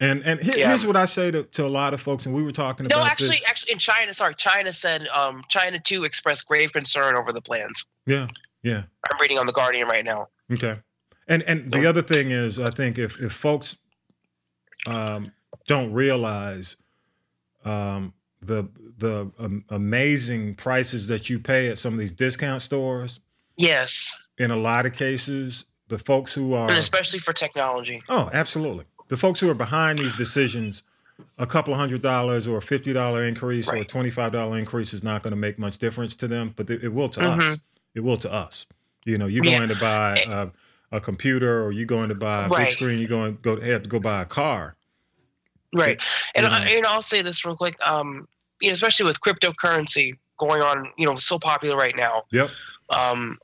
And 0.00 0.22
and 0.24 0.40
here, 0.40 0.54
yeah. 0.56 0.68
here's 0.68 0.86
what 0.86 0.96
I 0.96 1.06
say 1.06 1.32
to, 1.32 1.42
to 1.42 1.66
a 1.66 1.68
lot 1.68 1.92
of 1.92 2.00
folks, 2.00 2.24
and 2.24 2.34
we 2.34 2.44
were 2.44 2.52
talking 2.52 2.86
about. 2.86 2.96
No, 2.96 3.04
actually, 3.04 3.30
this. 3.30 3.44
actually, 3.48 3.72
in 3.72 3.78
China, 3.78 4.14
sorry, 4.14 4.34
China 4.36 4.72
said 4.72 5.08
um, 5.08 5.42
China 5.48 5.80
too 5.80 6.04
expressed 6.04 6.46
grave 6.46 6.72
concern 6.72 7.16
over 7.16 7.32
the 7.32 7.40
plans. 7.40 7.84
Yeah, 8.06 8.28
yeah. 8.62 8.84
I'm 9.10 9.18
reading 9.20 9.40
on 9.40 9.46
the 9.46 9.52
Guardian 9.52 9.88
right 9.88 10.04
now. 10.04 10.28
Okay, 10.52 10.78
and 11.26 11.42
and 11.42 11.72
the 11.72 11.84
other 11.84 12.00
thing 12.00 12.30
is, 12.30 12.60
I 12.60 12.70
think 12.70 12.96
if 12.96 13.20
if 13.20 13.32
folks 13.32 13.78
um, 14.86 15.32
don't 15.66 15.92
realize 15.92 16.76
um, 17.64 18.14
the 18.40 18.68
the 18.98 19.30
um, 19.38 19.64
amazing 19.68 20.54
prices 20.54 21.08
that 21.08 21.28
you 21.28 21.38
pay 21.38 21.68
at 21.68 21.78
some 21.78 21.92
of 21.92 21.98
these 21.98 22.12
discount 22.12 22.62
stores. 22.62 23.20
Yes. 23.56 24.18
In 24.38 24.50
a 24.50 24.56
lot 24.56 24.86
of 24.86 24.94
cases, 24.94 25.66
the 25.88 25.98
folks 25.98 26.34
who 26.34 26.54
are 26.54 26.68
and 26.68 26.78
especially 26.78 27.18
for 27.18 27.32
technology. 27.32 28.00
Oh, 28.08 28.30
absolutely. 28.32 28.84
The 29.08 29.16
folks 29.16 29.40
who 29.40 29.50
are 29.50 29.54
behind 29.54 29.98
these 29.98 30.16
decisions, 30.16 30.82
a 31.38 31.46
couple 31.46 31.74
of 31.74 31.78
hundred 31.78 32.02
dollars 32.02 32.46
or 32.46 32.58
a 32.58 32.62
fifty 32.62 32.92
dollar 32.92 33.24
increase 33.24 33.68
right. 33.68 33.78
or 33.78 33.82
a 33.82 33.84
twenty 33.84 34.10
five 34.10 34.32
dollar 34.32 34.56
increase 34.56 34.94
is 34.94 35.04
not 35.04 35.22
going 35.22 35.32
to 35.32 35.36
make 35.36 35.58
much 35.58 35.78
difference 35.78 36.16
to 36.16 36.28
them, 36.28 36.54
but 36.56 36.70
it 36.70 36.92
will 36.92 37.08
to 37.10 37.20
mm-hmm. 37.20 37.40
us. 37.40 37.60
It 37.94 38.00
will 38.00 38.16
to 38.18 38.32
us. 38.32 38.66
You 39.04 39.18
know, 39.18 39.26
you're 39.26 39.44
yeah. 39.44 39.58
going 39.58 39.68
to 39.68 39.78
buy 39.78 40.24
a, 40.26 40.50
a, 40.92 41.00
computer 41.00 41.64
or 41.64 41.72
you're 41.72 41.86
going 41.86 42.08
to 42.10 42.14
buy 42.14 42.46
a 42.46 42.48
right. 42.48 42.66
big 42.66 42.74
screen. 42.74 42.98
You're 42.98 43.08
going 43.08 43.36
to 43.36 43.40
go 43.40 43.60
have 43.60 43.82
to 43.82 43.88
go 43.88 43.98
buy 43.98 44.22
a 44.22 44.26
car. 44.26 44.76
Right, 45.74 46.02
and, 46.34 46.44
I, 46.44 46.68
and 46.68 46.84
I'll 46.84 47.00
say 47.00 47.22
this 47.22 47.46
real 47.46 47.56
quick. 47.56 47.76
Um, 47.84 48.28
you 48.60 48.68
know, 48.68 48.74
especially 48.74 49.06
with 49.06 49.20
cryptocurrency 49.22 50.12
going 50.38 50.60
on, 50.60 50.92
you 50.98 51.06
know, 51.06 51.16
so 51.16 51.38
popular 51.38 51.76
right 51.76 51.96
now. 51.96 52.24
Yep. 52.30 52.50
Um, 52.90 53.38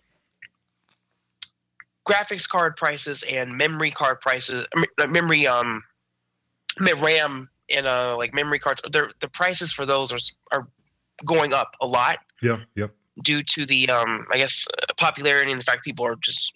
graphics 2.06 2.48
card 2.48 2.76
prices 2.76 3.24
and 3.30 3.56
memory 3.56 3.90
card 3.90 4.20
prices, 4.20 4.66
memory 5.08 5.46
um, 5.46 5.82
RAM 7.00 7.48
and 7.70 7.86
uh 7.86 8.16
like 8.16 8.32
memory 8.32 8.58
cards, 8.58 8.82
the 8.82 9.28
prices 9.32 9.72
for 9.72 9.84
those 9.84 10.12
are 10.12 10.18
are 10.52 10.68
going 11.24 11.52
up 11.52 11.74
a 11.80 11.86
lot. 11.86 12.18
Yeah. 12.42 12.58
Yep. 12.76 12.94
Due 13.22 13.42
to 13.42 13.66
the 13.66 13.88
um, 13.90 14.26
I 14.32 14.38
guess 14.38 14.66
uh, 14.82 14.92
popularity 14.96 15.50
and 15.50 15.60
the 15.60 15.64
fact 15.64 15.84
people 15.84 16.06
are 16.06 16.16
just 16.16 16.52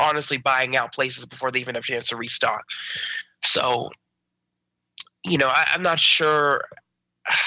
honestly 0.00 0.38
buying 0.38 0.76
out 0.76 0.92
places 0.92 1.26
before 1.26 1.50
they 1.50 1.60
even 1.60 1.74
have 1.74 1.84
a 1.84 1.86
chance 1.86 2.08
to 2.08 2.16
restock. 2.16 2.64
So, 3.42 3.90
you 5.24 5.38
know, 5.38 5.48
I, 5.48 5.64
I'm 5.72 5.82
not 5.82 6.00
sure. 6.00 6.64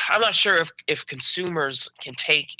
I'm 0.09 0.21
not 0.21 0.33
sure 0.33 0.55
if 0.55 0.71
if 0.87 1.05
consumers 1.05 1.89
can 2.01 2.13
take 2.15 2.55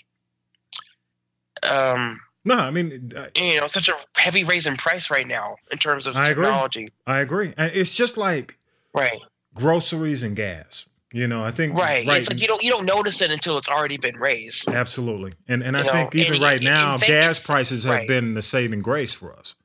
um 1.63 2.19
no, 2.45 2.55
I 2.55 2.71
mean, 2.71 3.11
I, 3.17 3.27
you 3.35 3.59
know, 3.59 3.67
such 3.67 3.89
a 3.89 3.93
heavy 4.15 4.45
raise 4.45 4.67
in 4.67 4.77
price 4.77 5.11
right 5.11 5.27
now 5.27 5.57
in 5.69 5.77
terms 5.77 6.07
of 6.07 6.15
I 6.15 6.29
technology. 6.29 6.83
Agree. 6.83 6.93
I 7.05 7.19
agree, 7.19 7.53
it's 7.57 7.95
just 7.95 8.15
like 8.17 8.57
right 8.93 9.19
groceries 9.53 10.23
and 10.23 10.35
gas. 10.35 10.87
You 11.13 11.25
know, 11.27 11.41
I 11.41 11.51
think 11.51 11.77
right. 11.77 12.05
right. 12.05 12.19
It's 12.19 12.29
like 12.29 12.41
you 12.41 12.47
don't 12.47 12.61
you 12.61 12.69
don't 12.69 12.85
notice 12.85 13.21
it 13.21 13.31
until 13.31 13.57
it's 13.57 13.69
already 13.69 13.95
been 13.97 14.17
raised. 14.17 14.69
Absolutely, 14.69 15.33
and 15.47 15.63
and 15.63 15.75
you 15.75 15.83
I 15.83 15.85
know, 15.85 15.91
think 15.91 16.15
even 16.15 16.33
and, 16.33 16.43
right 16.43 16.55
and, 16.57 16.65
now, 16.65 16.93
and 16.95 17.01
gas 17.01 17.39
prices 17.39 17.85
have 17.85 17.95
right. 17.95 18.07
been 18.07 18.33
the 18.33 18.41
saving 18.41 18.81
grace 18.81 19.13
for 19.13 19.31
us. 19.31 19.55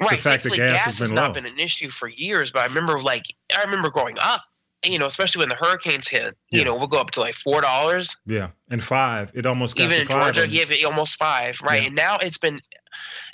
Right. 0.00 0.10
The 0.10 0.18
fact 0.18 0.44
that 0.44 0.52
gas, 0.52 0.58
gas 0.58 0.84
has, 0.84 0.98
been 0.98 1.06
has 1.06 1.12
not 1.12 1.34
been 1.34 1.46
an 1.46 1.58
issue 1.58 1.88
for 1.88 2.06
years, 2.06 2.52
but 2.52 2.62
I 2.62 2.66
remember 2.66 3.00
like 3.00 3.24
I 3.56 3.64
remember 3.64 3.90
growing 3.90 4.16
up, 4.20 4.42
you 4.84 4.98
know, 4.98 5.06
especially 5.06 5.40
when 5.40 5.48
the 5.48 5.56
hurricanes 5.56 6.06
hit, 6.06 6.36
you 6.50 6.64
know, 6.64 6.76
we'll 6.76 6.86
go 6.86 7.00
up 7.00 7.10
to 7.12 7.20
like 7.20 7.34
four 7.34 7.62
dollars. 7.62 8.16
Yeah, 8.24 8.50
and 8.70 8.84
five. 8.84 9.32
It 9.34 9.44
almost 9.44 9.80
even 9.80 10.02
in 10.02 10.06
Georgia, 10.06 10.48
yeah, 10.48 10.64
it 10.68 10.84
almost 10.84 11.16
five, 11.16 11.58
right? 11.62 11.80
Yeah. 11.80 11.86
And 11.88 11.96
now 11.96 12.18
it's 12.20 12.38
been, 12.38 12.60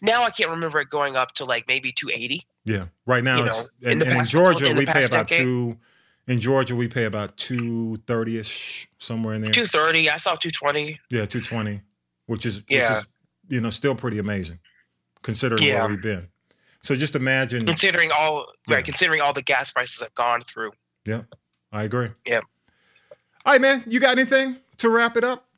now 0.01 0.23
I 0.23 0.31
can't 0.31 0.51
remember 0.51 0.81
it 0.81 0.89
going 0.89 1.17
up 1.17 1.33
to 1.33 1.45
like 1.45 1.69
maybe 1.69 1.93
two 1.93 2.09
eighty. 2.11 2.47
Yeah, 2.65 2.87
right 3.05 3.25
now, 3.25 3.45
it's, 3.45 3.61
and, 3.83 4.01
in, 4.01 4.09
and 4.09 4.19
in 4.21 4.25
Georgia 4.25 4.71
in 4.71 4.77
we 4.77 4.87
pay 4.87 5.05
about 5.05 5.29
decade. 5.29 5.39
two. 5.39 5.77
In 6.29 6.39
Georgia, 6.39 6.77
we 6.77 6.89
pay 6.89 7.05
about 7.05 7.37
two 7.37 7.97
thirty 8.07 8.39
ish, 8.39 8.89
somewhere 8.99 9.35
in 9.35 9.43
there. 9.43 9.51
Two 9.51 9.67
thirty. 9.67 10.09
I 10.09 10.17
saw 10.19 10.35
two 10.35 10.51
twenty. 10.51 11.01
Yeah, 11.11 11.27
two 11.27 11.41
twenty, 11.41 11.83
which 12.27 12.47
is 12.47 12.63
yeah, 12.69 12.97
which 12.97 12.99
is, 13.05 13.09
you 13.49 13.61
know, 13.61 13.71
still 13.71 13.95
pretty 13.95 14.19
amazing, 14.19 14.61
considering 15.23 15.63
yeah. 15.63 15.81
where 15.81 15.91
we've 15.91 16.03
been. 16.03 16.29
So 16.81 16.97
just 16.97 17.17
imagine 17.17 17.67
considering 17.67 18.11
all 18.17 18.47
yeah. 18.69 18.77
right, 18.77 18.85
considering 18.85 19.21
all 19.21 19.33
the 19.33 19.43
gas 19.43 19.73
prices 19.73 20.01
have 20.01 20.15
gone 20.15 20.43
through. 20.43 20.73
Yeah. 21.05 21.23
I 21.73 21.85
agree. 21.85 22.11
Yeah. 22.27 22.41
All 23.45 23.55
right, 23.55 23.61
man. 23.61 23.83
You 23.87 23.99
got 23.99 24.19
anything 24.19 24.57
to 24.79 24.91
wrap 24.91 25.17
it 25.17 25.25
up? 25.25 25.49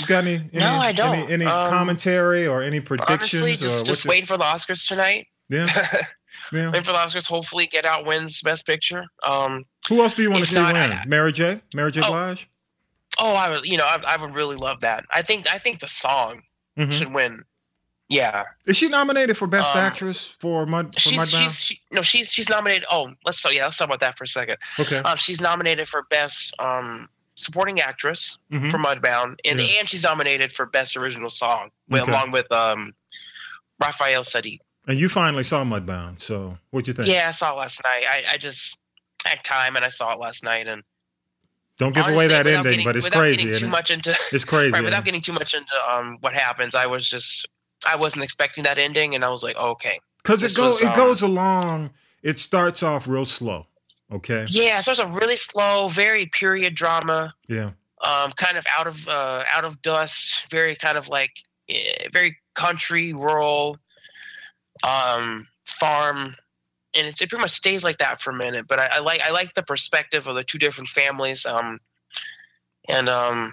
You 0.00 0.06
got 0.06 0.24
any? 0.24 0.34
any 0.34 0.48
no, 0.52 0.74
I 0.74 0.92
don't. 0.92 1.14
Any, 1.14 1.32
any 1.32 1.44
um, 1.46 1.70
commentary 1.70 2.46
or 2.46 2.62
any 2.62 2.80
predictions? 2.80 3.42
Honestly, 3.42 3.56
just, 3.56 3.86
just 3.86 4.06
waiting 4.06 4.26
for 4.26 4.36
the 4.36 4.44
Oscars 4.44 4.86
tonight. 4.86 5.26
Yeah. 5.48 5.68
yeah. 6.52 6.66
Waiting 6.66 6.84
for 6.84 6.92
the 6.92 6.98
Oscars. 6.98 7.26
Hopefully, 7.28 7.66
Get 7.66 7.84
Out 7.86 8.06
wins 8.06 8.40
Best 8.42 8.66
Picture. 8.66 9.04
Um, 9.28 9.64
Who 9.88 10.00
else 10.00 10.14
do 10.14 10.22
you 10.22 10.30
want 10.30 10.44
to 10.44 10.50
see 10.50 10.56
not, 10.56 10.74
win? 10.74 10.92
I, 10.92 11.04
Mary 11.06 11.32
J. 11.32 11.60
Mary 11.74 11.92
J. 11.92 12.02
Oh, 12.04 12.08
Blige. 12.08 12.48
Oh, 13.18 13.34
I 13.34 13.50
would. 13.50 13.66
You 13.66 13.78
know, 13.78 13.84
I, 13.84 13.98
I, 14.06 14.20
would 14.20 14.34
really 14.34 14.56
love 14.56 14.80
that. 14.80 15.04
I 15.10 15.22
think. 15.22 15.52
I 15.52 15.58
think 15.58 15.80
the 15.80 15.88
song 15.88 16.42
mm-hmm. 16.78 16.90
should 16.90 17.12
win 17.12 17.44
yeah. 18.08 18.44
Is 18.66 18.76
she 18.76 18.88
nominated 18.88 19.36
for 19.36 19.46
Best 19.46 19.74
um, 19.74 19.82
Actress 19.82 20.28
for 20.30 20.64
Mud? 20.66 20.94
For 20.94 21.00
she's, 21.00 21.30
she's 21.30 21.60
she, 21.60 21.80
no, 21.90 22.02
she's 22.02 22.30
she's 22.30 22.48
nominated. 22.48 22.84
Oh, 22.90 23.10
let's 23.24 23.42
talk. 23.42 23.52
Yeah, 23.52 23.64
let's 23.64 23.78
talk 23.78 23.88
about 23.88 24.00
that 24.00 24.16
for 24.16 24.24
a 24.24 24.28
second. 24.28 24.56
Okay. 24.78 24.98
Um, 24.98 25.16
she's 25.16 25.40
nominated 25.40 25.88
for 25.88 26.04
Best 26.10 26.54
um, 26.60 27.08
Supporting 27.34 27.80
Actress 27.80 28.38
mm-hmm. 28.52 28.70
for 28.70 28.78
Mudbound, 28.78 29.36
and 29.44 29.60
yeah. 29.60 29.80
and 29.80 29.88
she's 29.88 30.04
nominated 30.04 30.52
for 30.52 30.66
Best 30.66 30.96
Original 30.96 31.30
Song 31.30 31.70
okay. 31.92 32.10
along 32.10 32.30
with 32.30 32.50
um, 32.52 32.94
Raphael 33.82 34.22
Saadiq. 34.22 34.60
And 34.86 34.98
you 34.98 35.08
finally 35.08 35.42
saw 35.42 35.64
Mudbound, 35.64 36.20
so 36.20 36.58
what 36.70 36.84
do 36.84 36.90
you 36.90 36.94
think? 36.94 37.08
Yeah, 37.08 37.26
I 37.28 37.30
saw 37.32 37.52
it 37.52 37.58
last 37.58 37.82
night. 37.82 38.04
I, 38.08 38.34
I 38.34 38.36
just 38.36 38.78
had 39.24 39.42
time 39.42 39.74
and 39.74 39.84
I 39.84 39.88
saw 39.88 40.12
it 40.12 40.20
last 40.20 40.44
night, 40.44 40.68
and 40.68 40.82
don't 41.78 41.92
give 41.92 42.04
Honestly, 42.04 42.14
away 42.14 42.28
that 42.28 42.46
ending, 42.46 42.62
getting, 42.62 42.84
but 42.84 42.96
it's 42.96 43.08
crazy. 43.08 43.52
too 43.54 43.68
much 43.68 43.90
into 43.90 44.16
it's 44.32 44.44
crazy. 44.44 44.72
Right, 44.72 44.84
without 44.84 45.04
getting 45.04 45.20
too 45.20 45.32
much 45.32 45.54
into 45.54 45.74
um, 45.92 46.18
what 46.20 46.34
happens, 46.34 46.74
I 46.74 46.86
was 46.86 47.08
just 47.08 47.48
I 47.84 47.96
wasn't 47.96 48.24
expecting 48.24 48.64
that 48.64 48.78
ending, 48.78 49.14
and 49.14 49.24
I 49.24 49.28
was 49.28 49.42
like, 49.42 49.56
oh, 49.58 49.70
okay, 49.70 49.98
because 50.22 50.42
it 50.42 50.54
goes 50.54 50.82
um, 50.82 50.92
it 50.92 50.96
goes 50.96 51.22
along. 51.22 51.90
It 52.22 52.38
starts 52.38 52.82
off 52.82 53.06
real 53.06 53.24
slow. 53.24 53.66
Okay. 54.10 54.46
Yeah, 54.48 54.78
it 54.78 54.82
starts 54.82 55.00
a 55.00 55.06
really 55.06 55.36
slow, 55.36 55.88
very 55.88 56.26
period 56.26 56.74
drama. 56.74 57.34
Yeah. 57.48 57.70
Um, 58.04 58.30
kind 58.36 58.56
of 58.56 58.64
out 58.70 58.86
of 58.86 59.08
uh, 59.08 59.42
out 59.52 59.64
of 59.64 59.82
dust, 59.82 60.50
very 60.50 60.76
kind 60.76 60.96
of 60.96 61.08
like 61.08 61.32
eh, 61.68 62.08
very 62.12 62.36
country, 62.54 63.12
rural, 63.12 63.78
um, 64.82 65.46
farm, 65.64 66.36
and 66.94 67.06
it 67.06 67.16
pretty 67.16 67.38
much 67.38 67.50
stays 67.50 67.84
like 67.84 67.98
that 67.98 68.20
for 68.20 68.30
a 68.30 68.34
minute. 68.34 68.66
But 68.68 68.80
I, 68.80 68.88
I 68.92 69.00
like 69.00 69.20
I 69.22 69.30
like 69.30 69.54
the 69.54 69.62
perspective 69.62 70.26
of 70.26 70.34
the 70.34 70.44
two 70.44 70.58
different 70.58 70.88
families. 70.88 71.46
Um, 71.46 71.80
and 72.88 73.08
um, 73.08 73.52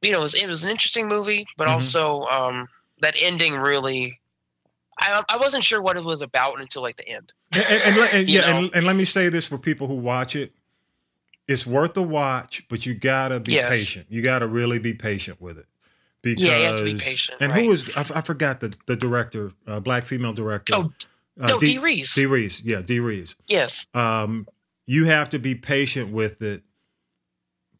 you 0.00 0.12
know, 0.12 0.18
it 0.18 0.22
was, 0.22 0.34
it 0.34 0.48
was 0.48 0.64
an 0.64 0.70
interesting 0.70 1.08
movie, 1.08 1.46
but 1.56 1.66
mm-hmm. 1.66 1.74
also 1.74 2.22
um, 2.22 2.68
that 3.00 3.14
ending 3.20 3.56
really. 3.56 4.18
I, 5.00 5.22
I 5.30 5.36
wasn't 5.38 5.64
sure 5.64 5.80
what 5.80 5.96
it 5.96 6.04
was 6.04 6.20
about 6.20 6.60
until 6.60 6.82
like 6.82 6.96
the 6.96 7.08
end. 7.08 7.32
And, 7.52 7.64
and, 7.64 7.96
and 8.14 8.28
yeah, 8.28 8.56
and, 8.56 8.70
and, 8.74 8.86
let 8.86 8.94
me 8.94 9.04
say 9.04 9.30
this 9.30 9.48
for 9.48 9.58
people 9.58 9.86
who 9.86 9.96
watch 9.96 10.36
it: 10.36 10.52
it's 11.48 11.66
worth 11.66 11.96
a 11.96 12.02
watch, 12.02 12.68
but 12.68 12.84
you 12.84 12.94
gotta 12.94 13.40
be 13.40 13.52
yes. 13.52 13.70
patient. 13.70 14.06
You 14.10 14.22
gotta 14.22 14.46
really 14.46 14.78
be 14.78 14.92
patient 14.92 15.40
with 15.40 15.58
it. 15.58 15.66
Because, 16.22 16.44
yeah, 16.44 16.56
you 16.56 16.64
have 16.64 16.78
to 16.78 16.84
be 16.84 16.98
patient. 16.98 17.38
And 17.40 17.52
right? 17.52 17.64
who 17.64 17.70
was 17.70 17.96
I, 17.96 18.00
I, 18.00 18.20
forgot 18.20 18.60
the 18.60 18.74
the 18.86 18.96
director, 18.96 19.52
uh, 19.66 19.80
black 19.80 20.04
female 20.04 20.32
director. 20.32 20.74
Oh, 20.76 20.92
uh, 21.40 21.48
no, 21.48 21.58
Dee 21.58 21.78
Rees. 21.78 22.14
Dee 22.14 22.26
Rees, 22.26 22.62
yeah, 22.64 22.80
Dee 22.80 23.00
Rees. 23.00 23.34
Yes. 23.48 23.86
Um, 23.94 24.46
you 24.86 25.06
have 25.06 25.30
to 25.30 25.38
be 25.38 25.54
patient 25.54 26.12
with 26.12 26.42
it. 26.42 26.62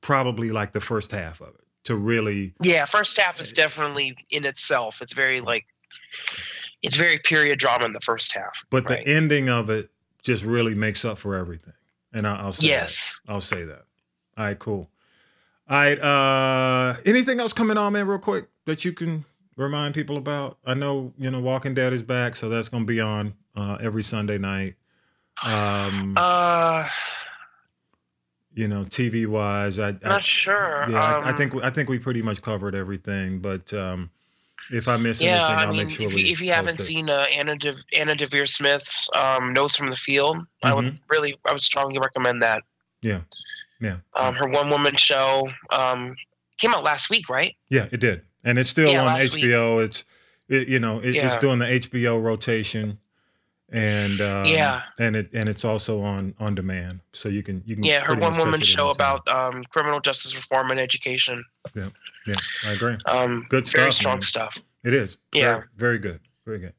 Probably 0.00 0.50
like 0.50 0.72
the 0.72 0.80
first 0.80 1.12
half 1.12 1.40
of 1.40 1.54
it 1.54 1.62
to 1.84 1.96
really 1.96 2.54
yeah 2.62 2.84
first 2.84 3.20
half 3.20 3.40
is 3.40 3.52
definitely 3.52 4.16
in 4.30 4.44
itself 4.44 5.02
it's 5.02 5.12
very 5.12 5.40
like 5.40 5.66
it's 6.82 6.96
very 6.96 7.18
period 7.18 7.58
drama 7.58 7.84
in 7.84 7.92
the 7.92 8.00
first 8.00 8.32
half 8.32 8.64
but 8.70 8.88
right? 8.88 9.04
the 9.04 9.10
ending 9.10 9.48
of 9.48 9.70
it 9.70 9.90
just 10.22 10.44
really 10.44 10.74
makes 10.74 11.04
up 11.04 11.18
for 11.18 11.34
everything 11.34 11.74
and 12.12 12.26
I, 12.26 12.44
will 12.44 12.52
say 12.52 12.68
yes 12.68 13.20
that. 13.26 13.32
i'll 13.32 13.40
say 13.40 13.64
that 13.64 13.84
all 14.36 14.44
right 14.44 14.58
cool 14.58 14.88
all 15.72 15.78
right 15.78 15.98
uh 16.00 16.94
anything 17.06 17.40
else 17.40 17.52
coming 17.52 17.78
on 17.78 17.92
man 17.92 18.06
real 18.06 18.18
quick 18.18 18.48
that 18.66 18.84
you 18.84 18.92
can 18.92 19.24
remind 19.56 19.94
people 19.94 20.16
about 20.16 20.58
i 20.66 20.74
know 20.74 21.12
you 21.18 21.30
know 21.30 21.40
walking 21.40 21.74
dead 21.74 21.92
is 21.92 22.02
back 22.02 22.36
so 22.36 22.48
that's 22.48 22.68
gonna 22.68 22.84
be 22.84 23.00
on 23.00 23.34
uh 23.56 23.78
every 23.80 24.02
sunday 24.02 24.38
night 24.38 24.74
um 25.44 26.12
uh 26.16 26.88
you 28.54 28.68
know, 28.68 28.84
TV 28.84 29.26
wise. 29.26 29.78
I'm 29.78 29.98
Not 30.02 30.12
I, 30.12 30.20
sure. 30.20 30.86
Yeah, 30.88 31.16
um, 31.16 31.24
I, 31.24 31.28
I, 31.28 31.30
um 31.30 31.36
think 31.36 31.64
I 31.64 31.70
think 31.70 31.88
we 31.88 31.98
pretty 31.98 32.22
much 32.22 32.42
covered 32.42 32.74
everything. 32.74 33.38
But 33.38 33.72
um, 33.72 34.10
if 34.70 34.88
I 34.88 34.96
miss 34.96 35.20
yeah, 35.20 35.48
anything, 35.48 35.58
I 35.58 35.66
will 35.66 35.74
mean, 35.74 35.86
make 35.86 35.96
sure. 35.96 36.06
If, 36.06 36.16
if 36.16 36.40
you 36.40 36.52
haven't 36.52 36.80
it. 36.80 36.82
seen 36.82 37.08
uh, 37.08 37.26
Anna 37.32 37.56
De, 37.56 37.74
Anna 37.96 38.14
Deavere 38.14 38.48
Smith's 38.48 39.08
um, 39.16 39.52
Notes 39.52 39.76
from 39.76 39.90
the 39.90 39.96
Field, 39.96 40.36
mm-hmm. 40.36 40.68
I 40.70 40.74
would 40.74 40.84
mm-hmm. 40.84 40.96
really, 41.10 41.38
I 41.48 41.52
would 41.52 41.62
strongly 41.62 41.98
recommend 41.98 42.42
that. 42.42 42.62
Yeah, 43.00 43.22
yeah. 43.82 43.96
Um, 44.14 44.34
her 44.34 44.48
one 44.48 44.70
woman 44.70 44.96
show 44.96 45.50
um, 45.70 46.16
came 46.58 46.70
out 46.70 46.84
last 46.84 47.10
week, 47.10 47.28
right? 47.28 47.54
Yeah, 47.68 47.88
it 47.90 47.98
did, 47.98 48.22
and 48.44 48.58
it's 48.58 48.70
still 48.70 48.90
yeah, 48.90 49.04
on 49.04 49.20
HBO. 49.20 49.76
Week. 49.76 49.86
It's 49.86 50.04
it, 50.48 50.68
you 50.68 50.78
know 50.78 51.00
it, 51.00 51.14
yeah. 51.14 51.26
it's 51.26 51.38
doing 51.38 51.58
the 51.58 51.66
HBO 51.66 52.22
rotation 52.22 52.98
and 53.72 54.20
um, 54.20 54.44
yeah, 54.44 54.82
and 54.98 55.16
it 55.16 55.30
and 55.32 55.48
it's 55.48 55.64
also 55.64 56.02
on 56.02 56.34
on 56.38 56.54
demand, 56.54 57.00
so 57.14 57.30
you 57.30 57.42
can 57.42 57.62
you 57.64 57.74
can 57.74 57.84
yeah. 57.84 58.04
Her 58.04 58.14
one 58.14 58.36
woman 58.36 58.60
show 58.60 58.90
about 58.90 59.26
um, 59.28 59.64
criminal 59.70 59.98
justice 59.98 60.36
reform 60.36 60.70
and 60.70 60.78
education. 60.78 61.42
Yeah, 61.74 61.88
yeah, 62.26 62.34
I 62.66 62.72
agree. 62.72 62.96
Um, 63.06 63.46
good 63.48 63.66
stuff. 63.66 63.80
Very 63.80 63.92
strong 63.92 64.16
man. 64.16 64.22
stuff. 64.22 64.58
It 64.84 64.92
is. 64.92 65.16
Yeah, 65.34 65.52
very, 65.52 65.64
very, 65.76 65.98
good. 65.98 66.20
Very 66.44 66.58
good. 66.58 66.74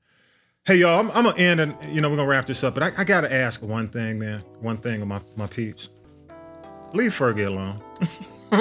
Hey 0.66 0.76
y'all, 0.76 0.99
I'm, 0.99 1.10
I'm, 1.12 1.24
gonna 1.24 1.38
end 1.38 1.60
and 1.60 1.76
you 1.89 1.99
know 1.99 2.12
we're 2.12 2.16
gonna 2.16 2.30
wrap 2.30 2.45
this 2.45 2.64
up, 2.64 2.76
but 2.76 2.84
I, 2.84 3.01
I 3.01 3.04
gotta 3.04 3.34
ask 3.34 3.64
one 3.64 3.89
thing, 3.89 4.20
man. 4.20 4.41
One 4.60 4.78
thing 4.78 5.01
of 5.01 5.08
my 5.08 5.20
my 5.36 5.47
peeps. 5.47 5.89
Leave 6.93 7.11
Fergie 7.11 7.47
alone. 7.47 7.81
no, 8.51 8.57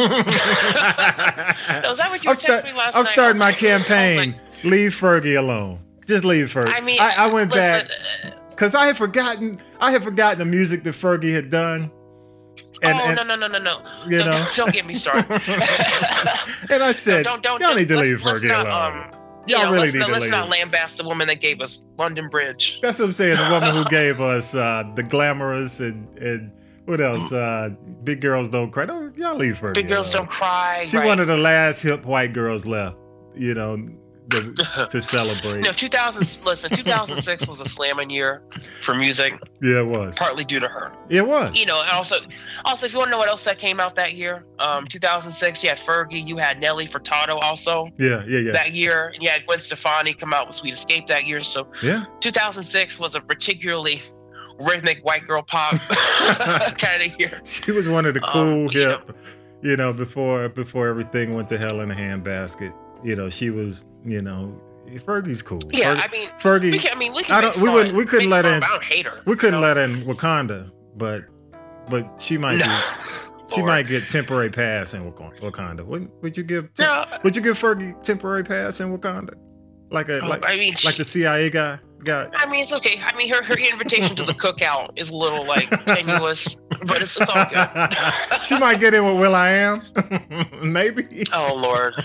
is 1.91 1.99
that 1.99 2.09
what 2.11 2.25
you 2.25 2.31
I'm, 2.31 2.37
start, 2.37 2.65
me 2.65 2.73
last 2.73 2.95
night? 2.95 2.99
I'm 2.99 3.05
night? 3.05 3.13
starting 3.13 3.39
my 3.39 3.53
campaign. 3.53 4.33
Like, 4.33 4.65
leave 4.65 4.93
Fergie 4.93 5.39
alone. 5.39 5.79
Just 6.07 6.25
leave 6.25 6.53
Fergie. 6.53 6.73
I 6.75 6.81
mean, 6.81 6.99
I, 7.01 7.15
I 7.19 7.33
went 7.33 7.53
listen, 7.53 7.87
back 7.87 8.51
because 8.51 8.75
I 8.75 8.87
had 8.87 8.97
forgotten. 8.97 9.61
I 9.81 9.93
had 9.93 10.03
forgotten 10.03 10.39
the 10.39 10.45
music 10.45 10.83
that 10.85 10.95
Fergie 10.95 11.35
had 11.35 11.51
done. 11.51 11.91
And, 12.85 12.99
oh 12.99 13.05
and, 13.05 13.17
no 13.17 13.23
no 13.23 13.37
no 13.37 13.47
no 13.47 13.59
no! 13.59 13.83
You 14.09 14.19
no, 14.19 14.25
know, 14.25 14.47
don't 14.55 14.73
get 14.73 14.87
me 14.87 14.95
started. 14.95 15.31
and 15.31 16.83
I 16.83 16.91
said, 16.91 17.25
no, 17.25 17.33
don't, 17.33 17.43
don't, 17.43 17.61
y'all 17.61 17.77
need 17.77 17.89
to 17.89 17.97
leave 17.97 18.21
Fergie 18.21 18.49
not, 18.49 18.67
alone. 18.67 19.05
Um, 19.05 19.19
Y'all 19.47 19.63
know, 19.63 19.73
really 19.73 19.81
let's, 19.81 19.95
need 19.95 20.05
to 20.05 20.13
let's 20.13 20.31
not 20.31 20.51
lambast 20.51 20.99
the 20.99 21.05
woman 21.05 21.27
that 21.27 21.41
gave 21.41 21.61
us 21.61 21.85
London 21.99 22.29
Bridge. 22.29 22.81
That's 22.81 22.99
what 22.99 23.07
I'm 23.07 23.13
saying. 23.13 23.37
The 23.37 23.51
woman 23.51 23.75
who 23.75 23.85
gave 23.85 24.21
us 24.21 24.55
uh, 24.55 24.91
the 24.95 25.03
glamorous 25.03 25.81
and 25.81 26.07
and 26.19 26.53
what 26.85 27.01
else? 27.01 27.33
Uh, 27.33 27.71
Big 28.05 28.21
girls 28.21 28.49
don't 28.49 28.71
cry. 28.71 28.87
Don't, 28.87 29.17
y'all 29.17 29.37
leave 29.37 29.55
Fergie. 29.55 29.75
Big 29.75 29.89
girls 29.89 30.11
don't 30.11 30.29
cry. 30.29 30.83
She 30.85 30.97
right. 30.97 31.07
one 31.07 31.21
of 31.21 31.29
the 31.29 31.37
last 31.37 31.83
hip 31.83 32.05
white 32.05 32.33
girls 32.33 32.67
left. 32.67 33.01
You 33.35 33.55
know, 33.55 33.89
the, 34.29 34.89
to 34.91 35.01
celebrate. 35.01 35.61
No, 35.61 35.71
2000. 35.71 36.45
listen, 36.45 36.71
2006 36.71 37.47
was 37.47 37.61
a 37.61 37.69
slamming 37.69 38.11
year 38.11 38.43
for 38.81 38.95
music. 38.95 39.35
Yeah, 39.61 39.81
it 39.81 39.87
was. 39.87 40.19
Partly 40.19 40.45
due 40.45 40.61
to 40.61 40.69
her. 40.69 40.93
It 41.09 41.27
was. 41.27 41.59
You 41.59 41.67
know, 41.67 41.81
and 41.81 41.91
also, 41.91 42.17
also 42.65 42.87
if 42.87 42.93
you 42.93 42.99
want 42.99 43.09
to 43.09 43.13
know 43.13 43.19
what 43.19 43.29
else 43.29 43.45
that 43.45 43.59
came 43.59 43.81
out 43.81 43.95
that 43.97 44.15
year, 44.15 44.45
um, 44.59 44.87
2006, 44.87 45.63
you 45.63 45.69
had 45.69 45.79
Fergie, 45.79 46.27
you 46.27 46.37
had 46.37 46.61
Nelly 46.61 46.87
Furtado 46.87 47.41
also. 47.43 47.89
Yeah, 47.99 48.25
yeah, 48.27 48.41
yeah. 48.41 48.53
That 48.53 48.73
year, 48.73 49.09
and 49.15 49.23
you 49.23 49.29
had 49.29 49.47
Gwen 49.47 49.61
Stefani 49.61 50.15
come 50.15 50.33
out 50.33 50.47
with 50.47 50.57
Sweet 50.57 50.73
Escape 50.73 51.07
that 51.09 51.27
year. 51.27 51.41
So 51.41 51.71
yeah, 51.83 52.05
2006 52.21 52.99
was 52.99 53.15
a 53.15 53.21
particularly 53.21 54.03
rhythmic 54.59 55.05
white 55.05 55.27
girl 55.27 55.43
pop 55.43 55.79
kind 56.79 57.03
of 57.03 57.21
year. 57.21 57.41
She 57.45 57.73
was 57.73 57.89
one 57.89 58.07
of 58.07 58.15
the 58.15 58.21
cool 58.21 58.67
um, 58.67 58.71
hip. 58.71 58.73
You 58.73 58.87
know, 58.87 59.15
you 59.63 59.77
know, 59.77 59.93
before 59.93 60.49
before 60.49 60.89
everything 60.89 61.35
went 61.35 61.49
to 61.51 61.59
hell 61.59 61.81
in 61.81 61.91
a 61.91 61.95
handbasket 61.95 62.75
you 63.03 63.17
know, 63.17 63.29
she 63.29 63.51
was, 63.51 63.87
you 64.05 64.23
know, 64.23 64.61
Fergie's 64.87 65.43
cool. 65.43 65.61
Yeah, 65.71 65.95
Fergie, 65.95 66.09
I 66.09 66.13
mean, 66.13 66.29
Fergie. 66.39 66.73
We 66.73 66.79
can, 66.79 66.95
I 66.95 66.99
mean, 66.99 67.15
we 67.15 67.23
can. 67.23 67.35
I 67.35 67.41
don't. 67.41 67.57
We 67.57 67.69
wouldn't. 67.69 67.97
We 67.97 68.05
couldn't 68.05 68.31
let 68.31 68.45
in. 68.45 68.63
I 68.63 68.67
don't 68.69 68.83
hate 68.83 69.07
her. 69.07 69.23
We 69.27 69.37
couldn't 69.37 69.61
let 69.61 69.77
in 69.77 70.05
Wakanda, 70.05 70.71
but 70.97 71.25
but 71.89 72.21
she 72.21 72.37
might. 72.37 72.59
No. 72.59 72.67
Be, 72.67 73.55
she 73.55 73.63
might 73.63 73.87
get 73.87 74.09
temporary 74.09 74.51
pass 74.51 74.95
in 74.95 75.11
Wakanda. 75.11 75.85
Would 75.85 76.11
Would 76.23 76.37
you 76.37 76.45
give? 76.45 76.71
No. 76.79 77.03
Would 77.25 77.37
you 77.37 77.43
give 77.43 77.59
Fergie 77.59 78.01
temporary 78.03 78.45
pass 78.45 78.81
in 78.81 78.97
Wakanda? 78.97 79.35
Like 79.91 80.09
a 80.09 80.21
oh, 80.21 80.29
like. 80.29 80.43
I 80.45 80.57
mean, 80.57 80.75
like 80.85 80.95
she, 80.95 80.99
the 80.99 81.05
CIA 81.05 81.49
guy 81.51 81.79
got. 82.05 82.31
I 82.35 82.51
mean, 82.51 82.63
it's 82.63 82.73
okay. 82.73 82.99
I 83.03 83.15
mean, 83.17 83.29
her 83.33 83.43
her 83.43 83.55
invitation 83.55 84.17
to 84.17 84.25
the 84.25 84.33
cookout 84.33 84.91
is 84.97 85.11
a 85.11 85.17
little 85.17 85.47
like 85.47 85.69
tenuous, 85.85 86.57
but 86.71 87.03
it's, 87.03 87.21
it's 87.21 87.31
all 87.31 87.45
good. 87.47 87.69
she 88.43 88.59
might 88.59 88.81
get 88.81 88.95
in 88.95 89.05
with 89.05 89.21
will.i.am, 89.21 89.83
maybe. 90.73 91.25
Oh 91.33 91.55
Lord. 91.55 91.95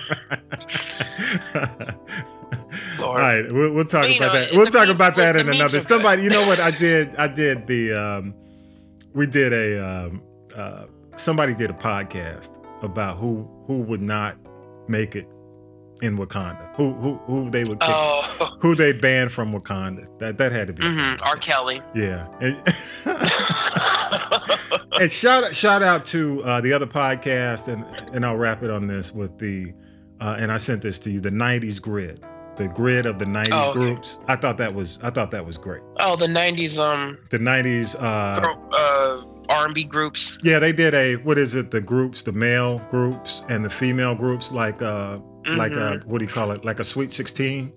Lord. 2.99 3.19
All 3.19 3.25
right, 3.25 3.43
we'll, 3.51 3.73
we'll 3.73 3.85
talk 3.85 4.05
about 4.05 4.19
know, 4.19 4.33
that. 4.33 4.51
We'll 4.51 4.67
talk 4.67 4.89
about 4.89 5.15
that 5.15 5.35
in 5.35 5.49
another. 5.49 5.79
Somebody, 5.79 6.21
you 6.23 6.29
know 6.29 6.45
what 6.47 6.59
I 6.59 6.71
did? 6.71 7.15
I 7.15 7.27
did 7.27 7.67
the. 7.67 7.93
Um, 7.93 8.33
we 9.13 9.27
did 9.27 9.53
a. 9.53 9.79
Um, 9.79 10.23
uh, 10.55 10.85
somebody 11.15 11.55
did 11.55 11.69
a 11.69 11.73
podcast 11.73 12.59
about 12.83 13.17
who 13.17 13.47
who 13.67 13.81
would 13.81 14.01
not 14.01 14.37
make 14.87 15.15
it 15.15 15.27
in 16.01 16.17
Wakanda. 16.17 16.75
Who 16.75 16.93
who 16.93 17.15
who 17.25 17.49
they 17.49 17.63
would 17.63 17.79
kick, 17.79 17.89
oh. 17.91 18.57
who 18.59 18.75
they 18.75 18.93
banned 18.93 19.31
from 19.31 19.51
Wakanda. 19.53 20.07
That 20.19 20.37
that 20.37 20.51
had 20.51 20.67
to 20.67 20.73
be 20.73 20.83
mm-hmm. 20.83 21.23
R. 21.23 21.35
Kelly. 21.35 21.81
Yeah. 21.93 22.27
And, 22.39 22.61
and 25.01 25.11
shout 25.11 25.53
shout 25.53 25.83
out 25.83 26.05
to 26.05 26.43
uh, 26.43 26.61
the 26.61 26.73
other 26.73 26.87
podcast, 26.87 27.67
and 27.67 27.85
and 28.13 28.25
I'll 28.25 28.37
wrap 28.37 28.63
it 28.63 28.69
on 28.69 28.87
this 28.87 29.13
with 29.13 29.37
the, 29.37 29.73
uh, 30.19 30.37
and 30.39 30.51
I 30.51 30.57
sent 30.57 30.81
this 30.81 30.99
to 30.99 31.09
you, 31.09 31.19
the 31.19 31.31
'90s 31.31 31.81
grid, 31.81 32.23
the 32.57 32.67
grid 32.67 33.05
of 33.05 33.19
the 33.19 33.25
'90s 33.25 33.49
oh, 33.51 33.69
okay. 33.69 33.73
groups. 33.73 34.19
I 34.27 34.35
thought 34.35 34.57
that 34.57 34.73
was 34.73 34.99
I 35.03 35.09
thought 35.09 35.31
that 35.31 35.45
was 35.45 35.57
great. 35.57 35.81
Oh, 35.99 36.15
the 36.15 36.27
'90s 36.27 36.79
um. 36.79 37.17
The 37.29 37.39
'90s 37.39 37.95
uh. 38.01 38.55
uh 38.71 39.23
R&B 39.49 39.85
groups. 39.85 40.37
Yeah, 40.43 40.59
they 40.59 40.73
did 40.73 40.93
a 40.93 41.15
what 41.15 41.37
is 41.37 41.55
it? 41.55 41.71
The 41.71 41.81
groups, 41.81 42.21
the 42.21 42.31
male 42.31 42.79
groups 42.89 43.45
and 43.49 43.63
the 43.63 43.69
female 43.69 44.15
groups, 44.15 44.51
like 44.51 44.81
uh 44.81 45.19
mm-hmm. 45.47 45.57
like 45.57 45.73
a 45.73 46.01
what 46.05 46.19
do 46.19 46.25
you 46.25 46.31
call 46.31 46.51
it? 46.51 46.65
Like 46.65 46.79
a 46.79 46.83
Sweet 46.83 47.11
Sixteen 47.11 47.73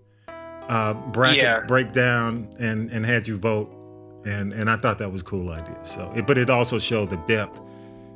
uh, 0.71 0.95
bracket 0.95 1.43
yeah. 1.43 1.67
breakdown, 1.67 2.49
and 2.59 2.91
and 2.91 3.05
had 3.05 3.27
you 3.27 3.37
vote, 3.37 3.71
and 4.25 4.53
and 4.53 4.71
I 4.71 4.77
thought 4.77 4.99
that 4.99 5.11
was 5.11 5.23
a 5.23 5.25
cool 5.25 5.51
idea. 5.51 5.79
So, 5.83 6.11
it, 6.15 6.27
but 6.27 6.39
it 6.39 6.49
also 6.49 6.79
showed 6.79 7.11
the 7.11 7.17
depth 7.27 7.61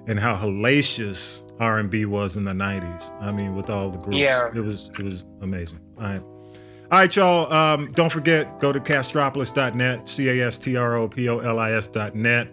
and 0.07 0.19
how 0.19 0.37
hellacious 0.37 1.43
R 1.59 1.79
and 1.79 1.91
B 1.91 2.05
was 2.07 2.37
in 2.37 2.45
the 2.45 2.53
'90s. 2.53 3.13
I 3.21 3.33
mean, 3.33 3.57
with 3.57 3.71
all 3.71 3.91
the 3.91 3.99
groups, 3.99 4.19
yeah, 4.19 4.49
it 4.55 4.61
was 4.61 4.89
it 4.99 5.03
was 5.03 5.25
amazing. 5.43 5.81
All 5.99 6.05
right. 6.05 6.23
All 6.93 7.01
right, 7.01 7.17
y'all. 7.17 7.53
Um, 7.53 7.91
don't 7.93 8.13
forget, 8.13 8.61
go 8.61 8.73
to 8.73 8.79
castropolis.net, 8.79 10.09
C 10.09 10.29
A 10.29 10.47
S 10.47 10.59
T 10.59 10.77
R 10.77 10.95
O 10.97 11.09
P 11.09 11.29
O 11.29 11.41
L 11.41 11.59
I 11.59 11.73
S.net. 11.73 12.49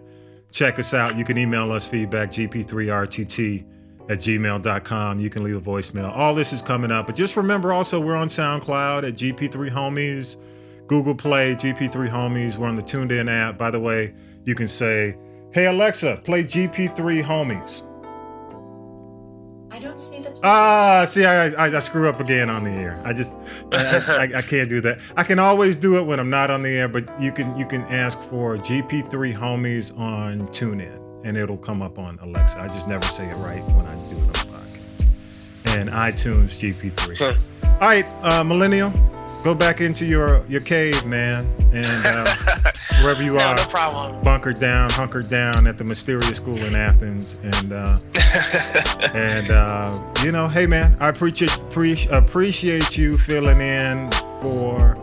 Check 0.50 0.78
us 0.78 0.94
out. 0.94 1.16
You 1.16 1.24
can 1.24 1.38
email 1.38 1.70
us 1.70 1.86
feedback, 1.86 2.30
GP3RTT 2.30 3.71
at 4.08 4.18
gmail.com. 4.18 5.20
You 5.20 5.30
can 5.30 5.44
leave 5.44 5.56
a 5.56 5.60
voicemail. 5.60 6.10
All 6.14 6.34
this 6.34 6.52
is 6.52 6.62
coming 6.62 6.90
up. 6.90 7.06
But 7.06 7.16
just 7.16 7.36
remember 7.36 7.72
also, 7.72 8.00
we're 8.00 8.16
on 8.16 8.28
SoundCloud 8.28 9.06
at 9.06 9.14
GP3 9.14 9.70
Homies, 9.70 10.36
Google 10.86 11.14
Play, 11.14 11.54
GP3 11.54 12.08
Homies. 12.08 12.56
We're 12.56 12.68
on 12.68 12.74
the 12.74 12.82
TuneIn 12.82 13.30
app. 13.30 13.58
By 13.58 13.70
the 13.70 13.80
way, 13.80 14.14
you 14.44 14.54
can 14.54 14.68
say, 14.68 15.16
Hey 15.52 15.66
Alexa, 15.66 16.20
play 16.24 16.44
GP3 16.44 17.22
Homies. 17.22 17.88
I 19.70 19.78
don't 19.78 19.98
see 19.98 20.20
the. 20.20 20.38
Ah, 20.44 21.04
see, 21.08 21.24
I, 21.24 21.46
I, 21.48 21.76
I 21.76 21.78
screw 21.78 22.08
up 22.08 22.20
again 22.20 22.50
on 22.50 22.64
the 22.64 22.70
air. 22.70 22.96
I 23.06 23.12
just 23.12 23.38
I, 23.72 24.28
I, 24.34 24.38
I, 24.38 24.42
can't 24.42 24.68
do 24.68 24.80
that. 24.82 25.00
I 25.16 25.24
can 25.24 25.38
always 25.38 25.76
do 25.76 25.98
it 25.98 26.06
when 26.06 26.20
I'm 26.20 26.30
not 26.30 26.50
on 26.50 26.62
the 26.62 26.70
air, 26.70 26.88
but 26.88 27.08
you 27.20 27.32
can 27.32 27.56
you 27.56 27.66
can 27.66 27.82
ask 27.82 28.20
for 28.20 28.56
GP3 28.58 29.34
Homies 29.34 29.98
on 29.98 30.48
TuneIn 30.48 31.01
and 31.24 31.36
it'll 31.36 31.56
come 31.56 31.82
up 31.82 31.98
on 31.98 32.18
Alexa. 32.22 32.60
I 32.60 32.68
just 32.68 32.88
never 32.88 33.04
say 33.04 33.28
it 33.28 33.36
right 33.38 33.62
when 33.74 33.86
I 33.86 33.94
do 33.98 34.16
it 34.16 34.22
on 34.22 34.26
the 34.26 34.32
podcast. 34.32 34.88
And 35.76 35.88
iTunes 35.90 36.58
GP3. 36.60 37.72
All 37.80 37.88
right, 37.88 38.04
uh, 38.22 38.44
Millennial, 38.44 38.92
go 39.42 39.54
back 39.54 39.80
into 39.80 40.04
your 40.04 40.44
your 40.46 40.60
cave, 40.60 41.04
man, 41.06 41.46
and 41.72 42.06
uh, 42.06 42.26
wherever 43.02 43.22
you 43.22 43.34
no, 43.34 43.40
are, 43.40 43.56
no 43.56 43.64
problem. 43.64 44.22
bunker 44.22 44.52
down, 44.52 44.90
hunker 44.90 45.22
down 45.22 45.66
at 45.66 45.78
the 45.78 45.84
mysterious 45.84 46.36
school 46.36 46.56
in 46.56 46.74
Athens, 46.74 47.40
and 47.42 47.72
uh, 47.72 47.96
and 49.14 49.50
uh, 49.50 50.12
you 50.24 50.32
know, 50.32 50.48
hey, 50.48 50.66
man, 50.66 50.96
I 51.00 51.08
appreciate 51.08 51.56
appreciate 52.10 52.96
you 52.98 53.16
filling 53.16 53.60
in 53.60 54.10
for 54.42 54.96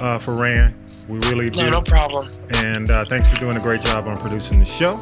uh, 0.00 0.18
for 0.18 0.40
Rand. 0.40 0.74
We 1.08 1.18
really 1.30 1.48
do. 1.48 1.62
No, 1.62 1.70
no 1.70 1.80
problem. 1.80 2.26
And 2.62 2.90
uh, 2.90 3.04
thanks 3.06 3.30
for 3.30 3.38
doing 3.40 3.56
a 3.56 3.60
great 3.60 3.80
job 3.80 4.06
on 4.06 4.18
producing 4.18 4.58
the 4.58 4.64
show. 4.64 4.96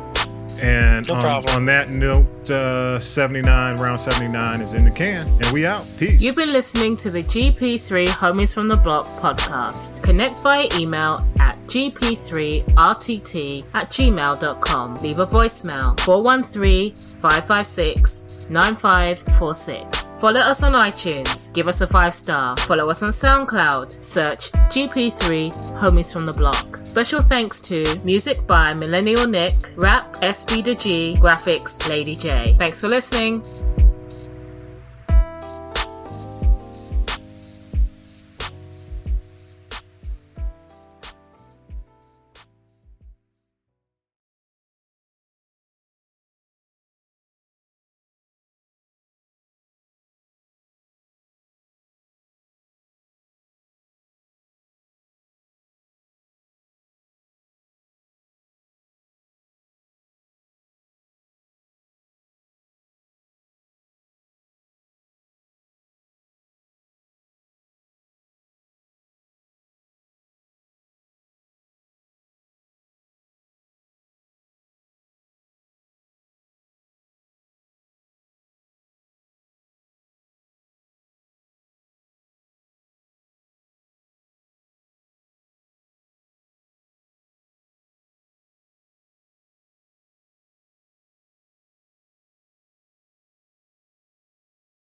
And 0.63 1.09
no 1.09 1.15
on, 1.15 1.49
on, 1.51 1.67
that 1.67 1.91
note, 1.91 2.51
uh, 2.51 3.01
79, 3.01 3.77
round 3.77 4.01
79 4.01 4.61
is 4.61 4.75
in 4.75 4.85
the 4.85 4.91
can. 4.91 5.27
And 5.27 5.47
we 5.53 5.67
out. 5.67 5.95
Peace. 5.99 6.21
You've 6.21 6.37
been 6.37 6.53
listening 6.53 6.97
to 6.99 7.11
the 7.11 7.23
GP3 7.23 8.07
Homies 8.09 8.55
from 8.55 8.69
the 8.69 8.77
Block 8.77 9.07
podcast. 9.07 10.03
Connect 10.03 10.39
via 10.41 10.69
email 10.79 11.27
at 11.39 11.59
gp3rtt 11.67 13.65
at 13.75 13.91
gmail.com. 13.91 14.97
Leave 14.97 15.19
a 15.19 15.27
voicemail 15.27 15.99
413 16.01 16.95
556 16.95 18.49
9546. 18.51 20.15
Follow 20.15 20.41
us 20.41 20.63
on 20.63 20.73
iTunes. 20.73 21.53
Give 21.53 21.69
us 21.69 21.81
a 21.81 21.87
five 21.87 22.15
star. 22.15 22.57
Follow 22.57 22.89
us 22.89 23.03
on 23.03 23.11
SoundCloud. 23.11 23.91
Search 23.91 24.53
GP3 24.53 25.53
Homies 25.75 26.13
from 26.13 26.27
the 26.27 26.33
Block. 26.33 26.86
Special 26.97 27.21
thanks 27.21 27.61
to 27.61 27.85
music 28.05 28.47
by 28.47 28.73
Millennial 28.73 29.29
Nik, 29.29 29.53
rap 29.77 30.15
SB 30.23 30.65
G, 30.79 31.15
graphics 31.21 31.87
Lady 31.91 32.15
J. 32.15 32.55
Thanks 32.57 32.81
for 32.81 32.89
listening. 32.89 33.43